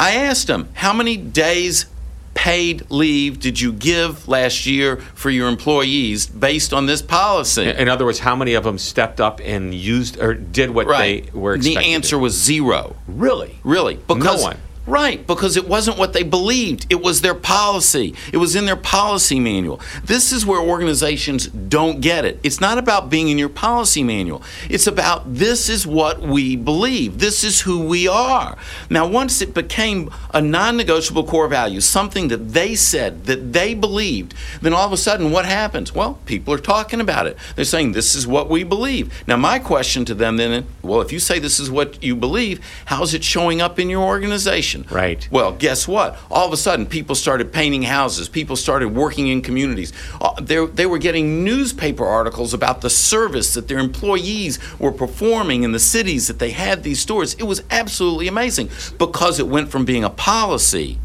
I 0.00 0.14
asked 0.14 0.46
them, 0.46 0.68
how 0.74 0.92
many 0.92 1.16
days 1.16 1.86
paid 2.34 2.90
leave 2.90 3.38
did 3.38 3.60
you 3.60 3.72
give 3.72 4.26
last 4.26 4.66
year 4.66 4.96
for 4.96 5.30
your 5.30 5.46
employees 5.48 6.26
based 6.26 6.72
on 6.72 6.86
this 6.86 7.00
policy? 7.00 7.62
In 7.68 7.88
other 7.88 8.04
words, 8.04 8.18
how 8.18 8.34
many 8.34 8.54
of 8.54 8.64
them 8.64 8.76
stepped 8.76 9.20
up 9.20 9.40
and 9.44 9.72
used 9.72 10.18
or 10.18 10.34
did 10.34 10.70
what 10.70 10.88
right. 10.88 11.24
they 11.24 11.38
were 11.38 11.54
expected? 11.54 11.80
The 11.84 11.92
answer 11.92 12.18
was 12.18 12.34
zero. 12.34 12.96
Really? 13.06 13.60
Really? 13.62 13.94
Because 13.94 14.40
no 14.40 14.48
one. 14.48 14.56
Right, 14.86 15.26
because 15.26 15.56
it 15.56 15.66
wasn't 15.66 15.96
what 15.96 16.12
they 16.12 16.22
believed. 16.22 16.86
It 16.90 17.00
was 17.00 17.22
their 17.22 17.34
policy. 17.34 18.14
It 18.32 18.36
was 18.36 18.54
in 18.54 18.66
their 18.66 18.76
policy 18.76 19.40
manual. 19.40 19.80
This 20.04 20.30
is 20.30 20.44
where 20.44 20.60
organizations 20.60 21.46
don't 21.46 22.02
get 22.02 22.26
it. 22.26 22.38
It's 22.42 22.60
not 22.60 22.76
about 22.76 23.08
being 23.08 23.28
in 23.28 23.38
your 23.38 23.48
policy 23.48 24.02
manual. 24.02 24.42
It's 24.68 24.86
about 24.86 25.34
this 25.34 25.70
is 25.70 25.86
what 25.86 26.20
we 26.20 26.54
believe. 26.56 27.18
This 27.18 27.44
is 27.44 27.62
who 27.62 27.86
we 27.86 28.06
are. 28.06 28.58
Now, 28.90 29.06
once 29.08 29.40
it 29.40 29.54
became 29.54 30.10
a 30.34 30.42
non 30.42 30.76
negotiable 30.76 31.24
core 31.24 31.48
value, 31.48 31.80
something 31.80 32.28
that 32.28 32.52
they 32.52 32.74
said, 32.74 33.24
that 33.24 33.54
they 33.54 33.72
believed, 33.72 34.34
then 34.60 34.74
all 34.74 34.86
of 34.86 34.92
a 34.92 34.98
sudden 34.98 35.30
what 35.30 35.46
happens? 35.46 35.94
Well, 35.94 36.18
people 36.26 36.52
are 36.52 36.58
talking 36.58 37.00
about 37.00 37.26
it. 37.26 37.38
They're 37.56 37.64
saying 37.64 37.92
this 37.92 38.14
is 38.14 38.26
what 38.26 38.50
we 38.50 38.64
believe. 38.64 39.14
Now, 39.26 39.38
my 39.38 39.58
question 39.60 40.04
to 40.04 40.14
them 40.14 40.36
then, 40.36 40.66
well, 40.82 41.00
if 41.00 41.10
you 41.10 41.20
say 41.20 41.38
this 41.38 41.58
is 41.58 41.70
what 41.70 42.02
you 42.02 42.14
believe, 42.14 42.60
how's 42.86 43.14
it 43.14 43.24
showing 43.24 43.62
up 43.62 43.78
in 43.78 43.88
your 43.88 44.02
organization? 44.02 44.73
Right. 44.82 45.26
Well, 45.30 45.52
guess 45.52 45.86
what? 45.86 46.18
All 46.30 46.46
of 46.46 46.52
a 46.52 46.56
sudden, 46.56 46.86
people 46.86 47.14
started 47.14 47.52
painting 47.52 47.82
houses. 47.82 48.28
People 48.28 48.56
started 48.56 48.94
working 48.94 49.28
in 49.28 49.42
communities. 49.42 49.92
Uh, 50.20 50.40
they, 50.40 50.64
they 50.66 50.86
were 50.86 50.98
getting 50.98 51.44
newspaper 51.44 52.04
articles 52.04 52.52
about 52.52 52.80
the 52.80 52.90
service 52.90 53.54
that 53.54 53.68
their 53.68 53.78
employees 53.78 54.58
were 54.78 54.92
performing 54.92 55.62
in 55.62 55.72
the 55.72 55.78
cities 55.78 56.26
that 56.26 56.38
they 56.38 56.50
had 56.50 56.82
these 56.82 57.00
stores. 57.00 57.34
It 57.34 57.44
was 57.44 57.62
absolutely 57.70 58.28
amazing 58.28 58.70
because 58.98 59.38
it 59.38 59.46
went 59.46 59.70
from 59.70 59.84
being 59.84 60.04
a 60.04 60.10
policy 60.10 60.98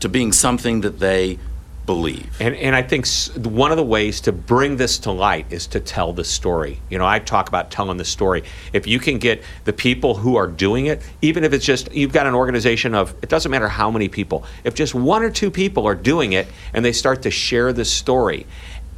to 0.00 0.08
being 0.08 0.32
something 0.32 0.82
that 0.82 1.00
they 1.00 1.38
believe. 1.88 2.38
And, 2.38 2.54
and 2.56 2.76
I 2.76 2.82
think 2.82 3.06
one 3.46 3.70
of 3.70 3.78
the 3.78 3.84
ways 3.84 4.20
to 4.20 4.30
bring 4.30 4.76
this 4.76 4.98
to 4.98 5.10
light 5.10 5.50
is 5.50 5.66
to 5.68 5.80
tell 5.80 6.12
the 6.12 6.22
story. 6.22 6.82
You 6.90 6.98
know, 6.98 7.06
I 7.06 7.18
talk 7.18 7.48
about 7.48 7.70
telling 7.70 7.96
the 7.96 8.04
story. 8.04 8.44
If 8.74 8.86
you 8.86 8.98
can 8.98 9.16
get 9.16 9.42
the 9.64 9.72
people 9.72 10.14
who 10.14 10.36
are 10.36 10.46
doing 10.46 10.84
it, 10.84 11.00
even 11.22 11.44
if 11.44 11.54
it's 11.54 11.64
just, 11.64 11.90
you've 11.94 12.12
got 12.12 12.26
an 12.26 12.34
organization 12.34 12.94
of, 12.94 13.14
it 13.22 13.30
doesn't 13.30 13.50
matter 13.50 13.68
how 13.68 13.90
many 13.90 14.06
people, 14.06 14.44
if 14.64 14.74
just 14.74 14.94
one 14.94 15.22
or 15.22 15.30
two 15.30 15.50
people 15.50 15.86
are 15.86 15.94
doing 15.94 16.34
it 16.34 16.46
and 16.74 16.84
they 16.84 16.92
start 16.92 17.22
to 17.22 17.30
share 17.30 17.72
the 17.72 17.86
story, 17.86 18.46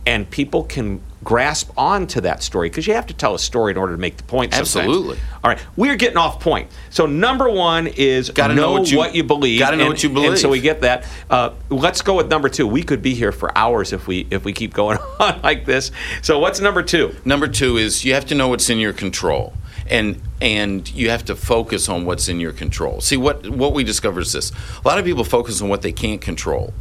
and 0.06 0.28
people 0.28 0.64
can 0.64 1.00
grasp 1.22 1.70
onto 1.76 2.20
that 2.22 2.42
story 2.42 2.70
because 2.70 2.86
you 2.86 2.94
have 2.94 3.06
to 3.06 3.14
tell 3.14 3.34
a 3.34 3.38
story 3.38 3.72
in 3.72 3.76
order 3.76 3.92
to 3.92 3.98
make 3.98 4.16
the 4.16 4.22
point. 4.22 4.52
Sometimes. 4.52 4.76
Absolutely. 4.76 5.18
All 5.44 5.50
right, 5.50 5.60
we're 5.76 5.96
getting 5.96 6.16
off 6.16 6.40
point. 6.40 6.70
So 6.88 7.06
number 7.06 7.48
one 7.48 7.86
is 7.86 8.30
gotta 8.30 8.54
know, 8.54 8.62
know 8.62 8.72
what 8.72 8.90
you, 8.90 8.98
what 8.98 9.14
you 9.14 9.24
believe. 9.24 9.58
Got 9.58 9.70
to 9.70 9.76
know 9.76 9.84
and, 9.84 9.92
what 9.92 10.02
you 10.02 10.08
believe. 10.08 10.30
And 10.30 10.38
so 10.38 10.48
we 10.48 10.60
get 10.60 10.80
that. 10.80 11.06
Uh, 11.28 11.50
let's 11.68 12.02
go 12.02 12.16
with 12.16 12.28
number 12.28 12.48
two. 12.48 12.66
We 12.66 12.82
could 12.82 13.02
be 13.02 13.14
here 13.14 13.32
for 13.32 13.56
hours 13.56 13.92
if 13.92 14.06
we 14.06 14.26
if 14.30 14.44
we 14.44 14.52
keep 14.52 14.72
going 14.72 14.98
on 15.20 15.40
like 15.42 15.66
this. 15.66 15.90
So 16.22 16.38
what's 16.38 16.60
number 16.60 16.82
two? 16.82 17.14
Number 17.24 17.48
two 17.48 17.76
is 17.76 18.04
you 18.04 18.14
have 18.14 18.26
to 18.26 18.34
know 18.34 18.48
what's 18.48 18.70
in 18.70 18.78
your 18.78 18.92
control. 18.92 19.52
And 19.88 20.22
and 20.40 20.88
you 20.92 21.10
have 21.10 21.24
to 21.26 21.34
focus 21.34 21.88
on 21.88 22.06
what's 22.06 22.28
in 22.28 22.38
your 22.38 22.52
control. 22.52 23.00
See 23.00 23.16
what 23.16 23.48
what 23.50 23.74
we 23.74 23.84
discover 23.84 24.20
is 24.20 24.32
this. 24.32 24.52
A 24.84 24.88
lot 24.88 24.98
of 24.98 25.04
people 25.04 25.24
focus 25.24 25.60
on 25.60 25.68
what 25.68 25.82
they 25.82 25.92
can't 25.92 26.20
control. 26.20 26.72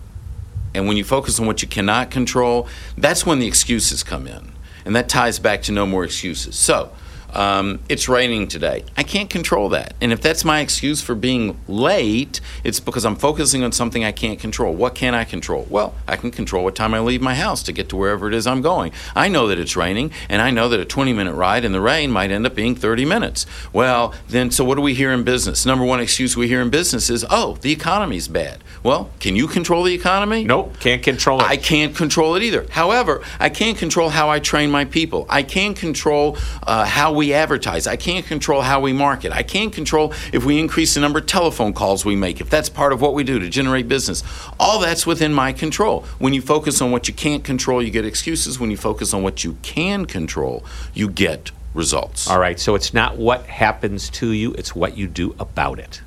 And 0.80 0.88
when 0.88 0.96
you 0.96 1.04
focus 1.04 1.39
on 1.42 1.46
what 1.46 1.62
you 1.62 1.68
cannot 1.68 2.10
control, 2.10 2.65
that's 2.98 3.26
when 3.26 3.39
the 3.39 3.48
excuses 3.48 4.02
come 4.02 4.26
in. 4.28 4.54
And 4.86 4.96
that 4.96 5.10
ties 5.10 5.38
back 5.38 5.62
to 5.63 5.74
no 5.74 5.86
more 5.86 6.06
excuses. 6.06 6.58
So, 6.58 6.94
um, 7.34 7.80
it's 7.89 8.10
raining 8.10 8.48
today. 8.48 8.84
I 8.98 9.04
can't 9.04 9.30
control 9.30 9.70
that. 9.70 9.94
And 10.02 10.12
if 10.12 10.22
that's 10.22 10.44
my 10.46 10.60
excuse 10.60 11.02
for 11.02 11.15
being 11.15 11.60
late, 11.68 12.42
it's 12.63 12.80
because 12.80 13.06
I'm 13.06 13.15
focusing 13.15 13.63
on 13.63 13.72
something 13.72 14.04
I 14.04 14.12
can't 14.12 14.39
control. 14.39 14.74
What 14.74 14.96
can 14.96 15.13
I 15.13 15.24
control? 15.24 15.68
Well, 15.70 15.94
I 16.08 16.15
can 16.15 16.32
control 16.32 16.63
what 16.63 16.76
time 16.76 16.94
I 16.94 17.00
leave 17.00 17.22
my 17.22 17.36
house 17.36 17.63
to 17.63 17.72
get 17.72 17.89
to 17.89 17.98
wherever 17.98 18.28
it 18.28 18.34
is 18.34 18.48
I'm 18.48 18.62
going. 18.62 18.92
I 19.15 19.28
know 19.28 19.48
that 19.48 19.60
it's 19.60 19.76
raining, 19.76 20.12
and 20.28 20.42
I 20.42 20.52
know 20.52 20.70
that 20.70 20.80
a 20.80 20.86
20 20.86 21.13
minute 21.13 21.34
ride 21.34 21.65
in 21.65 21.72
the 21.72 21.82
rain 21.82 22.12
might 22.12 22.32
end 22.32 22.46
up 22.46 22.56
being 22.56 22.76
30 22.76 23.06
minutes. 23.06 23.46
Well, 23.74 24.13
then, 24.28 24.52
so 24.52 24.63
what 24.63 24.76
do 24.76 24.82
we 24.82 24.94
hear 24.94 25.12
in 25.12 25.24
business? 25.24 25.65
Number 25.65 25.86
one 25.86 26.00
excuse 26.00 26.36
we 26.36 26.48
hear 26.48 26.62
in 26.62 26.70
business 26.70 27.10
is, 27.10 27.26
oh, 27.30 27.58
the 27.62 27.72
economy's 27.72 28.28
bad. 28.28 28.63
Well, 28.84 29.10
can 29.20 29.36
you 29.36 29.48
control 29.48 29.84
the 29.84 29.94
economy? 29.94 30.46
Nope, 30.46 30.80
can't 30.80 31.04
control 31.04 31.39
it. 31.42 31.46
I 31.46 31.58
can't 31.58 31.96
control 31.96 32.36
it 32.36 32.44
either. 32.44 32.65
However, 32.70 33.22
I 33.39 33.50
can 33.50 33.76
control 33.76 34.10
how 34.10 34.30
I 34.30 34.39
train 34.39 34.72
my 34.72 34.86
people. 34.86 35.26
I 35.30 35.44
can 35.44 35.74
control 35.74 36.38
uh, 36.65 36.86
how 36.86 37.13
we 37.20 37.34
advertise. 37.34 37.86
I 37.86 37.98
can't 37.98 38.26
control 38.26 38.62
how 38.62 38.80
we 38.80 38.94
market. 38.94 39.34
I 39.34 39.44
can't 39.44 39.74
control 39.74 40.14
if 40.32 40.46
we 40.46 40.58
increase 40.58 40.94
the 40.94 41.02
number 41.02 41.20
of 41.20 41.26
telephone 41.26 41.74
calls 41.74 42.06
we 42.06 42.16
make, 42.16 42.40
if 42.40 42.50
that's 42.50 42.70
part 42.70 42.94
of 42.94 43.02
what 43.02 43.14
we 43.14 43.26
do 43.26 43.40
to 43.40 43.50
generate 43.50 43.90
business. 43.90 44.24
All 44.58 44.80
that's 44.80 45.06
within 45.06 45.34
my 45.34 45.52
control. 45.52 46.06
When 46.18 46.34
you 46.34 46.42
focus 46.42 46.82
on 46.82 46.92
what 46.92 47.10
you 47.10 47.14
can't 47.14 47.44
control, 47.44 47.84
you 47.84 47.92
get 47.92 48.06
excuses. 48.06 48.58
When 48.58 48.72
you 48.72 48.78
focus 48.78 49.14
on 49.14 49.22
what 49.22 49.44
you 49.44 49.58
can 49.62 50.06
control, 50.06 50.64
you 50.94 51.10
get 51.10 51.52
results. 51.74 52.30
All 52.30 52.40
right, 52.40 52.58
so 52.58 52.74
it's 52.74 52.94
not 52.94 53.18
what 53.18 53.46
happens 53.48 54.10
to 54.12 54.32
you, 54.32 54.54
it's 54.54 54.74
what 54.74 54.98
you 54.98 55.06
do 55.06 55.36
about 55.40 55.78
it 55.78 56.02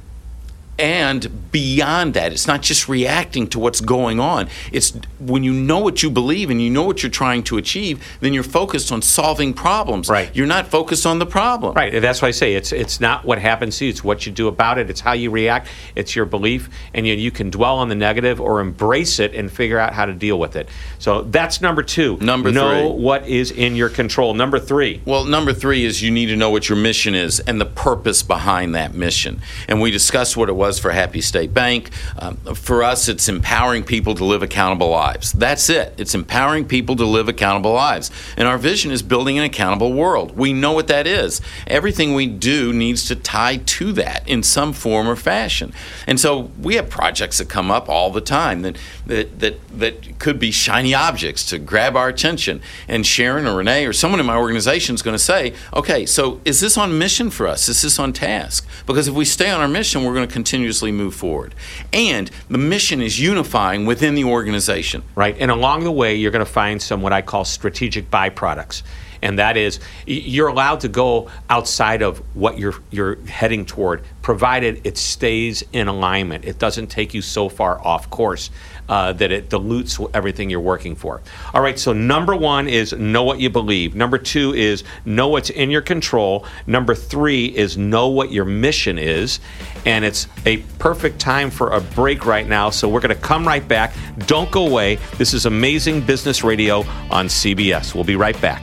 and 0.78 1.50
beyond 1.52 2.14
that. 2.14 2.32
It's 2.32 2.46
not 2.46 2.62
just 2.62 2.88
reacting 2.88 3.46
to 3.48 3.58
what's 3.58 3.80
going 3.80 4.18
on. 4.18 4.48
It's 4.72 4.92
when 5.18 5.44
you 5.44 5.52
know 5.52 5.78
what 5.78 6.02
you 6.02 6.10
believe 6.10 6.50
and 6.50 6.60
you 6.60 6.70
know 6.70 6.82
what 6.82 7.02
you're 7.02 7.10
trying 7.10 7.42
to 7.44 7.56
achieve 7.58 8.04
then 8.20 8.32
you're 8.32 8.42
focused 8.42 8.90
on 8.90 9.02
solving 9.02 9.52
problems. 9.52 10.08
Right. 10.08 10.34
You're 10.34 10.46
not 10.46 10.66
focused 10.66 11.06
on 11.06 11.18
the 11.18 11.26
problem. 11.26 11.74
Right. 11.74 12.00
That's 12.00 12.22
why 12.22 12.28
i 12.28 12.30
say 12.30 12.54
it's 12.54 12.72
it's 12.72 13.00
not 13.00 13.24
what 13.24 13.38
happens 13.38 13.76
to 13.78 13.84
you 13.84 13.90
it's 13.90 14.02
what 14.02 14.24
you 14.24 14.32
do 14.32 14.48
about 14.48 14.78
it. 14.78 14.88
It's 14.88 15.00
how 15.00 15.12
you 15.12 15.30
react. 15.30 15.68
It's 15.94 16.16
your 16.16 16.24
belief 16.24 16.70
and 16.94 17.06
you, 17.06 17.14
you 17.14 17.30
can 17.30 17.50
dwell 17.50 17.78
on 17.78 17.88
the 17.88 17.94
negative 17.94 18.40
or 18.40 18.60
embrace 18.60 19.18
it 19.18 19.34
and 19.34 19.52
figure 19.52 19.78
out 19.78 19.92
how 19.92 20.06
to 20.06 20.14
deal 20.14 20.38
with 20.38 20.56
it. 20.56 20.68
So 20.98 21.22
that's 21.22 21.60
number 21.60 21.82
two. 21.82 22.16
Number 22.16 22.50
know 22.50 22.92
three. 22.92 23.02
what 23.02 23.28
is 23.28 23.50
in 23.50 23.76
your 23.76 23.90
control. 23.90 24.32
Number 24.32 24.58
three. 24.58 25.02
Well 25.04 25.24
number 25.24 25.52
three 25.52 25.84
is 25.84 26.02
you 26.02 26.10
need 26.10 26.26
to 26.26 26.36
know 26.36 26.50
what 26.50 26.68
your 26.68 26.78
mission 26.78 27.14
is 27.14 27.40
and 27.40 27.60
the 27.60 27.66
purpose 27.66 28.22
behind 28.22 28.74
that 28.74 28.94
mission. 28.94 29.42
And 29.68 29.80
we 29.80 29.90
discussed 29.90 30.36
what 30.36 30.48
it 30.48 30.54
was 30.54 30.61
for 30.78 30.90
Happy 30.90 31.20
State 31.20 31.52
Bank. 31.52 31.90
Um, 32.18 32.36
for 32.54 32.82
us, 32.82 33.08
it's 33.08 33.28
empowering 33.28 33.84
people 33.84 34.14
to 34.14 34.24
live 34.24 34.42
accountable 34.42 34.90
lives. 34.90 35.32
That's 35.32 35.68
it. 35.68 35.94
It's 35.98 36.14
empowering 36.14 36.66
people 36.66 36.96
to 36.96 37.04
live 37.04 37.28
accountable 37.28 37.72
lives. 37.72 38.10
And 38.36 38.46
our 38.46 38.58
vision 38.58 38.90
is 38.90 39.02
building 39.02 39.38
an 39.38 39.44
accountable 39.44 39.92
world. 39.92 40.36
We 40.36 40.52
know 40.52 40.72
what 40.72 40.88
that 40.88 41.06
is. 41.06 41.40
Everything 41.66 42.14
we 42.14 42.26
do 42.26 42.72
needs 42.72 43.06
to 43.08 43.16
tie 43.16 43.56
to 43.56 43.92
that 43.92 44.28
in 44.28 44.42
some 44.42 44.72
form 44.72 45.08
or 45.08 45.16
fashion. 45.16 45.72
And 46.06 46.20
so 46.20 46.50
we 46.60 46.76
have 46.76 46.88
projects 46.88 47.38
that 47.38 47.48
come 47.48 47.70
up 47.70 47.88
all 47.88 48.10
the 48.10 48.20
time 48.20 48.62
that, 48.62 48.76
that, 49.06 49.40
that, 49.40 49.78
that 49.78 50.18
could 50.18 50.38
be 50.38 50.50
shiny 50.50 50.94
objects 50.94 51.44
to 51.46 51.58
grab 51.58 51.96
our 51.96 52.08
attention. 52.08 52.60
And 52.88 53.04
Sharon 53.04 53.46
or 53.46 53.56
Renee 53.56 53.86
or 53.86 53.92
someone 53.92 54.20
in 54.20 54.26
my 54.26 54.36
organization 54.36 54.94
is 54.94 55.02
going 55.02 55.14
to 55.14 55.18
say, 55.22 55.54
okay, 55.74 56.06
so 56.06 56.40
is 56.44 56.60
this 56.60 56.78
on 56.78 56.98
mission 56.98 57.30
for 57.30 57.46
us? 57.46 57.68
Is 57.68 57.82
this 57.82 57.98
on 57.98 58.12
task? 58.12 58.66
Because 58.86 59.08
if 59.08 59.14
we 59.14 59.24
stay 59.24 59.50
on 59.50 59.60
our 59.60 59.68
mission, 59.68 60.04
we're 60.04 60.14
going 60.14 60.26
to 60.26 60.32
continuously 60.52 60.92
move 60.92 61.14
forward. 61.14 61.54
And 61.94 62.30
the 62.50 62.58
mission 62.58 63.00
is 63.00 63.18
unifying 63.18 63.86
within 63.86 64.14
the 64.14 64.24
organization. 64.24 65.02
Right. 65.14 65.34
And 65.40 65.50
along 65.50 65.84
the 65.84 65.90
way, 65.90 66.14
you're 66.16 66.30
going 66.30 66.44
to 66.44 66.52
find 66.52 66.82
some 66.82 67.00
what 67.00 67.14
I 67.14 67.22
call 67.22 67.46
strategic 67.46 68.10
byproducts. 68.10 68.82
And 69.22 69.38
that 69.38 69.56
is, 69.56 69.80
you're 70.04 70.48
allowed 70.48 70.80
to 70.80 70.88
go 70.88 71.30
outside 71.48 72.02
of 72.02 72.18
what 72.36 72.58
you're 72.58 72.74
you're 72.90 73.16
heading 73.24 73.64
toward, 73.64 74.02
provided 74.20 74.84
it 74.84 74.98
stays 74.98 75.64
in 75.72 75.88
alignment. 75.88 76.44
It 76.44 76.58
doesn't 76.58 76.88
take 76.88 77.14
you 77.14 77.22
so 77.22 77.48
far 77.48 77.80
off 77.80 78.10
course 78.10 78.50
uh, 78.92 79.10
that 79.10 79.32
it 79.32 79.48
dilutes 79.48 79.98
everything 80.12 80.50
you're 80.50 80.60
working 80.60 80.94
for. 80.94 81.22
All 81.54 81.62
right, 81.62 81.78
so 81.78 81.94
number 81.94 82.36
one 82.36 82.68
is 82.68 82.92
know 82.92 83.22
what 83.22 83.40
you 83.40 83.48
believe. 83.48 83.94
Number 83.94 84.18
two 84.18 84.52
is 84.52 84.84
know 85.06 85.28
what's 85.28 85.48
in 85.48 85.70
your 85.70 85.80
control. 85.80 86.44
Number 86.66 86.94
three 86.94 87.46
is 87.46 87.78
know 87.78 88.08
what 88.08 88.30
your 88.30 88.44
mission 88.44 88.98
is. 88.98 89.40
And 89.86 90.04
it's 90.04 90.26
a 90.44 90.58
perfect 90.78 91.18
time 91.18 91.50
for 91.50 91.70
a 91.70 91.80
break 91.80 92.26
right 92.26 92.46
now, 92.46 92.68
so 92.68 92.86
we're 92.86 93.00
going 93.00 93.16
to 93.16 93.22
come 93.22 93.48
right 93.48 93.66
back. 93.66 93.94
Don't 94.26 94.50
go 94.50 94.66
away. 94.66 94.96
This 95.16 95.32
is 95.32 95.46
Amazing 95.46 96.02
Business 96.02 96.44
Radio 96.44 96.80
on 97.10 97.28
CBS. 97.28 97.94
We'll 97.94 98.04
be 98.04 98.16
right 98.16 98.38
back. 98.42 98.62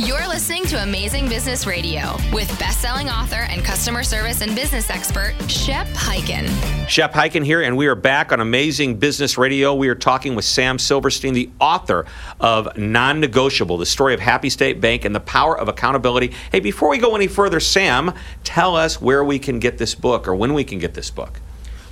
You're 0.00 0.28
listening 0.28 0.64
to 0.66 0.80
Amazing 0.80 1.28
Business 1.28 1.66
Radio 1.66 2.16
with 2.32 2.56
best-selling 2.60 3.08
author 3.08 3.48
and 3.50 3.64
customer 3.64 4.04
service 4.04 4.42
and 4.42 4.54
business 4.54 4.90
expert 4.90 5.34
Shep 5.50 5.88
Hyken. 5.88 6.46
Shep 6.88 7.12
Hyken 7.12 7.44
here, 7.44 7.62
and 7.62 7.76
we 7.76 7.88
are 7.88 7.96
back 7.96 8.30
on 8.30 8.40
Amazing 8.40 8.98
Business 8.98 9.36
Radio. 9.36 9.74
We 9.74 9.88
are 9.88 9.96
talking 9.96 10.36
with 10.36 10.44
Sam 10.44 10.78
Silverstein, 10.78 11.34
the 11.34 11.50
author 11.60 12.06
of 12.38 12.78
Non-Negotiable: 12.78 13.76
The 13.76 13.86
Story 13.86 14.14
of 14.14 14.20
Happy 14.20 14.50
State 14.50 14.80
Bank 14.80 15.04
and 15.04 15.12
the 15.12 15.20
Power 15.20 15.58
of 15.58 15.68
Accountability. 15.68 16.32
Hey, 16.52 16.60
before 16.60 16.90
we 16.90 16.98
go 16.98 17.16
any 17.16 17.26
further, 17.26 17.58
Sam, 17.58 18.14
tell 18.44 18.76
us 18.76 19.00
where 19.00 19.24
we 19.24 19.40
can 19.40 19.58
get 19.58 19.78
this 19.78 19.96
book 19.96 20.28
or 20.28 20.34
when 20.36 20.54
we 20.54 20.62
can 20.62 20.78
get 20.78 20.94
this 20.94 21.10
book. 21.10 21.40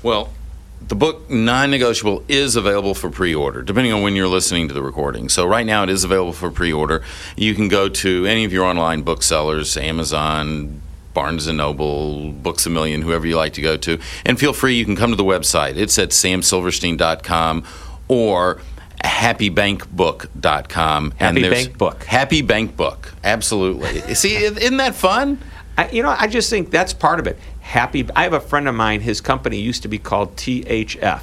Well, 0.05 0.33
the 0.81 0.95
book 0.95 1.29
non-negotiable 1.29 2.23
is 2.29 2.57
available 2.57 2.95
for 2.95 3.11
pre-order 3.11 3.63
depending 3.63 3.93
on 3.93 4.03
when 4.03 4.15
you're 4.15 4.29
listening 4.29 4.69
to 4.69 4.75
the 4.75 4.83
recording 4.83 5.29
so 5.29 5.47
right 5.47 5.67
now 5.67 5.83
it 5.83 5.89
is 5.89 6.05
available 6.05 6.33
for 6.33 6.51
pre-order 6.51 7.03
you 7.37 7.55
can 7.55 7.69
go 7.69 7.89
to 7.89 8.27
any 8.27 8.45
of 8.45 8.53
your 8.53 8.65
online 8.65 9.03
booksellers 9.03 9.77
amazon 9.77 10.81
Barnes 11.17 11.47
and 11.47 11.57
Noble, 11.57 12.31
Books 12.31 12.67
a 12.67 12.71
Million, 12.71 13.01
whoever 13.01 13.27
you 13.27 13.39
like 13.39 13.55
to 13.55 13.63
go 13.63 13.79
to. 13.79 13.99
And 14.27 14.39
feel 14.39 14.53
free, 14.53 14.75
you 14.75 14.85
can 14.85 14.97
come 14.97 15.09
to 15.09 15.17
the 15.17 15.25
website. 15.25 15.77
It's 15.77 15.99
at 15.99 16.11
samsilverstein.com 16.11 17.65
or 18.09 18.61
happybankbook.com. 19.03 21.11
Happy 21.13 21.49
Bank 21.49 21.79
Book. 21.79 22.05
Happy 22.05 22.43
Bank 22.43 22.77
Book. 22.77 23.15
Absolutely. 23.25 24.15
See, 24.15 24.37
isn't 24.37 24.77
that 24.77 24.95
fun? 24.95 25.39
I, 25.79 25.91
you 25.91 26.03
know, 26.03 26.15
I 26.19 26.27
just 26.27 26.51
think 26.51 26.71
that's 26.71 26.93
part 26.93 27.19
of 27.19 27.27
it. 27.27 27.39
Happy. 27.67 28.07
I 28.15 28.23
have 28.23 28.33
a 28.33 28.39
friend 28.39 28.69
of 28.69 28.77
mine. 28.77 29.01
His 29.01 29.21
company 29.21 29.59
used 29.59 29.83
to 29.83 29.89
be 29.89 29.99
called 29.99 30.37
THF, 30.37 31.23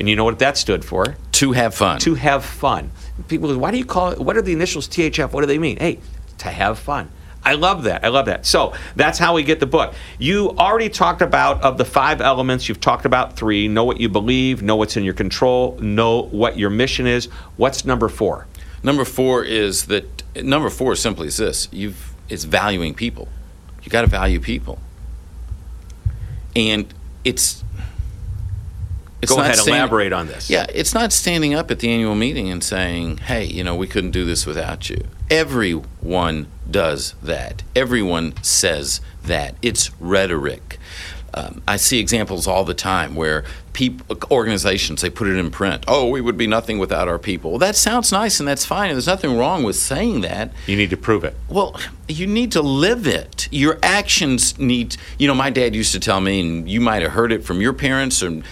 and 0.00 0.08
you 0.08 0.16
know 0.16 0.24
what 0.24 0.40
that 0.40 0.56
stood 0.56 0.84
for? 0.84 1.16
To 1.32 1.52
have 1.52 1.76
fun. 1.76 2.00
To 2.00 2.14
have 2.16 2.44
fun. 2.44 2.90
People, 3.28 3.48
go, 3.48 3.58
why 3.58 3.70
do 3.70 3.78
you 3.78 3.84
call 3.84 4.10
it? 4.10 4.18
What 4.18 4.36
are 4.36 4.42
the 4.42 4.52
initials 4.52 4.88
THF? 4.88 5.32
What 5.32 5.42
do 5.42 5.46
they 5.46 5.58
mean? 5.58 5.76
Hey, 5.76 6.00
to 6.38 6.48
have 6.48 6.80
fun. 6.80 7.08
I 7.44 7.54
love 7.54 7.84
that. 7.84 8.04
I 8.04 8.08
love 8.08 8.26
that. 8.26 8.44
So 8.44 8.74
that's 8.96 9.20
how 9.20 9.34
we 9.34 9.44
get 9.44 9.60
the 9.60 9.66
book. 9.66 9.94
You 10.18 10.50
already 10.58 10.88
talked 10.88 11.22
about 11.22 11.62
of 11.62 11.78
the 11.78 11.84
five 11.84 12.20
elements. 12.20 12.68
You've 12.68 12.80
talked 12.80 13.04
about 13.04 13.36
three. 13.36 13.68
Know 13.68 13.84
what 13.84 14.00
you 14.00 14.08
believe. 14.08 14.62
Know 14.62 14.74
what's 14.74 14.96
in 14.96 15.04
your 15.04 15.14
control. 15.14 15.78
Know 15.78 16.22
what 16.22 16.58
your 16.58 16.70
mission 16.70 17.06
is. 17.06 17.26
What's 17.56 17.84
number 17.84 18.08
four? 18.08 18.48
Number 18.82 19.04
four 19.04 19.44
is 19.44 19.86
that 19.86 20.24
number 20.42 20.68
four 20.68 20.96
simply 20.96 21.28
is 21.28 21.36
this: 21.36 21.68
you've 21.70 22.12
it's 22.28 22.42
valuing 22.42 22.92
people. 22.92 23.28
You 23.84 23.90
got 23.90 24.00
to 24.00 24.08
value 24.08 24.40
people, 24.40 24.80
and 26.56 26.92
it's. 27.24 27.62
It's 29.22 29.30
Go 29.32 29.36
not 29.38 29.46
ahead, 29.46 29.56
standing- 29.56 29.74
elaborate 29.80 30.12
on 30.12 30.26
this. 30.26 30.50
Yeah, 30.50 30.66
it's 30.72 30.92
not 30.94 31.12
standing 31.12 31.54
up 31.54 31.70
at 31.70 31.78
the 31.80 31.88
annual 31.90 32.14
meeting 32.14 32.50
and 32.50 32.62
saying, 32.62 33.18
"Hey, 33.18 33.44
you 33.44 33.64
know, 33.64 33.74
we 33.74 33.86
couldn't 33.86 34.10
do 34.10 34.24
this 34.24 34.44
without 34.46 34.90
you." 34.90 34.98
Everyone 35.30 36.46
does 36.70 37.14
that. 37.22 37.62
Everyone 37.74 38.34
says 38.42 39.00
that. 39.24 39.54
It's 39.62 39.90
rhetoric. 40.00 40.78
Um, 41.36 41.62
I 41.68 41.76
see 41.76 41.98
examples 42.00 42.46
all 42.46 42.64
the 42.64 42.74
time 42.74 43.14
where 43.14 43.44
people, 43.74 44.16
organizations, 44.30 45.02
they 45.02 45.10
put 45.10 45.28
it 45.28 45.36
in 45.36 45.50
print. 45.50 45.84
Oh, 45.86 46.08
we 46.08 46.22
would 46.22 46.38
be 46.38 46.46
nothing 46.46 46.78
without 46.78 47.08
our 47.08 47.18
people. 47.18 47.50
Well, 47.50 47.58
that 47.58 47.76
sounds 47.76 48.10
nice 48.10 48.40
and 48.40 48.48
that's 48.48 48.64
fine. 48.64 48.88
And 48.88 48.96
there's 48.96 49.06
nothing 49.06 49.36
wrong 49.36 49.62
with 49.62 49.76
saying 49.76 50.22
that. 50.22 50.50
You 50.66 50.76
need 50.76 50.88
to 50.90 50.96
prove 50.96 51.24
it. 51.24 51.36
Well, 51.50 51.78
you 52.08 52.26
need 52.26 52.52
to 52.52 52.62
live 52.62 53.06
it. 53.06 53.48
Your 53.52 53.78
actions 53.82 54.58
need, 54.58 54.96
you 55.18 55.28
know, 55.28 55.34
my 55.34 55.50
dad 55.50 55.74
used 55.74 55.92
to 55.92 56.00
tell 56.00 56.22
me, 56.22 56.40
and 56.40 56.68
you 56.68 56.80
might 56.80 57.02
have 57.02 57.12
heard 57.12 57.32
it 57.32 57.44
from 57.44 57.60
your 57.60 57.74
parents, 57.74 58.22
and 58.22 58.42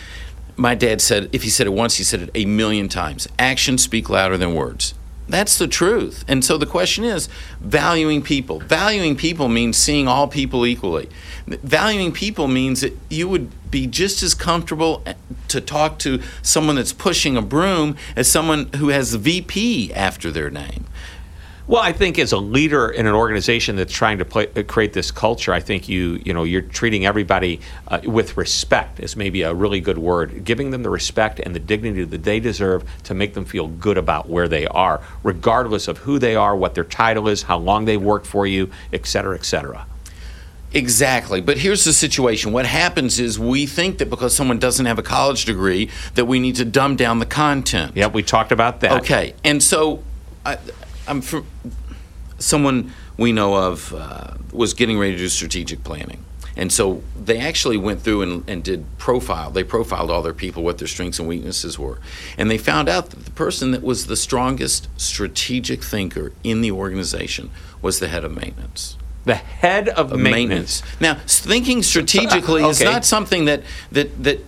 my 0.57 0.75
dad 0.75 1.01
said, 1.01 1.31
if 1.33 1.43
he 1.43 1.51
said 1.51 1.67
it 1.67 1.71
once, 1.71 1.97
he 1.97 2.05
said 2.05 2.21
it 2.21 2.31
a 2.35 2.45
million 2.45 2.89
times 2.89 3.27
actions 3.39 3.83
speak 3.83 4.11
louder 4.11 4.37
than 4.37 4.55
words. 4.55 4.95
That's 5.29 5.57
the 5.57 5.67
truth. 5.67 6.25
And 6.29 6.45
so 6.45 6.59
the 6.59 6.67
question 6.67 7.05
is 7.05 7.29
valuing 7.61 8.23
people. 8.23 8.61
Valuing 8.61 9.17
people 9.17 9.49
means 9.49 9.77
seeing 9.77 10.07
all 10.07 10.29
people 10.29 10.67
equally. 10.67 11.09
Valuing 11.47 12.13
people 12.13 12.47
means 12.47 12.83
that 12.83 12.97
you 13.09 13.29
would 13.29 13.51
be 13.71 13.87
just 13.87 14.23
as 14.23 14.35
comfortable 14.35 15.03
eh, 15.07 15.15
to 15.49 15.61
talk 15.61 15.99
to 16.01 16.21
someone 16.43 16.77
that's 16.77 16.93
pushing 16.93 17.37
a 17.37 17.43
broom 17.43 17.97
as 18.17 18.31
someone 18.31 18.71
who 18.75 18.89
has 18.89 19.15
VP 19.15 19.93
after 19.95 20.31
their 20.31 20.51
name. 20.51 20.85
Well, 21.67 21.81
I 21.81 21.93
think 21.93 22.19
as 22.19 22.33
a 22.33 22.39
leader 22.39 22.91
in 22.91 23.07
an 23.07 23.15
organization 23.15 23.77
that's 23.77 23.93
trying 23.93 24.19
to 24.19 24.27
play, 24.27 24.49
uh, 24.55 24.63
create 24.65 24.93
this 24.93 25.11
culture, 25.11 25.51
I 25.51 25.61
think 25.61 25.89
you 25.89 26.21
you 26.23 26.35
know 26.35 26.45
you're 26.45 26.61
treating 26.61 27.07
everybody 27.07 27.61
uh, 27.89 28.01
with 28.05 28.37
respect 28.37 29.01
is 29.01 29.17
maybe 29.17 29.41
a 29.43 29.55
really 29.55 29.81
good 29.81 29.97
word, 29.97 30.45
giving 30.45 30.73
them 30.73 30.83
the 30.83 30.91
respect 30.91 31.41
and 31.41 31.55
the 31.55 31.61
dignity 31.61 32.05
that 32.05 32.23
they 32.23 32.39
deserve 32.39 32.85
to 33.05 33.15
make 33.15 33.33
them 33.33 33.47
feel 33.47 33.69
good 33.69 33.97
about 33.97 34.29
where 34.29 34.47
they 34.47 34.67
are, 34.67 35.01
regardless 35.23 35.89
of 35.89 35.99
who 35.99 36.19
they 36.19 36.37
are, 36.37 36.55
what 36.55 36.75
their 36.75 36.85
title 36.85 37.29
is, 37.29 37.45
how 37.45 37.57
long 37.57 37.87
they've 37.87 38.03
worked 38.03 38.27
for 38.27 38.47
you, 38.47 38.71
et 38.93 39.07
cetera, 39.07 39.35
et 39.35 39.47
cetera. 39.47 39.87
Exactly. 40.75 41.41
But 41.41 41.57
here's 41.59 41.85
the 41.85 41.93
situation. 41.93 42.53
What 42.53 42.67
happens 42.67 43.19
is 43.19 43.39
we 43.39 43.65
think 43.65 43.99
that 43.99 44.11
because 44.11 44.37
someone 44.37 44.59
doesn't 44.59 44.85
have 44.85 44.99
a 44.99 45.05
college 45.05 45.47
degree 45.47 45.89
that 46.15 46.27
we 46.27 46.41
need 46.41 46.57
to 46.57 46.65
dumb 46.65 46.97
down 46.97 47.21
the 47.21 47.27
content. 47.27 47.97
Yep, 47.97 48.13
we 48.13 48.23
talked 48.23 48.53
about 48.53 48.81
that. 48.81 49.01
Okay. 49.01 49.35
And 49.45 49.63
so 49.63 50.03
I, 50.45 50.59
I'm 51.07 51.21
from 51.21 51.47
someone 52.39 52.93
we 53.17 53.33
know 53.33 53.55
of 53.55 53.95
uh, 53.95 54.35
was 54.53 54.75
getting 54.75 54.99
ready 54.99 55.13
to 55.13 55.19
do 55.19 55.29
strategic 55.29 55.85
planning. 55.85 56.25
And 56.57 56.73
so 56.73 57.03
they 57.21 57.39
actually 57.39 57.77
went 57.77 58.03
through 58.03 58.23
and, 58.23 58.49
and 58.49 58.63
did 58.63 58.85
profile. 58.97 59.51
They 59.51 59.65
profiled 59.65 60.11
all 60.11 60.23
their 60.23 60.35
people, 60.35 60.63
what 60.63 60.79
their 60.79 60.87
strengths 60.87 61.19
and 61.19 61.27
weaknesses 61.27 61.79
were. 61.79 61.99
And 62.39 62.49
they 62.49 62.59
found 62.59 62.89
out 62.89 63.11
that 63.11 63.25
the 63.25 63.31
person 63.33 63.73
that 63.73 63.83
was 63.83 64.07
the 64.07 64.17
strongest 64.17 64.89
strategic 64.97 65.83
thinker 65.83 66.33
in 66.45 66.61
the 66.61 66.71
organization 66.71 67.51
was 67.83 67.99
the 67.99 68.09
head 68.09 68.25
of 68.25 68.33
maintenance. 68.33 68.97
The 69.25 69.35
head 69.35 69.89
of 69.89 70.13
of 70.13 70.21
maintenance. 70.21 70.83
Now, 71.01 71.15
thinking 71.27 71.83
strategically 71.83 72.63
is 72.69 72.81
not 72.81 73.05
something 73.05 73.47
that, 73.47 73.63
that 73.91 74.23
that 74.23 74.41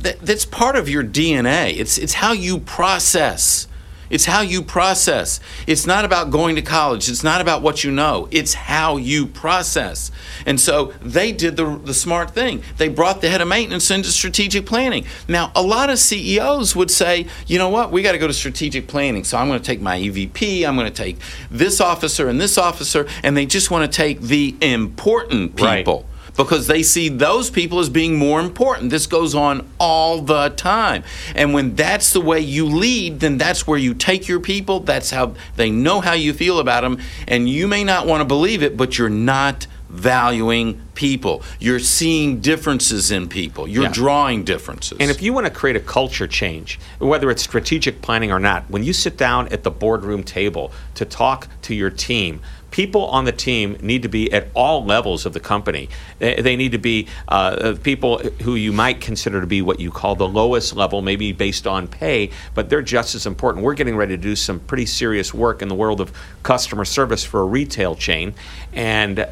that 0.00 0.20
that's 0.20 0.44
part 0.44 0.76
of 0.76 0.88
your 0.88 1.04
DNA. 1.04 1.76
It's 1.76 1.98
it's 1.98 2.14
how 2.14 2.32
you 2.32 2.58
process. 2.58 3.67
It's 4.10 4.24
how 4.24 4.40
you 4.40 4.62
process. 4.62 5.40
It's 5.66 5.86
not 5.86 6.04
about 6.04 6.30
going 6.30 6.56
to 6.56 6.62
college. 6.62 7.08
It's 7.08 7.24
not 7.24 7.40
about 7.40 7.62
what 7.62 7.84
you 7.84 7.90
know. 7.90 8.28
It's 8.30 8.54
how 8.54 8.96
you 8.96 9.26
process. 9.26 10.10
And 10.46 10.60
so 10.60 10.92
they 11.02 11.32
did 11.32 11.56
the, 11.56 11.78
the 11.78 11.94
smart 11.94 12.30
thing. 12.30 12.62
They 12.76 12.88
brought 12.88 13.20
the 13.20 13.28
head 13.28 13.40
of 13.40 13.48
maintenance 13.48 13.90
into 13.90 14.08
strategic 14.08 14.66
planning. 14.66 15.06
Now, 15.28 15.52
a 15.54 15.62
lot 15.62 15.90
of 15.90 15.98
CEOs 15.98 16.74
would 16.74 16.90
say, 16.90 17.26
you 17.46 17.58
know 17.58 17.68
what, 17.68 17.90
we 17.90 18.02
got 18.02 18.12
to 18.12 18.18
go 18.18 18.26
to 18.26 18.32
strategic 18.32 18.88
planning. 18.88 19.24
So 19.24 19.36
I'm 19.38 19.48
going 19.48 19.60
to 19.60 19.64
take 19.64 19.80
my 19.80 19.98
EVP, 19.98 20.66
I'm 20.66 20.76
going 20.76 20.90
to 20.90 20.94
take 20.94 21.18
this 21.50 21.80
officer 21.80 22.28
and 22.28 22.40
this 22.40 22.58
officer, 22.58 23.06
and 23.22 23.36
they 23.36 23.46
just 23.46 23.70
want 23.70 23.90
to 23.90 23.96
take 23.96 24.20
the 24.20 24.56
important 24.60 25.56
Right. 25.98 26.07
Because 26.38 26.68
they 26.68 26.82
see 26.84 27.08
those 27.08 27.50
people 27.50 27.80
as 27.80 27.90
being 27.90 28.16
more 28.16 28.40
important. 28.40 28.90
This 28.90 29.06
goes 29.06 29.34
on 29.34 29.68
all 29.78 30.22
the 30.22 30.50
time. 30.50 31.02
And 31.34 31.52
when 31.52 31.74
that's 31.74 32.12
the 32.12 32.20
way 32.20 32.38
you 32.40 32.64
lead, 32.64 33.20
then 33.20 33.36
that's 33.36 33.66
where 33.66 33.78
you 33.78 33.92
take 33.92 34.28
your 34.28 34.40
people. 34.40 34.80
That's 34.80 35.10
how 35.10 35.34
they 35.56 35.70
know 35.70 36.00
how 36.00 36.12
you 36.14 36.32
feel 36.32 36.60
about 36.60 36.82
them. 36.82 36.98
And 37.26 37.50
you 37.50 37.66
may 37.66 37.82
not 37.82 38.06
want 38.06 38.20
to 38.20 38.24
believe 38.24 38.62
it, 38.62 38.76
but 38.76 38.96
you're 38.96 39.10
not 39.10 39.66
valuing 39.90 40.80
people. 40.94 41.42
You're 41.58 41.78
seeing 41.80 42.40
differences 42.40 43.10
in 43.10 43.26
people. 43.26 43.66
You're 43.66 43.84
Yeah. 43.84 43.92
drawing 43.92 44.44
differences. 44.44 44.98
And 45.00 45.10
if 45.10 45.22
you 45.22 45.32
want 45.32 45.46
to 45.46 45.50
create 45.50 45.76
a 45.76 45.80
culture 45.80 46.26
change, 46.26 46.78
whether 46.98 47.30
it's 47.30 47.42
strategic 47.42 48.02
planning 48.02 48.30
or 48.30 48.38
not, 48.38 48.64
when 48.68 48.84
you 48.84 48.92
sit 48.92 49.16
down 49.16 49.48
at 49.48 49.62
the 49.62 49.70
boardroom 49.70 50.22
table 50.22 50.72
to 50.94 51.04
talk 51.06 51.48
to 51.62 51.74
your 51.74 51.90
team, 51.90 52.40
people 52.70 53.06
on 53.06 53.24
the 53.24 53.32
team 53.32 53.76
need 53.80 54.02
to 54.02 54.08
be 54.08 54.32
at 54.32 54.48
all 54.54 54.84
levels 54.84 55.26
of 55.26 55.32
the 55.32 55.40
company. 55.40 55.88
They, 56.18 56.56
need 56.56 56.72
to 56.72 56.78
be 56.78 57.08
uh, 57.28 57.76
people 57.82 58.18
who 58.18 58.54
you 58.54 58.72
might 58.72 59.00
consider 59.00 59.40
to 59.40 59.46
be 59.46 59.62
what 59.62 59.80
you 59.80 59.90
call 59.90 60.16
the 60.16 60.28
lowest 60.28 60.74
level, 60.74 61.02
maybe 61.02 61.32
based 61.32 61.66
on 61.66 61.88
pay, 61.88 62.30
but 62.54 62.68
they're 62.68 62.82
just 62.82 63.14
as 63.14 63.26
important. 63.26 63.64
We're 63.64 63.74
getting 63.74 63.96
ready 63.96 64.16
to 64.16 64.22
do 64.22 64.36
some 64.36 64.60
pretty 64.60 64.86
serious 64.86 65.32
work 65.32 65.62
in 65.62 65.68
the 65.68 65.74
world 65.74 66.00
of 66.00 66.12
customer 66.42 66.84
service 66.84 67.24
for 67.24 67.40
a 67.40 67.44
retail 67.46 67.94
chain, 67.94 68.34
and 68.72 69.26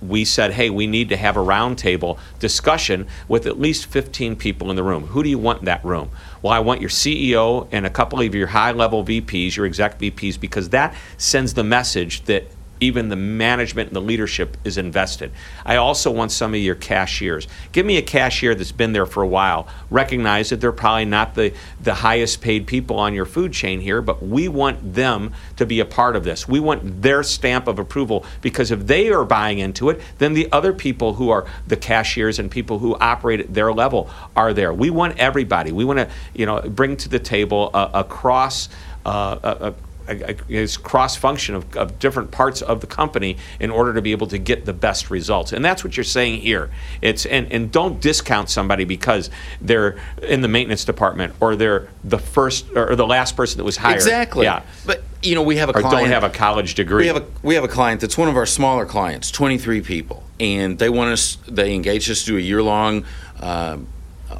we 0.00 0.24
said, 0.24 0.52
hey, 0.52 0.70
we 0.70 0.86
need 0.86 1.10
to 1.10 1.16
have 1.16 1.36
a 1.36 1.40
roundtable 1.40 2.18
discussion 2.38 3.06
with 3.28 3.46
at 3.46 3.60
least 3.60 3.86
15 3.86 4.36
people 4.36 4.70
in 4.70 4.76
the 4.76 4.82
room. 4.82 5.06
Who 5.06 5.22
do 5.22 5.28
you 5.28 5.38
want 5.38 5.60
in 5.60 5.64
that 5.66 5.84
room? 5.84 6.10
Well, 6.42 6.52
I 6.52 6.60
want 6.60 6.80
your 6.80 6.90
CEO 6.90 7.68
and 7.70 7.84
a 7.84 7.90
couple 7.90 8.20
of 8.20 8.34
your 8.34 8.46
high 8.46 8.72
level 8.72 9.04
VPs, 9.04 9.56
your 9.56 9.66
exec 9.66 9.98
VPs, 9.98 10.40
because 10.40 10.70
that 10.70 10.94
sends 11.18 11.54
the 11.54 11.64
message 11.64 12.24
that 12.24 12.50
even 12.80 13.08
the 13.08 13.16
management 13.16 13.88
and 13.88 13.96
the 13.96 14.00
leadership 14.00 14.56
is 14.64 14.78
invested. 14.78 15.30
I 15.64 15.76
also 15.76 16.10
want 16.10 16.32
some 16.32 16.54
of 16.54 16.60
your 16.60 16.74
cashiers. 16.74 17.46
Give 17.72 17.84
me 17.84 17.98
a 17.98 18.02
cashier 18.02 18.54
that's 18.54 18.72
been 18.72 18.92
there 18.92 19.06
for 19.06 19.22
a 19.22 19.28
while. 19.28 19.68
Recognize 19.90 20.50
that 20.50 20.60
they're 20.60 20.72
probably 20.72 21.04
not 21.04 21.34
the, 21.34 21.52
the 21.82 21.94
highest 21.94 22.40
paid 22.40 22.66
people 22.66 22.98
on 22.98 23.14
your 23.14 23.26
food 23.26 23.52
chain 23.52 23.80
here, 23.80 24.00
but 24.00 24.22
we 24.22 24.48
want 24.48 24.94
them 24.94 25.32
to 25.56 25.66
be 25.66 25.80
a 25.80 25.84
part 25.84 26.16
of 26.16 26.24
this. 26.24 26.48
We 26.48 26.60
want 26.60 27.02
their 27.02 27.22
stamp 27.22 27.68
of 27.68 27.78
approval 27.78 28.24
because 28.40 28.70
if 28.70 28.86
they 28.86 29.10
are 29.10 29.24
buying 29.24 29.58
into 29.58 29.90
it, 29.90 30.00
then 30.18 30.34
the 30.34 30.50
other 30.52 30.72
people 30.72 31.14
who 31.14 31.30
are 31.30 31.46
the 31.66 31.76
cashiers 31.76 32.38
and 32.38 32.50
people 32.50 32.78
who 32.78 32.96
operate 32.96 33.40
at 33.40 33.52
their 33.52 33.72
level 33.72 34.10
are 34.34 34.54
there. 34.54 34.72
We 34.72 34.90
want 34.90 35.18
everybody. 35.18 35.72
We 35.72 35.84
want 35.84 35.98
to, 35.98 36.10
you 36.34 36.46
know, 36.46 36.60
bring 36.62 36.96
to 36.98 37.08
the 37.08 37.18
table 37.18 37.70
a, 37.74 37.90
a 37.94 38.04
cross. 38.04 38.68
Uh, 39.04 39.10
a, 39.10 39.12
a, 39.12 39.50
uh, 39.50 39.50
uh, 39.50 39.66
uh, 39.68 39.72
a- 40.10 40.30
a- 40.32 40.36
is 40.48 40.76
cross 40.76 41.16
function 41.16 41.54
of, 41.54 41.76
of 41.76 41.98
different 41.98 42.30
parts 42.30 42.62
of 42.62 42.80
the 42.80 42.86
company 42.86 43.36
in 43.60 43.70
order 43.70 43.94
to 43.94 44.02
be 44.02 44.12
able 44.12 44.26
to 44.26 44.38
get 44.38 44.64
the 44.64 44.72
best 44.72 45.10
results 45.10 45.52
and 45.52 45.64
that's 45.64 45.84
what 45.84 45.96
you're 45.96 46.04
saying 46.04 46.40
here 46.40 46.70
it's 47.00 47.24
and, 47.26 47.50
and 47.52 47.70
don't 47.72 48.00
discount 48.00 48.50
somebody 48.50 48.84
because 48.84 49.30
they're 49.60 49.96
in 50.22 50.40
the 50.40 50.48
maintenance 50.48 50.84
department 50.84 51.34
or 51.40 51.56
they're 51.56 51.88
the 52.04 52.18
first 52.18 52.66
or 52.74 52.96
the 52.96 53.06
last 53.06 53.36
person 53.36 53.58
that 53.58 53.64
was 53.64 53.76
hired 53.76 53.96
Exactly. 53.96 54.44
yeah 54.44 54.62
But 54.86 55.02
you 55.22 55.34
know, 55.34 55.42
we 55.42 55.56
have 55.56 55.68
a 55.68 55.72
or 55.76 55.80
client. 55.82 55.98
don't 56.00 56.08
have 56.10 56.24
a 56.24 56.30
college 56.30 56.74
degree 56.74 57.02
We 57.02 57.06
have 57.08 57.16
a 57.18 57.24
we 57.42 57.54
have 57.54 57.64
a 57.64 57.68
client 57.68 58.00
that's 58.00 58.16
one 58.16 58.28
of 58.28 58.36
our 58.38 58.46
smaller 58.46 58.86
clients, 58.86 59.30
23 59.30 59.82
people, 59.82 60.22
and 60.40 60.78
they 60.78 60.88
want 60.88 61.12
us. 61.12 61.36
They 61.46 61.74
engage 61.74 62.08
us 62.08 62.20
to 62.20 62.26
do 62.32 62.36
a 62.38 62.40
year 62.40 62.62
long. 62.62 63.04
Uh, 63.38 63.76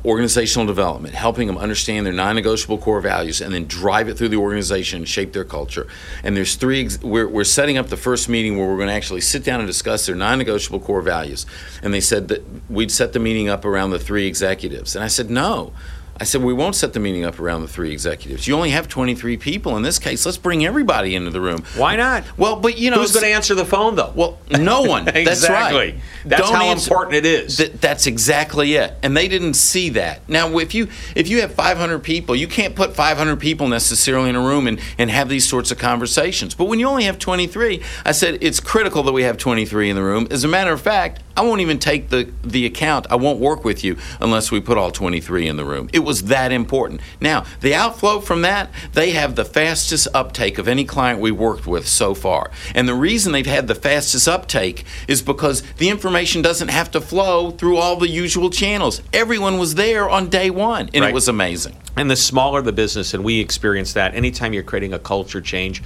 organizational 0.05 0.67
development, 0.67 1.15
helping 1.15 1.47
them 1.47 1.59
understand 1.59 2.07
their 2.07 2.13
non-negotiable 2.13 2.79
core 2.79 3.01
values, 3.01 3.41
and 3.41 3.53
then 3.53 3.67
drive 3.67 4.09
it 4.09 4.17
through 4.17 4.29
the 4.29 4.37
organization 4.37 4.99
and 4.99 5.09
shape 5.09 5.33
their 5.33 5.45
culture. 5.45 5.87
And 6.23 6.37
there's 6.37 6.55
three. 6.55 6.89
We're, 7.03 7.29
we're 7.29 7.45
setting 7.45 7.79
up 7.79 7.89
the 7.89 7.97
first 7.97 8.29
meeting 8.29 8.59
where 8.59 8.67
we're 8.69 8.77
going 8.77 8.89
to 8.89 8.95
actually 8.95 9.21
sit 9.21 9.45
down 9.45 9.61
and 9.61 9.67
discuss 9.67 10.07
their 10.07 10.17
non-negotiable 10.17 10.81
core 10.81 11.03
values. 11.03 11.47
And 11.83 11.93
they 11.93 12.01
said 12.01 12.29
that 12.29 12.45
we'd 12.71 12.91
set 12.91 13.13
the 13.13 13.19
meeting 13.19 13.49
up 13.49 13.65
around 13.65 13.91
the 13.91 13.99
three 13.99 14.27
executives, 14.27 14.95
and 14.95 15.05
I 15.05 15.09
said 15.09 15.31
no. 15.31 15.73
I 16.21 16.25
said, 16.25 16.43
we 16.43 16.53
won't 16.53 16.75
set 16.77 16.93
the 16.93 17.01
meeting 17.01 17.25
up 17.25 17.41
around 17.41 17.63
the 17.63 17.69
three 17.69 17.93
executives. 17.93 18.47
You 18.47 18.55
only 18.55 18.71
have 18.71 18.89
23 18.89 19.39
people. 19.39 19.77
In 19.79 19.83
this 19.83 19.99
case, 19.99 20.27
let's 20.27 20.37
bring 20.37 20.67
everybody 20.67 21.15
into 21.15 21.31
the 21.31 21.41
room. 21.41 21.65
Why 21.79 21.97
not? 21.97 22.25
Well, 22.37 22.57
but 22.57 22.77
you 22.79 22.91
know. 22.91 22.99
Who's 22.99 23.13
going 23.13 23.25
to 23.25 23.31
answer 23.33 23.55
the 23.55 23.65
phone, 23.65 23.95
though? 23.97 24.13
Well, 24.15 24.39
no 24.51 24.83
one. 24.83 25.05
That's 25.07 25.17
exactly. 25.17 25.79
right. 25.79 25.95
That's 26.27 26.43
Don't 26.43 26.55
how 26.55 26.65
answer- 26.65 26.91
important 26.93 27.17
it 27.17 27.25
is. 27.25 27.57
Th- 27.57 27.73
that's 27.73 28.07
exactly 28.07 28.75
it. 28.75 28.93
And 29.03 29.17
they 29.17 29.27
didn't 29.29 29.55
see 29.55 29.89
that. 29.91 30.29
Now, 30.29 30.59
if 30.59 30.75
you 30.75 30.89
if 31.17 31.29
you 31.29 31.41
have 31.41 31.55
500 31.55 32.01
people, 32.01 32.37
you 32.37 32.47
can't 32.47 32.75
put 32.77 32.95
500 32.95 33.37
people 33.37 33.69
necessarily 33.69 34.29
in 34.29 34.37
a 34.37 34.41
room 34.41 34.67
and, 34.67 34.79
and 34.99 35.11
have 35.11 35.31
these 35.31 35.49
sorts 35.49 35.71
of 35.71 35.79
conversations. 35.79 36.55
But 36.55 36.67
when 36.67 36.79
you 36.79 36.87
only 36.87 37.05
have 37.05 37.19
23, 37.19 37.83
I 38.05 38.13
said 38.13 38.37
it's 38.43 38.61
critical 38.61 39.03
that 39.05 39.13
we 39.13 39.23
have 39.23 39.39
23 39.39 39.89
in 39.89 39.97
the 39.97 40.03
room. 40.03 40.29
As 40.31 40.45
a 40.45 40.49
matter 40.49 40.73
of 40.73 40.83
fact, 40.83 41.23
I 41.41 41.43
won't 41.43 41.63
even 41.63 41.79
take 41.79 42.11
the, 42.11 42.31
the 42.43 42.67
account. 42.67 43.07
I 43.09 43.15
won't 43.15 43.41
work 43.41 43.65
with 43.65 43.83
you 43.83 43.97
unless 44.21 44.53
we 44.53 44.61
put 44.61 44.77
all 44.77 44.91
23 44.91 45.49
in 45.49 45.57
the 45.57 45.65
room. 45.65 45.89
It 45.91 46.01
was 46.01 46.25
that 46.25 46.53
important. 46.53 47.01
Now, 47.19 47.47
the 47.63 47.75
outflow 47.75 48.21
from 48.21 48.43
that, 48.43 48.69
they 48.93 49.13
have 49.13 49.37
the 49.37 49.47
fastest 49.47 50.07
uptake 50.13 50.59
of 50.59 50.69
any 50.69 50.85
client 50.85 51.19
we 51.19 51.31
worked 51.31 51.67
with 51.67 51.89
so 51.89 52.13
far. 52.13 52.51
And 52.75 52.87
the 52.87 52.95
reason 52.95 53.33
they've 53.33 53.47
had 53.47 53.69
the 53.69 53.75
fastest 53.75 54.29
uptake 54.29 54.85
is 55.09 55.23
because 55.23 55.63
the 55.79 55.89
information 55.89 56.43
doesn't 56.43 56.69
have 56.69 56.91
to 56.91 57.01
flow 57.01 57.53
through 57.53 57.79
all 57.79 57.97
the 57.97 58.09
usual 58.11 58.51
channels. 58.51 59.01
Everyone 59.15 59.57
was 59.57 59.77
there 59.77 60.11
on 60.11 60.29
day 60.29 60.51
one, 60.51 60.91
and 60.93 61.01
Right. 61.01 61.09
it 61.09 61.15
was 61.15 61.27
amazing. 61.27 61.75
And 61.97 62.11
the 62.11 62.17
smaller 62.17 62.61
the 62.61 62.73
business, 62.73 63.15
and 63.15 63.25
we 63.25 63.41
experience 63.41 63.95
that 63.95 64.15
anytime 64.15 64.53
you're 64.53 64.63
creating 64.63 64.93
a 64.93 64.99
culture 64.99 65.41
change, 65.41 65.83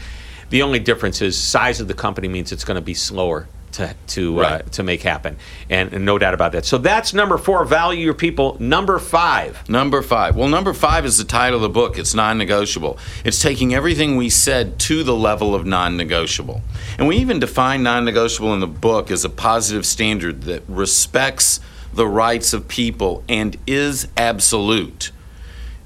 the 0.50 0.62
only 0.62 0.80
difference 0.80 1.22
is 1.22 1.38
size 1.38 1.80
of 1.80 1.86
the 1.86 1.94
company 1.94 2.26
means 2.26 2.50
it's 2.50 2.64
going 2.64 2.74
to 2.74 2.80
be 2.80 2.94
slower 2.94 3.46
to 3.74 3.94
to 4.08 4.40
uh, 4.40 4.58
to 4.58 4.82
make 4.82 5.02
happen, 5.02 5.36
and, 5.68 5.92
and 5.92 6.04
no 6.04 6.18
doubt 6.18 6.34
about 6.34 6.52
that. 6.52 6.64
So 6.64 6.78
that's 6.78 7.12
number 7.12 7.38
four: 7.38 7.64
value 7.64 8.04
your 8.04 8.14
people. 8.14 8.56
Number 8.60 8.98
five, 8.98 9.68
Number 9.68 10.02
five. 10.02 10.36
Well, 10.36 10.48
number 10.48 10.72
five 10.72 11.04
is 11.04 11.18
the 11.18 11.24
title 11.24 11.56
of 11.56 11.62
the 11.62 11.68
book. 11.68 11.98
It's 11.98 12.14
non 12.14 12.38
negotiable. 12.38 12.98
It's 13.24 13.42
taking 13.42 13.74
everything 13.74 14.16
we 14.16 14.30
said 14.30 14.78
to 14.80 15.02
the 15.02 15.14
level 15.14 15.54
of 15.54 15.66
non 15.66 15.96
negotiable. 15.96 16.62
And 16.98 17.08
we 17.08 17.16
even 17.16 17.40
define 17.40 17.82
non 17.82 18.04
negotiable 18.04 18.54
in 18.54 18.60
the 18.60 18.66
book 18.66 19.10
as 19.10 19.24
a 19.24 19.30
positive 19.30 19.84
standard 19.84 20.42
that 20.42 20.62
respects 20.68 21.60
the 21.92 22.06
rights 22.06 22.52
of 22.52 22.68
people 22.68 23.24
and 23.28 23.56
is 23.66 24.08
absolute. 24.16 25.10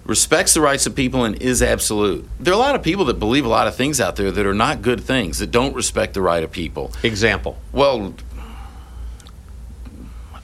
Respects 0.08 0.54
the 0.54 0.62
rights 0.62 0.86
of 0.86 0.94
people 0.94 1.26
and 1.26 1.36
is 1.42 1.60
absolute. 1.60 2.26
There 2.40 2.54
are 2.54 2.56
a 2.56 2.58
lot 2.58 2.74
of 2.74 2.82
people 2.82 3.04
that 3.04 3.18
believe 3.18 3.44
a 3.44 3.48
lot 3.48 3.66
of 3.66 3.76
things 3.76 4.00
out 4.00 4.16
there 4.16 4.30
that 4.30 4.46
are 4.46 4.54
not 4.54 4.80
good 4.80 5.02
things, 5.02 5.38
that 5.40 5.50
don't 5.50 5.74
respect 5.74 6.14
the 6.14 6.22
right 6.22 6.42
of 6.42 6.50
people. 6.50 6.90
example. 7.02 7.58
Well, 7.72 8.14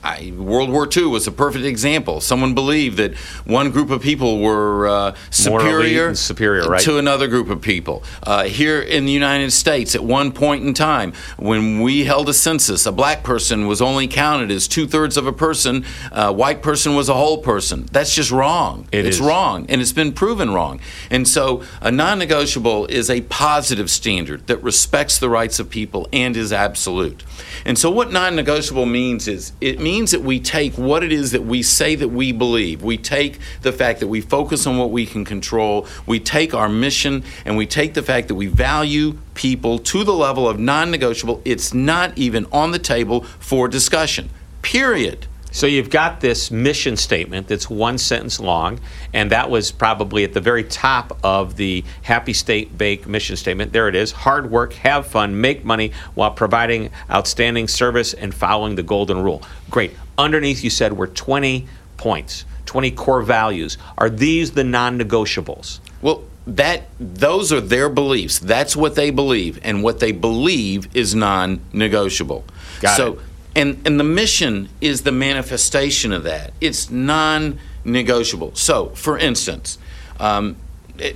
I, 0.05 0.31
World 0.37 0.69
War 0.69 0.87
II 0.95 1.07
was 1.07 1.25
a 1.25 1.31
perfect 1.31 1.65
example. 1.65 2.21
Someone 2.21 2.53
believed 2.53 2.97
that 2.97 3.15
one 3.43 3.71
group 3.71 3.89
of 3.89 4.03
people 4.03 4.39
were 4.39 4.87
uh, 4.87 5.15
superior, 5.31 6.13
superior, 6.13 6.69
right? 6.69 6.81
to 6.81 6.99
another 6.99 7.27
group 7.27 7.49
of 7.49 7.59
people. 7.59 8.03
Uh, 8.21 8.43
here 8.43 8.79
in 8.79 9.05
the 9.05 9.11
United 9.11 9.49
States, 9.49 9.95
at 9.95 10.03
one 10.03 10.31
point 10.31 10.63
in 10.63 10.75
time, 10.75 11.13
when 11.37 11.81
we 11.81 12.03
held 12.03 12.29
a 12.29 12.35
census, 12.35 12.85
a 12.85 12.91
black 12.91 13.23
person 13.23 13.65
was 13.65 13.81
only 13.81 14.07
counted 14.07 14.51
as 14.51 14.67
two 14.67 14.85
thirds 14.85 15.17
of 15.17 15.25
a 15.25 15.33
person. 15.33 15.83
A 16.11 16.31
white 16.31 16.61
person 16.61 16.95
was 16.95 17.09
a 17.09 17.15
whole 17.15 17.39
person. 17.39 17.87
That's 17.91 18.13
just 18.13 18.29
wrong. 18.29 18.87
It 18.91 19.07
it's 19.07 19.17
is. 19.17 19.21
wrong, 19.21 19.65
and 19.69 19.81
it's 19.81 19.91
been 19.91 20.13
proven 20.13 20.53
wrong. 20.53 20.79
And 21.09 21.27
so, 21.27 21.63
a 21.81 21.89
non-negotiable 21.89 22.85
is 22.87 23.09
a 23.09 23.21
positive 23.21 23.89
standard 23.89 24.45
that 24.45 24.61
respects 24.61 25.17
the 25.17 25.29
rights 25.29 25.59
of 25.59 25.71
people 25.71 26.07
and 26.13 26.37
is 26.37 26.53
absolute. 26.53 27.23
And 27.65 27.75
so, 27.79 27.89
what 27.89 28.11
non-negotiable 28.11 28.85
means 28.85 29.27
is 29.27 29.53
it 29.59 29.79
means 29.79 29.94
that 30.03 30.21
we 30.21 30.39
take 30.39 30.77
what 30.77 31.03
it 31.03 31.11
is 31.11 31.31
that 31.31 31.43
we 31.43 31.63
say 31.63 31.95
that 31.95 32.09
we 32.09 32.31
believe. 32.31 32.83
We 32.83 32.97
take 32.97 33.39
the 33.61 33.71
fact 33.71 34.01
that 34.01 34.07
we 34.07 34.19
focus 34.19 34.67
on 34.67 34.77
what 34.77 34.91
we 34.91 35.05
can 35.05 35.23
control. 35.23 35.87
We 36.05 36.19
take 36.19 36.53
our 36.53 36.67
mission, 36.67 37.23
and 37.45 37.55
we 37.55 37.65
take 37.65 37.93
the 37.93 38.03
fact 38.03 38.27
that 38.27 38.35
we 38.35 38.47
value 38.47 39.17
people 39.33 39.79
to 39.79 40.03
the 40.03 40.13
level 40.13 40.49
of 40.49 40.59
non-negotiable. 40.59 41.41
It's 41.45 41.73
not 41.73 42.17
even 42.17 42.45
on 42.51 42.71
the 42.71 42.79
table 42.79 43.23
for 43.39 43.67
discussion. 43.67 44.29
Period. 44.61 45.27
So 45.55 45.67
you've 45.67 45.89
got 45.89 46.19
this 46.19 46.51
mission 46.51 46.97
statement 46.97 47.47
that's 47.47 47.69
one 47.69 47.97
sentence 47.97 48.41
long, 48.41 48.81
and 49.13 49.31
that 49.31 49.49
was 49.49 49.71
probably 49.71 50.25
at 50.25 50.33
the 50.33 50.41
very 50.41 50.65
top 50.65 51.17
of 51.23 51.55
the 51.55 51.85
Happy 52.01 52.33
State 52.33 52.77
Bank 52.77 53.07
mission 53.07 53.37
statement. 53.37 53.71
There 53.71 53.87
it 53.87 53.95
is 53.95 54.11
hard 54.11 54.51
work, 54.51 54.73
have 54.73 55.07
fun, 55.07 55.39
make 55.39 55.63
money 55.63 55.93
while 56.13 56.31
providing 56.31 56.89
outstanding 57.09 57.69
service 57.69 58.13
and 58.13 58.35
following 58.35 58.75
the 58.75 58.83
golden 58.83 59.23
rule. 59.23 59.43
Great. 59.69 59.93
Underneath, 60.17 60.61
you 60.61 60.69
said 60.69 60.91
were 60.91 61.07
20 61.07 61.65
points, 61.95 62.43
20 62.65 62.91
core 62.91 63.21
values. 63.21 63.77
Are 63.97 64.09
these 64.09 64.51
the 64.51 64.65
non 64.65 64.99
negotiables? 64.99 65.79
Well, 66.01 66.25
that 66.47 66.89
those 66.99 67.53
are 67.53 67.61
their 67.61 67.87
beliefs. 67.87 68.39
That's 68.39 68.75
what 68.75 68.95
they 68.95 69.09
believe, 69.09 69.61
and 69.63 69.81
what 69.83 70.01
they 70.01 70.11
believe 70.11 70.93
is 70.93 71.15
non-negotiable. 71.15 72.43
Got 72.81 72.97
so, 72.97 73.13
it. 73.13 73.19
And 73.55 73.81
and 73.85 73.99
the 73.99 74.03
mission 74.03 74.69
is 74.81 75.03
the 75.03 75.11
manifestation 75.11 76.11
of 76.11 76.23
that. 76.23 76.53
It's 76.59 76.89
non-negotiable. 76.89 78.55
So, 78.55 78.89
for 78.89 79.17
instance, 79.17 79.77
um, 80.19 80.57
it, 80.97 81.15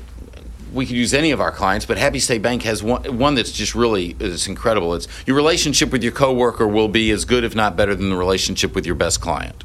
we 0.74 0.86
could 0.86 0.96
use 0.96 1.14
any 1.14 1.32
of 1.32 1.42
our 1.42 1.52
clients, 1.52 1.86
but 1.86 1.98
Happy 1.98 2.20
State 2.20 2.42
Bank 2.42 2.64
has 2.64 2.84
one, 2.84 3.18
one 3.18 3.36
that's 3.36 3.52
just 3.52 3.74
really 3.76 4.16
is 4.20 4.48
incredible. 4.48 4.94
It's 4.94 5.08
your 5.26 5.36
relationship 5.36 5.92
with 5.92 6.04
your 6.04 6.12
coworker 6.12 6.68
will 6.68 6.88
be 6.88 7.12
as 7.12 7.26
good, 7.26 7.44
if 7.44 7.56
not 7.56 7.76
better, 7.76 7.96
than 7.96 8.10
the 8.10 8.18
relationship 8.18 8.76
with 8.76 8.86
your 8.86 8.96
best 8.96 9.20
client. 9.20 9.64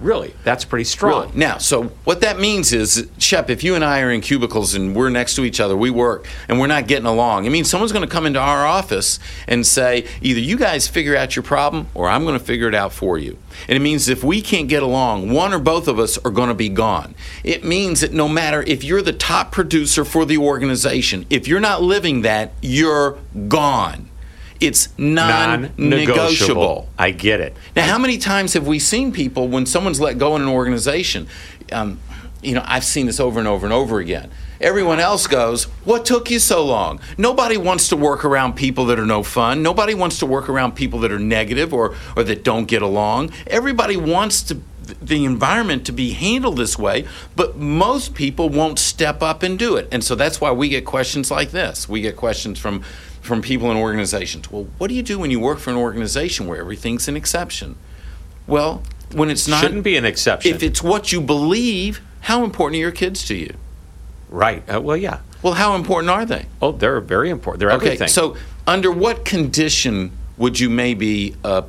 Really? 0.00 0.34
That's 0.44 0.64
pretty 0.64 0.84
strong. 0.84 1.28
Really. 1.28 1.38
Now, 1.38 1.58
so 1.58 1.84
what 2.04 2.20
that 2.20 2.38
means 2.38 2.72
is, 2.72 3.08
Shep, 3.18 3.50
if 3.50 3.64
you 3.64 3.74
and 3.74 3.84
I 3.84 4.00
are 4.00 4.10
in 4.10 4.20
cubicles 4.20 4.74
and 4.74 4.94
we're 4.94 5.10
next 5.10 5.34
to 5.36 5.44
each 5.44 5.60
other, 5.60 5.76
we 5.76 5.90
work, 5.90 6.26
and 6.48 6.60
we're 6.60 6.68
not 6.68 6.86
getting 6.86 7.06
along, 7.06 7.46
it 7.46 7.50
means 7.50 7.68
someone's 7.68 7.92
going 7.92 8.06
to 8.06 8.10
come 8.10 8.26
into 8.26 8.38
our 8.38 8.64
office 8.64 9.18
and 9.46 9.66
say, 9.66 10.06
either 10.22 10.40
you 10.40 10.56
guys 10.56 10.86
figure 10.86 11.16
out 11.16 11.34
your 11.34 11.42
problem 11.42 11.88
or 11.94 12.08
I'm 12.08 12.24
going 12.24 12.38
to 12.38 12.44
figure 12.44 12.68
it 12.68 12.74
out 12.74 12.92
for 12.92 13.18
you. 13.18 13.38
And 13.66 13.76
it 13.76 13.80
means 13.80 14.08
if 14.08 14.22
we 14.22 14.40
can't 14.40 14.68
get 14.68 14.82
along, 14.82 15.32
one 15.32 15.52
or 15.52 15.58
both 15.58 15.88
of 15.88 15.98
us 15.98 16.16
are 16.18 16.30
going 16.30 16.48
to 16.48 16.54
be 16.54 16.68
gone. 16.68 17.14
It 17.42 17.64
means 17.64 18.00
that 18.00 18.12
no 18.12 18.28
matter 18.28 18.62
if 18.62 18.84
you're 18.84 19.02
the 19.02 19.12
top 19.12 19.50
producer 19.50 20.04
for 20.04 20.24
the 20.24 20.38
organization, 20.38 21.26
if 21.28 21.48
you're 21.48 21.60
not 21.60 21.82
living 21.82 22.22
that, 22.22 22.52
you're 22.62 23.18
gone. 23.48 24.07
It's 24.60 24.88
non 24.98 25.72
negotiable. 25.76 26.88
I 26.98 27.12
get 27.12 27.40
it. 27.40 27.56
Now, 27.76 27.86
how 27.86 27.98
many 27.98 28.18
times 28.18 28.54
have 28.54 28.66
we 28.66 28.78
seen 28.78 29.12
people 29.12 29.48
when 29.48 29.66
someone's 29.66 30.00
let 30.00 30.18
go 30.18 30.34
in 30.36 30.42
an 30.42 30.48
organization? 30.48 31.28
Um, 31.70 32.00
you 32.42 32.54
know, 32.54 32.62
I've 32.64 32.84
seen 32.84 33.06
this 33.06 33.20
over 33.20 33.38
and 33.38 33.48
over 33.48 33.66
and 33.66 33.72
over 33.72 33.98
again. 33.98 34.30
Everyone 34.60 34.98
else 34.98 35.26
goes, 35.26 35.64
What 35.84 36.04
took 36.04 36.30
you 36.30 36.38
so 36.38 36.64
long? 36.64 37.00
Nobody 37.16 37.56
wants 37.56 37.88
to 37.90 37.96
work 37.96 38.24
around 38.24 38.54
people 38.54 38.86
that 38.86 38.98
are 38.98 39.06
no 39.06 39.22
fun. 39.22 39.62
Nobody 39.62 39.94
wants 39.94 40.18
to 40.20 40.26
work 40.26 40.48
around 40.48 40.72
people 40.72 41.00
that 41.00 41.12
are 41.12 41.18
negative 41.18 41.72
or, 41.72 41.94
or 42.16 42.24
that 42.24 42.42
don't 42.42 42.66
get 42.66 42.82
along. 42.82 43.30
Everybody 43.46 43.96
wants 43.96 44.42
to 44.44 44.60
the 45.02 45.26
environment 45.26 45.84
to 45.84 45.92
be 45.92 46.12
handled 46.12 46.56
this 46.56 46.78
way, 46.78 47.06
but 47.36 47.58
most 47.58 48.14
people 48.14 48.48
won't 48.48 48.78
step 48.78 49.22
up 49.22 49.42
and 49.42 49.58
do 49.58 49.76
it. 49.76 49.86
And 49.92 50.02
so 50.02 50.14
that's 50.14 50.40
why 50.40 50.50
we 50.50 50.70
get 50.70 50.86
questions 50.86 51.30
like 51.30 51.50
this. 51.50 51.88
We 51.88 52.00
get 52.00 52.16
questions 52.16 52.58
from 52.58 52.82
from 53.28 53.42
people 53.42 53.70
in 53.70 53.76
organizations. 53.76 54.50
Well, 54.50 54.66
what 54.78 54.88
do 54.88 54.94
you 54.94 55.02
do 55.02 55.18
when 55.18 55.30
you 55.30 55.38
work 55.38 55.58
for 55.60 55.70
an 55.70 55.76
organization 55.76 56.46
where 56.48 56.58
everything's 56.58 57.06
an 57.06 57.16
exception? 57.16 57.76
Well, 58.48 58.82
when 59.12 59.30
it's 59.30 59.46
not 59.46 59.60
Shouldn't 59.60 59.84
be 59.84 59.96
an 59.96 60.04
exception. 60.04 60.52
if 60.54 60.62
it's 60.62 60.82
what 60.82 61.12
you 61.12 61.20
believe, 61.20 62.00
how 62.20 62.42
important 62.42 62.76
are 62.76 62.80
your 62.80 62.90
kids 62.90 63.24
to 63.26 63.34
you? 63.36 63.54
right. 64.30 64.62
Uh, 64.68 64.80
well, 64.80 64.96
yeah. 64.96 65.20
Well, 65.42 65.54
how 65.54 65.74
important 65.76 66.10
are 66.10 66.26
they? 66.26 66.46
Oh, 66.60 66.72
they're 66.72 67.00
very 67.00 67.30
important. 67.30 67.60
They're 67.60 67.70
Okay, 67.72 67.86
everything. 67.86 68.08
so 68.08 68.36
under 68.66 68.90
what 68.90 69.24
condition 69.24 70.10
would 70.36 70.58
you 70.58 70.68
maybe 70.68 71.36
uh, 71.44 71.62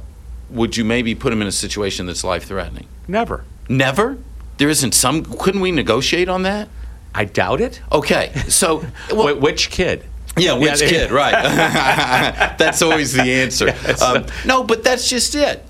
would 0.50 0.76
you 0.76 0.84
maybe 0.84 1.14
put 1.16 1.30
them 1.30 1.42
in 1.42 1.48
a 1.48 1.52
situation 1.52 2.08
that's 2.08 2.24
life 2.24 2.46
threatening? 2.46 2.88
never. 3.08 3.44
Never. 3.70 4.18
There 4.58 4.68
isn't 4.70 4.94
some. 4.96 5.24
Couldn't 5.24 5.62
we 5.62 5.72
negotiate 5.72 6.28
on 6.28 6.42
that? 6.44 6.68
I 7.14 7.26
doubt 7.26 7.62
it. 7.62 7.80
Okay, 7.92 8.34
so 8.50 8.84
well, 9.14 9.36
Wh- 9.36 9.42
which 9.42 9.70
kid? 9.70 10.04
Yeah, 10.40 10.54
which 10.54 10.82
Yeah, 10.82 10.90
kid, 10.90 11.12
right? 11.12 11.32
that's 12.58 12.82
always 12.82 13.14
the 13.14 13.22
answer. 13.24 13.74
Um, 14.04 14.26
no, 14.46 14.64
but 14.64 14.84
that's 14.84 15.10
just 15.10 15.36
it. 15.36 15.66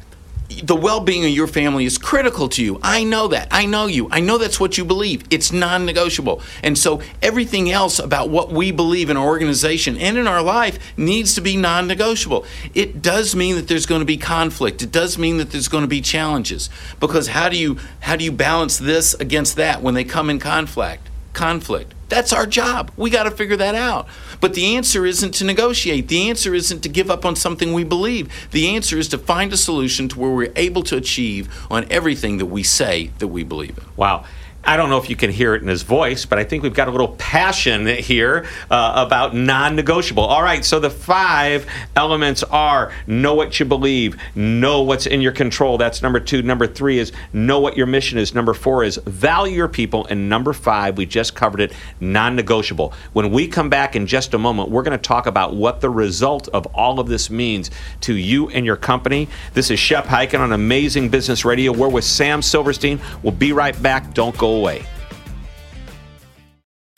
the 0.63 0.75
well-being 0.75 1.23
of 1.25 1.29
your 1.29 1.47
family 1.47 1.85
is 1.85 1.97
critical 1.97 2.49
to 2.49 2.63
you. 2.63 2.79
I 2.81 3.03
know 3.03 3.27
that. 3.29 3.47
I 3.51 3.65
know 3.65 3.85
you. 3.85 4.09
I 4.11 4.19
know 4.19 4.37
that's 4.37 4.59
what 4.59 4.77
you 4.77 4.85
believe. 4.85 5.23
It's 5.29 5.51
non-negotiable. 5.51 6.41
And 6.63 6.77
so 6.77 7.01
everything 7.21 7.71
else 7.71 7.99
about 7.99 8.29
what 8.29 8.51
we 8.51 8.71
believe 8.71 9.09
in 9.09 9.17
our 9.17 9.27
organization 9.27 9.95
and 9.97 10.17
in 10.17 10.27
our 10.27 10.41
life 10.41 10.79
needs 10.97 11.35
to 11.35 11.41
be 11.41 11.55
non-negotiable. 11.55 12.45
It 12.73 13.01
does 13.01 13.35
mean 13.35 13.55
that 13.55 13.67
there's 13.67 13.85
going 13.85 14.01
to 14.01 14.05
be 14.05 14.17
conflict. 14.17 14.81
It 14.81 14.91
does 14.91 15.17
mean 15.17 15.37
that 15.37 15.51
there's 15.51 15.67
going 15.67 15.83
to 15.83 15.87
be 15.87 16.01
challenges. 16.01 16.69
Because 16.99 17.27
how 17.27 17.49
do 17.49 17.57
you 17.57 17.77
how 18.01 18.15
do 18.15 18.23
you 18.23 18.31
balance 18.31 18.77
this 18.77 19.13
against 19.15 19.55
that 19.57 19.81
when 19.81 19.93
they 19.93 20.03
come 20.03 20.29
in 20.29 20.39
conflict? 20.39 21.08
Conflict. 21.39 21.93
That's 22.09 22.33
our 22.33 22.45
job. 22.45 22.91
We 22.97 23.09
got 23.09 23.23
to 23.23 23.31
figure 23.31 23.55
that 23.55 23.73
out. 23.73 24.07
But 24.41 24.55
the 24.55 24.75
answer 24.75 25.05
isn't 25.05 25.31
to 25.35 25.45
negotiate. 25.45 26.09
The 26.09 26.27
answer 26.29 26.53
isn't 26.53 26.81
to 26.81 26.89
give 26.89 27.09
up 27.09 27.23
on 27.23 27.37
something 27.37 27.71
we 27.71 27.85
believe. 27.85 28.49
The 28.51 28.75
answer 28.75 28.97
is 28.97 29.07
to 29.09 29.17
find 29.17 29.53
a 29.53 29.57
solution 29.57 30.09
to 30.09 30.19
where 30.19 30.31
we're 30.31 30.51
able 30.57 30.83
to 30.83 30.97
achieve 30.97 31.47
on 31.71 31.85
everything 31.89 32.39
that 32.39 32.47
we 32.47 32.63
say 32.63 33.11
that 33.19 33.29
we 33.29 33.45
believe 33.45 33.77
in. 33.77 33.85
Wow. 33.95 34.25
I 34.63 34.77
don't 34.77 34.89
know 34.89 34.97
if 34.97 35.09
you 35.09 35.15
can 35.15 35.31
hear 35.31 35.55
it 35.55 35.61
in 35.61 35.67
his 35.67 35.83
voice, 35.83 36.25
but 36.25 36.37
I 36.37 36.43
think 36.43 36.63
we've 36.63 36.73
got 36.73 36.87
a 36.87 36.91
little 36.91 37.15
passion 37.17 37.87
here 37.87 38.45
uh, 38.69 39.05
about 39.07 39.35
non 39.35 39.75
negotiable. 39.75 40.23
All 40.23 40.43
right, 40.43 40.63
so 40.63 40.79
the 40.79 40.89
five 40.89 41.65
elements 41.95 42.43
are 42.43 42.91
know 43.07 43.33
what 43.33 43.59
you 43.59 43.65
believe, 43.65 44.17
know 44.35 44.81
what's 44.81 45.05
in 45.05 45.21
your 45.21 45.31
control. 45.31 45.77
That's 45.77 46.01
number 46.01 46.19
two. 46.19 46.41
Number 46.41 46.67
three 46.67 46.99
is 46.99 47.11
know 47.31 47.59
what 47.59 47.77
your 47.77 47.87
mission 47.87 48.17
is. 48.17 48.35
Number 48.35 48.53
four 48.53 48.83
is 48.83 48.97
value 49.05 49.55
your 49.55 49.67
people. 49.67 50.05
And 50.07 50.29
number 50.29 50.53
five, 50.53 50.97
we 50.97 51.05
just 51.05 51.35
covered 51.35 51.61
it 51.61 51.73
non 51.99 52.35
negotiable. 52.35 52.93
When 53.13 53.31
we 53.31 53.47
come 53.47 53.69
back 53.69 53.95
in 53.95 54.07
just 54.07 54.33
a 54.33 54.37
moment, 54.37 54.69
we're 54.69 54.83
going 54.83 54.97
to 54.97 55.01
talk 55.01 55.25
about 55.25 55.55
what 55.55 55.81
the 55.81 55.89
result 55.89 56.47
of 56.49 56.65
all 56.67 56.99
of 56.99 57.07
this 57.07 57.29
means 57.29 57.71
to 58.01 58.13
you 58.13 58.49
and 58.49 58.65
your 58.65 58.77
company. 58.77 59.29
This 59.53 59.71
is 59.71 59.79
Shep 59.79 60.05
Hyken 60.05 60.39
on 60.39 60.51
Amazing 60.51 61.09
Business 61.09 61.45
Radio. 61.45 61.71
We're 61.71 61.89
with 61.89 62.03
Sam 62.03 62.41
Silverstein. 62.41 62.99
We'll 63.23 63.31
be 63.31 63.53
right 63.53 63.79
back. 63.81 64.13
Don't 64.13 64.37
go 64.37 64.48
away. 64.57 64.83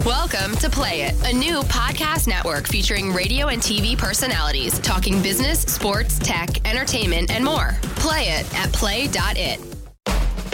Welcome 0.06 0.56
to 0.56 0.70
Play 0.70 1.02
It, 1.04 1.32
a 1.32 1.34
new 1.36 1.60
podcast 1.62 2.28
network 2.28 2.68
featuring 2.68 3.14
radio 3.14 3.50
and 3.50 3.62
TV 3.62 3.96
personalities 3.96 4.80
talking 4.80 5.22
business, 5.22 5.62
sports, 5.62 6.18
tech, 6.18 6.68
entertainment, 6.68 7.30
and 7.30 7.46
more. 7.46 7.76
Play 7.98 8.30
it 8.30 8.52
at 8.56 8.74
play.it. 8.74 9.60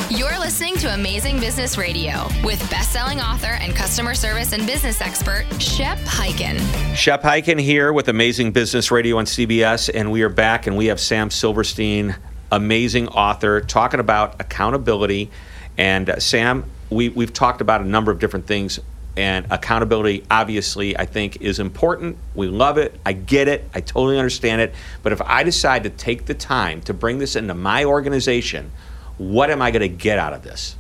You're 0.10 0.38
listening 0.40 0.76
to 0.78 0.94
Amazing 0.94 1.40
Business 1.40 1.78
Radio 1.78 2.28
with 2.44 2.60
best-selling 2.70 3.22
author 3.22 3.58
and 3.62 3.76
customer 3.76 4.16
service 4.16 4.52
and 4.52 4.66
business 4.66 5.00
expert 5.00 5.46
Shep 5.62 5.98
Hyken. 6.00 6.60
Shep 6.96 7.24
Hyken 7.24 7.60
here 7.60 7.94
with 7.94 8.10
Amazing 8.10 8.52
Business 8.52 8.92
Radio 8.92 9.18
on 9.18 9.26
CBS, 9.26 9.90
and 9.94 10.12
we 10.12 10.24
are 10.24 10.30
back, 10.30 10.68
and 10.68 10.76
we 10.76 10.88
have 10.88 11.00
Sam 11.00 11.30
Silverstein, 11.30 12.16
amazing 12.52 13.08
author, 13.10 13.62
talking 13.62 14.00
about 14.00 14.42
accountability. 14.42 15.30
And 15.78 16.10
uh, 16.10 16.20
Sam, 16.20 16.66
we, 16.90 17.10
we've 17.10 17.34
talked 17.34 17.62
about 17.62 17.82
a 17.82 17.86
number 17.86 18.12
of 18.12 18.20
different 18.20 18.48
things 18.48 18.80
and 19.16 19.48
accountability 19.50 20.24
obviously 20.30 20.98
i 20.98 21.06
think 21.06 21.42
is 21.42 21.60
important. 21.60 22.18
We 22.36 22.48
love 22.48 22.78
it. 22.78 23.00
I 23.06 23.14
get 23.14 23.48
it. 23.48 23.68
I 23.74 23.82
totally 23.82 24.18
understand 24.18 24.62
it. 24.62 24.74
But 25.04 25.12
if 25.12 25.22
i 25.22 25.44
decide 25.44 25.84
to 25.84 25.90
take 25.90 26.26
the 26.26 26.34
time 26.34 26.82
to 26.82 26.94
bring 26.94 27.18
this 27.18 27.36
into 27.36 27.54
my 27.54 27.84
organization 27.86 28.72
what 29.18 29.50
am 29.50 29.62
i 29.62 29.72
going 29.72 29.82
to 29.82 29.90
get 29.90 30.20
out 30.20 30.34
of 30.34 30.44
this? 30.44 30.76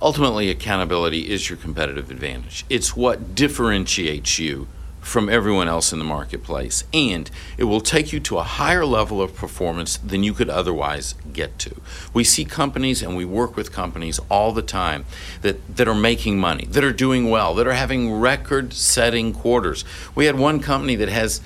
Ultimately 0.00 0.50
accountability 0.50 1.30
is 1.30 1.48
your 1.48 1.56
competitive 1.56 2.10
advantage. 2.10 2.66
It's 2.68 2.96
what 2.96 3.34
differentiates 3.34 4.38
you 4.38 4.66
from 5.02 5.28
everyone 5.28 5.68
else 5.68 5.92
in 5.92 5.98
the 5.98 6.04
marketplace, 6.04 6.84
and 6.94 7.28
it 7.58 7.64
will 7.64 7.80
take 7.80 8.12
you 8.12 8.20
to 8.20 8.38
a 8.38 8.44
higher 8.44 8.86
level 8.86 9.20
of 9.20 9.34
performance 9.34 9.96
than 9.98 10.22
you 10.22 10.32
could 10.32 10.48
otherwise 10.48 11.16
get 11.32 11.58
to. 11.58 11.74
We 12.14 12.22
see 12.22 12.44
companies 12.44 13.02
and 13.02 13.16
we 13.16 13.24
work 13.24 13.56
with 13.56 13.72
companies 13.72 14.20
all 14.30 14.52
the 14.52 14.62
time 14.62 15.04
that, 15.42 15.76
that 15.76 15.88
are 15.88 15.94
making 15.94 16.38
money, 16.38 16.66
that 16.66 16.84
are 16.84 16.92
doing 16.92 17.28
well, 17.28 17.52
that 17.54 17.66
are 17.66 17.72
having 17.72 18.12
record 18.12 18.72
setting 18.72 19.32
quarters. 19.32 19.84
We 20.14 20.26
had 20.26 20.38
one 20.38 20.60
company 20.60 20.94
that 20.96 21.08
has 21.08 21.40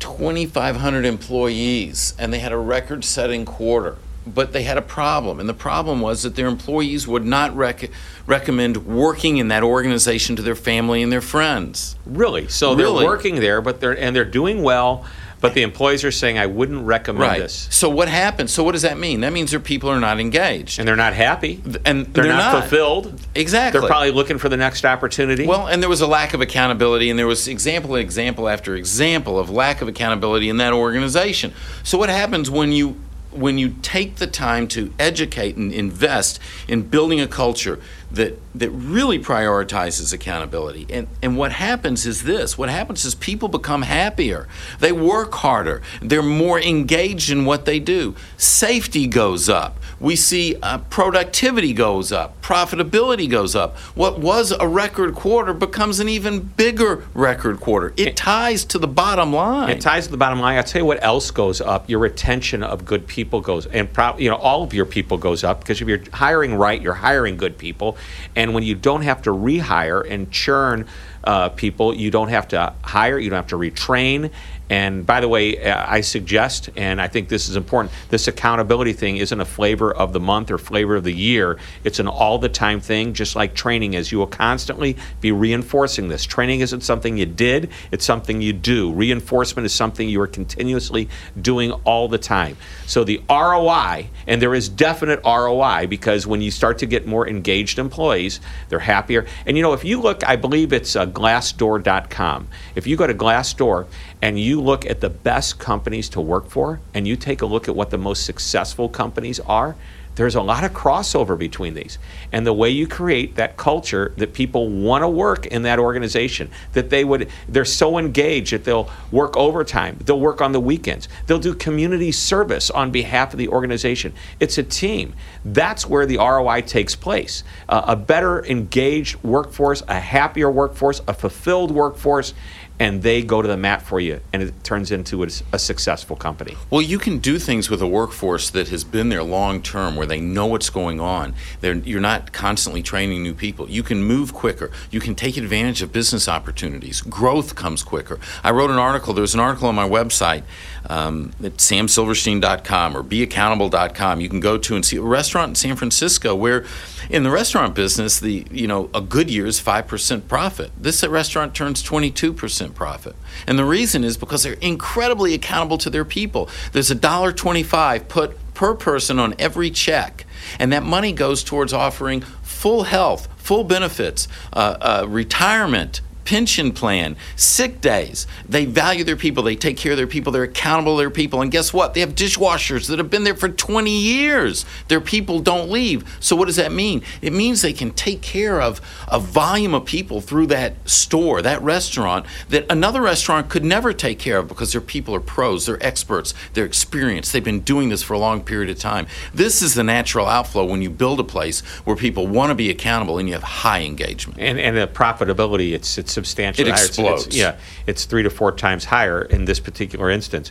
2,500 0.00 1.04
employees 1.04 2.14
and 2.18 2.32
they 2.32 2.40
had 2.40 2.52
a 2.52 2.58
record 2.58 3.04
setting 3.04 3.44
quarter 3.44 3.96
but 4.26 4.52
they 4.52 4.62
had 4.64 4.76
a 4.76 4.82
problem, 4.82 5.38
and 5.40 5.48
the 5.48 5.54
problem 5.54 6.00
was 6.00 6.22
that 6.22 6.34
their 6.34 6.48
employees 6.48 7.06
would 7.06 7.24
not 7.24 7.56
rec- 7.56 7.90
recommend 8.26 8.78
working 8.86 9.36
in 9.36 9.48
that 9.48 9.62
organization 9.62 10.36
to 10.36 10.42
their 10.42 10.56
family 10.56 11.02
and 11.02 11.12
their 11.12 11.20
friends. 11.20 11.96
Really? 12.04 12.48
So 12.48 12.74
Really. 12.74 12.98
they're 13.00 13.06
working 13.06 13.36
there, 13.36 13.60
but 13.60 13.80
they're 13.80 13.92
and 13.98 14.14
they're 14.16 14.24
doing 14.24 14.62
well, 14.62 15.04
but 15.40 15.54
the 15.54 15.62
employees 15.62 16.02
are 16.02 16.10
saying 16.10 16.38
I 16.38 16.46
wouldn't 16.46 16.84
recommend 16.84 17.20
Right. 17.22 17.40
this, 17.40 17.68
So 17.70 17.88
what 17.88 18.08
happens? 18.08 18.50
So 18.52 18.64
what 18.64 18.72
does 18.72 18.82
that 18.82 18.98
mean? 18.98 19.20
That 19.20 19.32
means 19.32 19.50
their 19.50 19.60
people 19.60 19.88
are 19.90 20.00
not 20.00 20.18
engaged, 20.18 20.78
and 20.78 20.88
they're 20.88 20.96
not 20.96 21.12
happy, 21.12 21.60
and 21.84 22.06
they're, 22.06 22.24
not, 22.24 22.62
fulfilled. 22.62 23.20
Exactly. 23.34 23.78
They're 23.80 23.88
probably 23.88 24.10
looking 24.10 24.38
for 24.38 24.48
the 24.48 24.56
next 24.56 24.84
opportunity. 24.84 25.46
Well, 25.46 25.66
and 25.68 25.82
there 25.82 25.90
was 25.90 26.00
a 26.00 26.06
lack 26.06 26.34
of 26.34 26.40
accountability, 26.40 27.10
and 27.10 27.18
there 27.18 27.26
was 27.26 27.46
example, 27.48 27.94
example 27.96 28.48
after 28.48 28.74
example 28.74 29.38
of 29.38 29.50
lack 29.50 29.82
of 29.82 29.88
accountability 29.88 30.48
in 30.48 30.56
that 30.56 30.72
organization. 30.72 31.52
So, 31.84 31.96
what 31.98 32.08
happens 32.08 32.50
when 32.50 32.72
you 32.72 32.96
when 33.36 33.58
you 33.58 33.74
take 33.82 34.16
the 34.16 34.26
time 34.26 34.68
to 34.68 34.92
educate 34.98 35.56
and 35.56 35.72
invest 35.72 36.38
in 36.68 36.82
building 36.82 37.20
a 37.20 37.26
culture 37.26 37.80
that 38.10 38.40
that 38.54 38.70
really 38.70 39.18
prioritizes 39.18 40.12
accountability? 40.12 40.86
And 40.90 41.08
and 41.22 41.36
what 41.36 41.52
happens 41.52 42.06
is 42.06 42.22
this: 42.22 42.56
what 42.56 42.68
happens 42.68 43.04
is 43.04 43.14
people 43.14 43.48
become 43.48 43.82
happier, 43.82 44.48
they 44.80 44.92
work 44.92 45.34
harder, 45.34 45.82
they're 46.00 46.22
more 46.22 46.60
engaged 46.60 47.30
in 47.30 47.44
what 47.44 47.64
they 47.64 47.78
do. 47.78 48.14
Safety 48.36 49.06
goes 49.06 49.48
up. 49.48 49.78
We 49.98 50.14
see 50.14 50.56
uh, 50.62 50.78
productivity 50.78 51.72
goes 51.72 52.12
up, 52.12 52.40
profitability 52.42 53.30
goes 53.30 53.56
up. 53.56 53.76
What 53.94 54.18
was 54.18 54.52
a 54.52 54.68
record 54.68 55.14
quarter 55.14 55.54
becomes 55.54 56.00
an 56.00 56.08
even 56.08 56.40
bigger 56.40 57.04
record 57.14 57.60
quarter. 57.60 57.94
It 57.96 58.14
ties 58.16 58.64
to 58.66 58.78
the 58.78 58.86
bottom 58.86 59.32
line. 59.32 59.70
It 59.70 59.80
ties 59.80 60.04
to 60.06 60.10
the 60.10 60.18
bottom 60.18 60.38
line. 60.40 60.58
I'll 60.58 60.64
tell 60.64 60.82
you 60.82 60.86
what 60.86 61.02
else 61.02 61.30
goes 61.30 61.62
up. 61.62 61.88
Your 61.88 62.00
retention 62.00 62.62
of 62.62 62.84
good 62.84 63.06
people 63.06 63.40
goes, 63.40 63.64
and 63.66 63.90
pro- 63.90 64.18
you 64.18 64.28
know 64.28 64.36
all 64.36 64.62
of 64.62 64.74
your 64.74 64.84
people 64.84 65.16
goes 65.16 65.42
up 65.44 65.60
because 65.60 65.80
if 65.80 65.88
you're 65.88 66.02
hiring 66.12 66.54
right, 66.54 66.80
you're 66.80 66.94
hiring 66.94 67.36
good 67.36 67.56
people, 67.56 67.96
and 68.34 68.52
when 68.52 68.64
you 68.64 68.74
don't 68.74 69.02
have 69.02 69.22
to 69.22 69.30
rehire 69.30 70.06
and 70.08 70.30
churn 70.30 70.86
uh, 71.24 71.48
people, 71.48 71.94
you 71.94 72.10
don't 72.10 72.28
have 72.28 72.48
to 72.48 72.72
hire, 72.82 73.18
you 73.18 73.30
don't 73.30 73.38
have 73.38 73.46
to 73.48 73.56
retrain. 73.56 74.30
And 74.68 75.06
by 75.06 75.20
the 75.20 75.28
way, 75.28 75.64
uh, 75.64 75.84
I 75.86 76.00
suggest, 76.00 76.70
and 76.76 77.00
I 77.00 77.08
think 77.08 77.28
this 77.28 77.48
is 77.48 77.56
important, 77.56 77.92
this 78.08 78.26
accountability 78.26 78.92
thing 78.92 79.16
isn't 79.18 79.40
a 79.40 79.44
flavor 79.44 79.94
of 79.94 80.12
the 80.12 80.20
month 80.20 80.50
or 80.50 80.58
flavor 80.58 80.96
of 80.96 81.04
the 81.04 81.12
year. 81.12 81.58
It's 81.84 82.00
an 82.00 82.08
all 82.08 82.38
the 82.38 82.48
time 82.48 82.80
thing, 82.80 83.14
just 83.14 83.36
like 83.36 83.54
training 83.54 83.94
is. 83.94 84.10
You 84.10 84.18
will 84.18 84.26
constantly 84.26 84.96
be 85.20 85.30
reinforcing 85.30 86.08
this. 86.08 86.24
Training 86.24 86.60
isn't 86.60 86.82
something 86.82 87.16
you 87.16 87.26
did, 87.26 87.70
it's 87.92 88.04
something 88.04 88.40
you 88.40 88.52
do. 88.52 88.92
Reinforcement 88.92 89.66
is 89.66 89.72
something 89.72 90.08
you 90.08 90.20
are 90.20 90.26
continuously 90.26 91.08
doing 91.40 91.70
all 91.84 92.08
the 92.08 92.18
time. 92.18 92.56
So 92.86 93.04
the 93.04 93.22
ROI, 93.30 94.08
and 94.26 94.42
there 94.42 94.54
is 94.54 94.68
definite 94.68 95.20
ROI 95.24 95.86
because 95.88 96.26
when 96.26 96.40
you 96.40 96.50
start 96.50 96.78
to 96.78 96.86
get 96.86 97.06
more 97.06 97.28
engaged 97.28 97.78
employees, 97.78 98.40
they're 98.68 98.78
happier. 98.80 99.26
And 99.46 99.56
you 99.56 99.62
know, 99.62 99.72
if 99.72 99.84
you 99.84 100.00
look, 100.00 100.26
I 100.26 100.36
believe 100.36 100.72
it's 100.72 100.96
uh, 100.96 101.06
glassdoor.com. 101.06 102.48
If 102.74 102.86
you 102.86 102.96
go 102.96 103.06
to 103.06 103.14
Glassdoor 103.14 103.86
and 104.22 104.38
you 104.38 104.60
look 104.60 104.86
at 104.86 105.00
the 105.00 105.10
best 105.10 105.58
companies 105.58 106.08
to 106.10 106.20
work 106.20 106.48
for, 106.48 106.80
and 106.94 107.06
you 107.06 107.16
take 107.16 107.42
a 107.42 107.46
look 107.46 107.68
at 107.68 107.76
what 107.76 107.90
the 107.90 107.98
most 107.98 108.24
successful 108.24 108.88
companies 108.88 109.40
are, 109.40 109.76
there's 110.16 110.34
a 110.34 110.42
lot 110.42 110.64
of 110.64 110.72
crossover 110.72 111.38
between 111.38 111.74
these. 111.74 111.98
And 112.32 112.46
the 112.46 112.52
way 112.52 112.70
you 112.70 112.88
create 112.88 113.36
that 113.36 113.58
culture 113.58 114.12
that 114.16 114.32
people 114.32 114.68
want 114.68 115.02
to 115.02 115.08
work 115.08 115.46
in 115.46 115.62
that 115.62 115.78
organization, 115.78 116.50
that 116.72 116.88
they 116.88 117.04
would, 117.04 117.28
they're 117.48 117.66
so 117.66 117.98
engaged 117.98 118.52
that 118.52 118.64
they'll 118.64 118.90
work 119.10 119.36
overtime, 119.36 119.98
they'll 120.04 120.18
work 120.18 120.40
on 120.40 120.52
the 120.52 120.60
weekends, 120.60 121.08
they'll 121.26 121.38
do 121.38 121.54
community 121.54 122.10
service 122.10 122.70
on 122.70 122.90
behalf 122.90 123.34
of 123.34 123.38
the 123.38 123.48
organization. 123.48 124.14
It's 124.40 124.56
a 124.56 124.62
team. 124.62 125.14
That's 125.44 125.86
where 125.86 126.06
the 126.06 126.16
ROI 126.16 126.62
takes 126.62 126.94
place. 126.94 127.44
Uh, 127.68 127.82
a 127.86 127.96
better 127.96 128.44
engaged 128.46 129.22
workforce, 129.22 129.82
a 129.86 130.00
happier 130.00 130.50
workforce, 130.50 131.02
a 131.06 131.12
fulfilled 131.12 131.70
workforce, 131.70 132.32
and 132.78 133.02
they 133.02 133.22
go 133.22 133.40
to 133.40 133.48
the 133.48 133.56
mat 133.56 133.82
for 133.82 134.00
you, 134.00 134.20
and 134.32 134.42
it 134.42 134.64
turns 134.64 134.90
into 134.90 135.22
a, 135.22 135.28
a 135.52 135.58
successful 135.58 136.14
company. 136.14 136.56
Well, 136.70 136.82
you 136.82 136.98
can 136.98 137.18
do 137.18 137.38
things 137.38 137.70
with 137.70 137.80
a 137.80 137.86
workforce 137.86 138.50
that 138.50 138.68
has 138.68 138.84
been 138.84 139.08
there 139.08 139.22
long 139.22 139.62
term, 139.62 139.96
where 139.96 140.06
they 140.06 140.20
know 140.20 140.46
what's 140.46 140.68
going 140.68 141.00
on. 141.00 141.34
They're, 141.60 141.74
you're 141.74 142.00
not 142.00 142.32
constantly 142.32 142.82
training 142.82 143.22
new 143.22 143.34
people. 143.34 143.68
You 143.70 143.82
can 143.82 144.02
move 144.02 144.34
quicker. 144.34 144.70
You 144.90 145.00
can 145.00 145.14
take 145.14 145.36
advantage 145.36 145.80
of 145.80 145.92
business 145.92 146.28
opportunities. 146.28 147.00
Growth 147.00 147.54
comes 147.54 147.82
quicker. 147.82 148.18
I 148.44 148.50
wrote 148.50 148.70
an 148.70 148.78
article. 148.78 149.14
There's 149.14 149.34
an 149.34 149.40
article 149.40 149.68
on 149.68 149.74
my 149.74 149.88
website 149.88 150.42
um, 150.88 151.32
at 151.42 151.56
samsilverstein.com 151.56 152.96
or 152.96 153.02
beaccountable.com. 153.02 154.20
You 154.20 154.28
can 154.28 154.40
go 154.40 154.58
to 154.58 154.74
and 154.74 154.84
see 154.84 154.96
a 154.96 155.02
restaurant 155.02 155.50
in 155.50 155.54
San 155.54 155.76
Francisco 155.76 156.34
where, 156.34 156.64
in 157.08 157.22
the 157.22 157.30
restaurant 157.30 157.74
business, 157.74 158.20
the 158.20 158.46
you 158.50 158.66
know 158.66 158.90
a 158.92 159.00
good 159.00 159.30
year 159.30 159.46
is 159.46 159.60
five 159.60 159.86
percent 159.86 160.28
profit. 160.28 160.70
This 160.78 161.06
restaurant 161.06 161.54
turns 161.54 161.82
22 161.82 162.32
percent 162.32 162.65
10% 162.70 162.74
profit. 162.74 163.16
And 163.46 163.58
the 163.58 163.64
reason 163.64 164.04
is 164.04 164.16
because 164.16 164.42
they're 164.42 164.54
incredibly 164.54 165.34
accountable 165.34 165.78
to 165.78 165.90
their 165.90 166.04
people. 166.04 166.48
There's 166.72 166.90
a 166.90 166.96
$1.25 166.96 168.08
put 168.08 168.54
per 168.54 168.74
person 168.74 169.18
on 169.18 169.34
every 169.38 169.70
check, 169.70 170.24
and 170.58 170.72
that 170.72 170.82
money 170.82 171.12
goes 171.12 171.44
towards 171.44 171.72
offering 171.72 172.22
full 172.42 172.84
health, 172.84 173.28
full 173.36 173.64
benefits, 173.64 174.28
uh, 174.52 174.76
uh, 174.80 175.06
retirement, 175.08 176.00
pension 176.26 176.72
plan, 176.72 177.16
sick 177.36 177.80
days. 177.80 178.26
They 178.46 178.66
value 178.66 179.04
their 179.04 179.16
people. 179.16 179.42
They 179.44 179.56
take 179.56 179.78
care 179.78 179.92
of 179.92 179.98
their 179.98 180.06
people. 180.06 180.32
They're 180.32 180.42
accountable 180.42 180.96
to 180.96 181.02
their 181.02 181.10
people. 181.10 181.40
And 181.40 181.50
guess 181.50 181.72
what? 181.72 181.94
They 181.94 182.00
have 182.00 182.14
dishwashers 182.14 182.88
that 182.88 182.98
have 182.98 183.08
been 183.08 183.24
there 183.24 183.36
for 183.36 183.48
20 183.48 183.90
years. 183.90 184.66
Their 184.88 185.00
people 185.00 185.38
don't 185.40 185.70
leave. 185.70 186.04
So 186.20 186.36
what 186.36 186.46
does 186.46 186.56
that 186.56 186.72
mean? 186.72 187.02
It 187.22 187.32
means 187.32 187.62
they 187.62 187.72
can 187.72 187.92
take 187.92 188.20
care 188.20 188.60
of 188.60 188.80
a 189.08 189.20
volume 189.20 189.72
of 189.72 189.86
people 189.86 190.20
through 190.20 190.48
that 190.48 190.88
store, 190.88 191.40
that 191.42 191.62
restaurant, 191.62 192.26
that 192.48 192.70
another 192.70 193.00
restaurant 193.00 193.48
could 193.48 193.64
never 193.64 193.92
take 193.92 194.18
care 194.18 194.38
of 194.38 194.48
because 194.48 194.72
their 194.72 194.80
people 194.80 195.14
are 195.14 195.20
pros, 195.20 195.66
they're 195.66 195.82
experts, 195.84 196.34
they're 196.54 196.66
experienced. 196.66 197.32
They've 197.32 197.44
been 197.44 197.60
doing 197.60 197.88
this 197.88 198.02
for 198.02 198.14
a 198.14 198.18
long 198.18 198.42
period 198.42 198.68
of 198.68 198.78
time. 198.78 199.06
This 199.32 199.62
is 199.62 199.74
the 199.74 199.84
natural 199.84 200.26
outflow 200.26 200.64
when 200.64 200.82
you 200.82 200.90
build 200.90 201.20
a 201.20 201.24
place 201.24 201.60
where 201.84 201.94
people 201.94 202.26
want 202.26 202.50
to 202.50 202.56
be 202.56 202.68
accountable 202.68 203.18
and 203.18 203.28
you 203.28 203.34
have 203.34 203.44
high 203.44 203.82
engagement. 203.82 204.40
And, 204.40 204.58
and 204.58 204.76
the 204.76 204.88
profitability, 204.88 205.72
it's, 205.72 205.98
it's 205.98 206.15
substantially 206.16 206.68
It 206.68 206.72
higher. 206.72 206.84
It's- 206.84 206.88
explodes. 206.98 207.26
It's, 207.28 207.36
yeah, 207.36 207.56
it's 207.86 208.04
three 208.06 208.22
to 208.22 208.30
four 208.30 208.52
times 208.52 208.86
higher 208.86 209.22
in 209.22 209.44
this 209.44 209.60
particular 209.60 210.10
instance. 210.10 210.50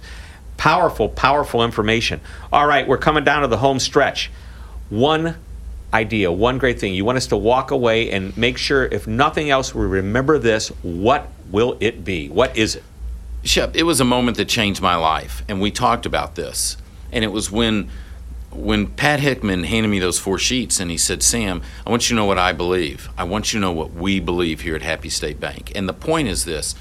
Powerful, 0.57 1.09
powerful 1.09 1.63
information. 1.65 2.21
All 2.53 2.65
right, 2.67 2.87
we're 2.87 2.97
coming 2.99 3.23
down 3.25 3.41
to 3.41 3.47
the 3.47 3.57
home 3.57 3.79
stretch. 3.79 4.31
One 4.89 5.35
idea, 5.93 6.31
one 6.31 6.57
great 6.59 6.79
thing. 6.79 6.93
You 6.93 7.03
want 7.03 7.17
us 7.17 7.27
to 7.27 7.37
walk 7.37 7.71
away 7.71 8.11
and 8.11 8.35
make 8.37 8.57
sure, 8.57 8.85
if 8.85 9.07
nothing 9.07 9.49
else, 9.49 9.73
we 9.75 9.85
remember 9.85 10.37
this. 10.37 10.69
What 10.83 11.27
will 11.51 11.77
it 11.79 12.05
be? 12.05 12.29
What 12.29 12.55
is 12.55 12.75
it? 12.75 12.83
Shep, 13.43 13.75
it 13.75 13.83
was 13.83 13.99
a 13.99 14.05
moment 14.05 14.37
that 14.37 14.47
changed 14.47 14.81
my 14.81 14.95
life, 14.95 15.43
and 15.49 15.59
we 15.59 15.71
talked 15.71 16.05
about 16.05 16.35
this. 16.35 16.77
And 17.11 17.23
it 17.23 17.31
was 17.31 17.51
when 17.51 17.89
when 18.55 18.87
Pat 18.87 19.19
Hickman 19.19 19.63
handed 19.63 19.89
me 19.89 19.99
those 19.99 20.19
four 20.19 20.39
sheets 20.39 20.79
and 20.79 20.89
he 20.89 20.97
said, 20.97 21.21
Sam, 21.21 21.61
I 21.85 21.89
want 21.89 22.09
you 22.09 22.15
to 22.15 22.21
know 22.21 22.25
what 22.25 22.37
I 22.37 22.53
believe. 22.53 23.09
I 23.17 23.23
want 23.23 23.53
you 23.53 23.59
to 23.59 23.61
know 23.61 23.71
what 23.71 23.93
we 23.93 24.19
believe 24.19 24.61
here 24.61 24.75
at 24.75 24.81
Happy 24.81 25.09
State 25.09 25.39
Bank. 25.39 25.71
And 25.75 25.87
the 25.87 25.93
point 25.93 26.27
is 26.27 26.45
this 26.45 26.75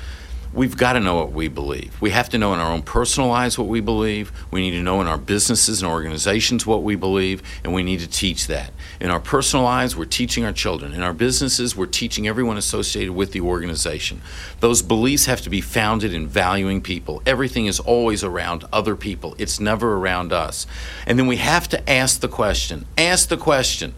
we've 0.53 0.77
got 0.77 0.93
to 0.93 1.01
know 1.01 1.17
what 1.17 1.33
we 1.33 1.49
believe. 1.49 2.01
We 2.01 2.11
have 2.11 2.29
to 2.31 2.39
know 2.39 2.55
in 2.55 2.61
our 2.61 2.71
own 2.71 2.83
personal 2.83 3.29
lives 3.29 3.59
what 3.59 3.67
we 3.67 3.81
believe. 3.81 4.33
We 4.51 4.61
need 4.61 4.77
to 4.77 4.83
know 4.83 5.01
in 5.01 5.09
our 5.09 5.19
businesses 5.19 5.83
and 5.83 5.91
organizations 5.91 6.65
what 6.65 6.83
we 6.83 6.95
believe, 6.95 7.43
and 7.65 7.75
we 7.75 7.83
need 7.83 8.01
to 8.01 8.09
teach 8.09 8.47
that. 8.47 8.73
In 9.05 9.11
our 9.11 9.21
personal 9.21 9.67
lives, 9.67 9.95
we're 9.95 10.07
teaching 10.07 10.47
our 10.47 10.53
children. 10.55 10.95
In 10.95 11.03
our 11.03 11.13
businesses, 11.13 11.77
we're 11.77 11.85
teaching 11.85 12.27
everyone 12.27 12.57
associated 12.57 13.13
with 13.13 13.33
the 13.33 13.43
organization. 13.43 14.23
Those 14.61 14.81
beliefs 14.81 15.27
have 15.27 15.43
to 15.43 15.51
be 15.51 15.61
founded 15.61 16.15
in 16.15 16.27
valuing 16.27 16.81
people. 16.81 17.21
Everything 17.27 17.67
is 17.67 17.79
always 17.79 18.25
around 18.25 18.65
other 18.73 18.97
people, 18.97 19.35
it's 19.37 19.61
never 19.61 19.99
around 19.99 20.33
us. 20.33 20.67
And 21.07 21.19
then 21.19 21.27
we 21.27 21.37
have 21.37 21.69
to 21.69 21.91
ask 21.91 22.21
the 22.21 22.29
question 22.29 22.87
ask 22.97 23.29
the 23.29 23.37
question 23.37 23.95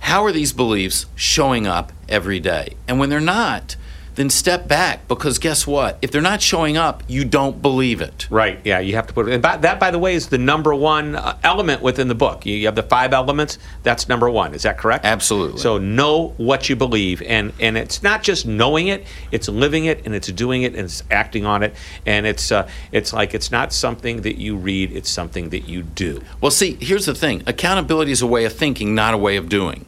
how 0.00 0.24
are 0.24 0.32
these 0.32 0.54
beliefs 0.54 1.04
showing 1.14 1.66
up 1.66 1.92
every 2.08 2.40
day? 2.40 2.74
And 2.88 2.98
when 2.98 3.10
they're 3.10 3.20
not, 3.20 3.76
then 4.18 4.30
step 4.30 4.66
back 4.66 5.06
because 5.06 5.38
guess 5.38 5.64
what? 5.64 5.96
If 6.02 6.10
they're 6.10 6.20
not 6.20 6.42
showing 6.42 6.76
up, 6.76 7.04
you 7.06 7.24
don't 7.24 7.62
believe 7.62 8.00
it. 8.00 8.26
Right. 8.30 8.58
Yeah, 8.64 8.80
you 8.80 8.96
have 8.96 9.06
to 9.06 9.12
put 9.12 9.28
it. 9.28 9.34
And 9.34 9.42
by, 9.42 9.58
that, 9.58 9.78
by 9.78 9.92
the 9.92 9.98
way, 9.98 10.14
is 10.14 10.28
the 10.28 10.38
number 10.38 10.74
one 10.74 11.14
uh, 11.14 11.38
element 11.44 11.82
within 11.82 12.08
the 12.08 12.16
book. 12.16 12.44
You, 12.44 12.56
you 12.56 12.66
have 12.66 12.74
the 12.74 12.82
five 12.82 13.12
elements. 13.12 13.58
That's 13.84 14.08
number 14.08 14.28
one. 14.28 14.54
Is 14.54 14.62
that 14.62 14.76
correct? 14.76 15.04
Absolutely. 15.04 15.60
So 15.60 15.78
know 15.78 16.34
what 16.36 16.68
you 16.68 16.74
believe, 16.74 17.22
and 17.22 17.52
and 17.60 17.78
it's 17.78 18.02
not 18.02 18.24
just 18.24 18.44
knowing 18.44 18.88
it; 18.88 19.06
it's 19.30 19.48
living 19.48 19.84
it, 19.84 20.04
and 20.04 20.16
it's 20.16 20.32
doing 20.32 20.64
it, 20.64 20.74
and 20.74 20.84
it's 20.84 21.04
acting 21.12 21.46
on 21.46 21.62
it, 21.62 21.74
and 22.04 22.26
it's 22.26 22.50
uh, 22.50 22.68
it's 22.90 23.12
like 23.12 23.34
it's 23.34 23.52
not 23.52 23.72
something 23.72 24.22
that 24.22 24.38
you 24.38 24.56
read; 24.56 24.90
it's 24.90 25.10
something 25.10 25.50
that 25.50 25.68
you 25.68 25.84
do. 25.84 26.20
Well, 26.40 26.50
see, 26.50 26.76
here's 26.80 27.06
the 27.06 27.14
thing 27.14 27.44
accountability 27.46 28.10
is 28.10 28.20
a 28.20 28.26
way 28.26 28.44
of 28.44 28.52
thinking, 28.52 28.96
not 28.96 29.14
a 29.14 29.18
way 29.18 29.36
of 29.36 29.48
doing. 29.48 29.86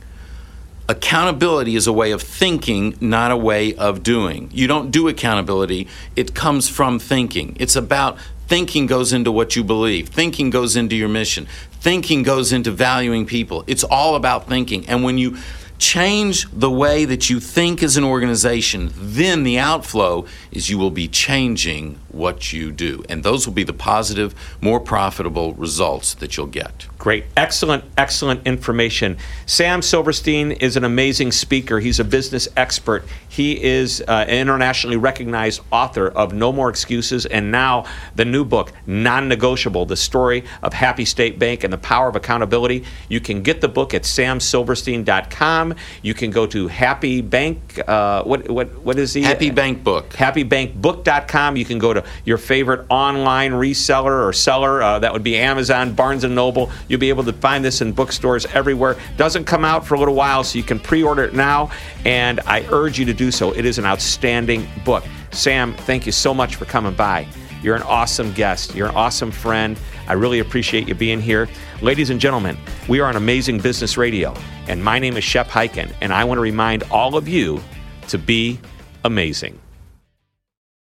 Accountability 0.90 1.76
is 1.76 1.86
a 1.86 1.92
way 1.92 2.10
of 2.10 2.20
thinking, 2.20 2.96
not 3.00 3.30
a 3.30 3.36
way 3.36 3.76
of 3.76 4.02
doing. 4.02 4.50
You 4.52 4.66
don't 4.66 4.90
do 4.90 5.06
accountability, 5.06 5.86
it 6.16 6.34
comes 6.34 6.68
from 6.68 6.98
thinking. 6.98 7.56
It's 7.60 7.76
about 7.76 8.18
thinking 8.48 8.86
goes 8.86 9.12
into 9.12 9.30
what 9.30 9.54
you 9.54 9.62
believe, 9.62 10.08
thinking 10.08 10.50
goes 10.50 10.74
into 10.74 10.96
your 10.96 11.08
mission, 11.08 11.46
thinking 11.70 12.24
goes 12.24 12.52
into 12.52 12.72
valuing 12.72 13.24
people. 13.24 13.62
It's 13.68 13.84
all 13.84 14.16
about 14.16 14.48
thinking. 14.48 14.84
And 14.88 15.04
when 15.04 15.16
you 15.16 15.36
change 15.78 16.48
the 16.50 16.68
way 16.68 17.04
that 17.04 17.30
you 17.30 17.38
think 17.38 17.84
as 17.84 17.96
an 17.96 18.02
organization, 18.02 18.90
then 18.96 19.44
the 19.44 19.60
outflow 19.60 20.26
is 20.50 20.70
you 20.70 20.76
will 20.76 20.90
be 20.90 21.06
changing 21.06 22.00
what 22.12 22.52
you 22.52 22.72
do. 22.72 23.02
And 23.08 23.22
those 23.22 23.46
will 23.46 23.54
be 23.54 23.64
the 23.64 23.72
positive, 23.72 24.34
more 24.60 24.80
profitable 24.80 25.54
results 25.54 26.14
that 26.14 26.36
you'll 26.36 26.46
get. 26.46 26.86
Great. 26.98 27.24
Excellent, 27.34 27.84
excellent 27.96 28.46
information. 28.46 29.16
Sam 29.46 29.80
Silverstein 29.80 30.52
is 30.52 30.76
an 30.76 30.84
amazing 30.84 31.32
speaker. 31.32 31.80
He's 31.80 31.98
a 31.98 32.04
business 32.04 32.46
expert. 32.58 33.04
He 33.26 33.62
is 33.62 34.02
uh, 34.06 34.26
an 34.28 34.36
internationally 34.36 34.98
recognized 34.98 35.62
author 35.72 36.08
of 36.08 36.34
No 36.34 36.52
More 36.52 36.68
Excuses 36.68 37.24
and 37.24 37.50
now 37.50 37.86
the 38.16 38.26
new 38.26 38.44
book, 38.44 38.72
Non 38.86 39.28
Negotiable 39.28 39.86
The 39.86 39.96
Story 39.96 40.44
of 40.62 40.74
Happy 40.74 41.06
State 41.06 41.38
Bank 41.38 41.64
and 41.64 41.72
the 41.72 41.78
Power 41.78 42.08
of 42.08 42.16
Accountability. 42.16 42.84
You 43.08 43.20
can 43.20 43.42
get 43.42 43.62
the 43.62 43.68
book 43.68 43.94
at 43.94 44.02
samsilverstein.com. 44.02 45.74
You 46.02 46.12
can 46.12 46.30
go 46.30 46.46
to 46.48 46.68
Happy 46.68 47.22
Bank. 47.22 47.80
Uh, 47.88 48.24
what, 48.24 48.50
what, 48.50 48.78
what 48.84 48.98
is 48.98 49.14
the 49.14 49.22
Happy 49.22 49.50
Bank 49.50 49.82
Book. 49.82 50.10
happybankbook.com. 50.10 51.56
You 51.56 51.64
can 51.64 51.78
go 51.78 51.94
to 51.94 51.99
your 52.24 52.38
favorite 52.38 52.86
online 52.90 53.52
reseller 53.52 54.26
or 54.26 54.32
seller. 54.32 54.82
Uh, 54.82 54.98
that 54.98 55.12
would 55.12 55.22
be 55.22 55.36
Amazon, 55.36 55.94
Barnes 55.94 56.24
and 56.24 56.34
Noble. 56.34 56.70
You'll 56.88 57.00
be 57.00 57.08
able 57.08 57.24
to 57.24 57.32
find 57.32 57.64
this 57.64 57.80
in 57.80 57.92
bookstores 57.92 58.46
everywhere. 58.46 58.96
Doesn't 59.16 59.44
come 59.44 59.64
out 59.64 59.86
for 59.86 59.94
a 59.94 59.98
little 59.98 60.14
while, 60.14 60.44
so 60.44 60.58
you 60.58 60.64
can 60.64 60.78
pre-order 60.78 61.24
it 61.24 61.34
now. 61.34 61.70
And 62.04 62.40
I 62.40 62.66
urge 62.70 62.98
you 62.98 63.04
to 63.06 63.14
do 63.14 63.30
so. 63.30 63.52
It 63.52 63.64
is 63.64 63.78
an 63.78 63.84
outstanding 63.84 64.68
book. 64.84 65.04
Sam, 65.32 65.74
thank 65.74 66.06
you 66.06 66.12
so 66.12 66.34
much 66.34 66.56
for 66.56 66.64
coming 66.64 66.94
by. 66.94 67.26
You're 67.62 67.76
an 67.76 67.82
awesome 67.82 68.32
guest. 68.32 68.74
You're 68.74 68.88
an 68.88 68.94
awesome 68.94 69.30
friend. 69.30 69.78
I 70.08 70.14
really 70.14 70.38
appreciate 70.38 70.88
you 70.88 70.94
being 70.94 71.20
here. 71.20 71.48
Ladies 71.82 72.10
and 72.10 72.20
gentlemen, 72.20 72.56
we 72.88 73.00
are 73.00 73.06
on 73.06 73.16
Amazing 73.16 73.60
Business 73.60 73.96
Radio, 73.96 74.34
and 74.66 74.82
my 74.82 74.98
name 74.98 75.16
is 75.16 75.24
Shep 75.24 75.48
Hyken, 75.48 75.92
and 76.00 76.12
I 76.12 76.24
want 76.24 76.38
to 76.38 76.42
remind 76.42 76.82
all 76.84 77.16
of 77.16 77.28
you 77.28 77.62
to 78.08 78.18
be 78.18 78.58
amazing. 79.04 79.60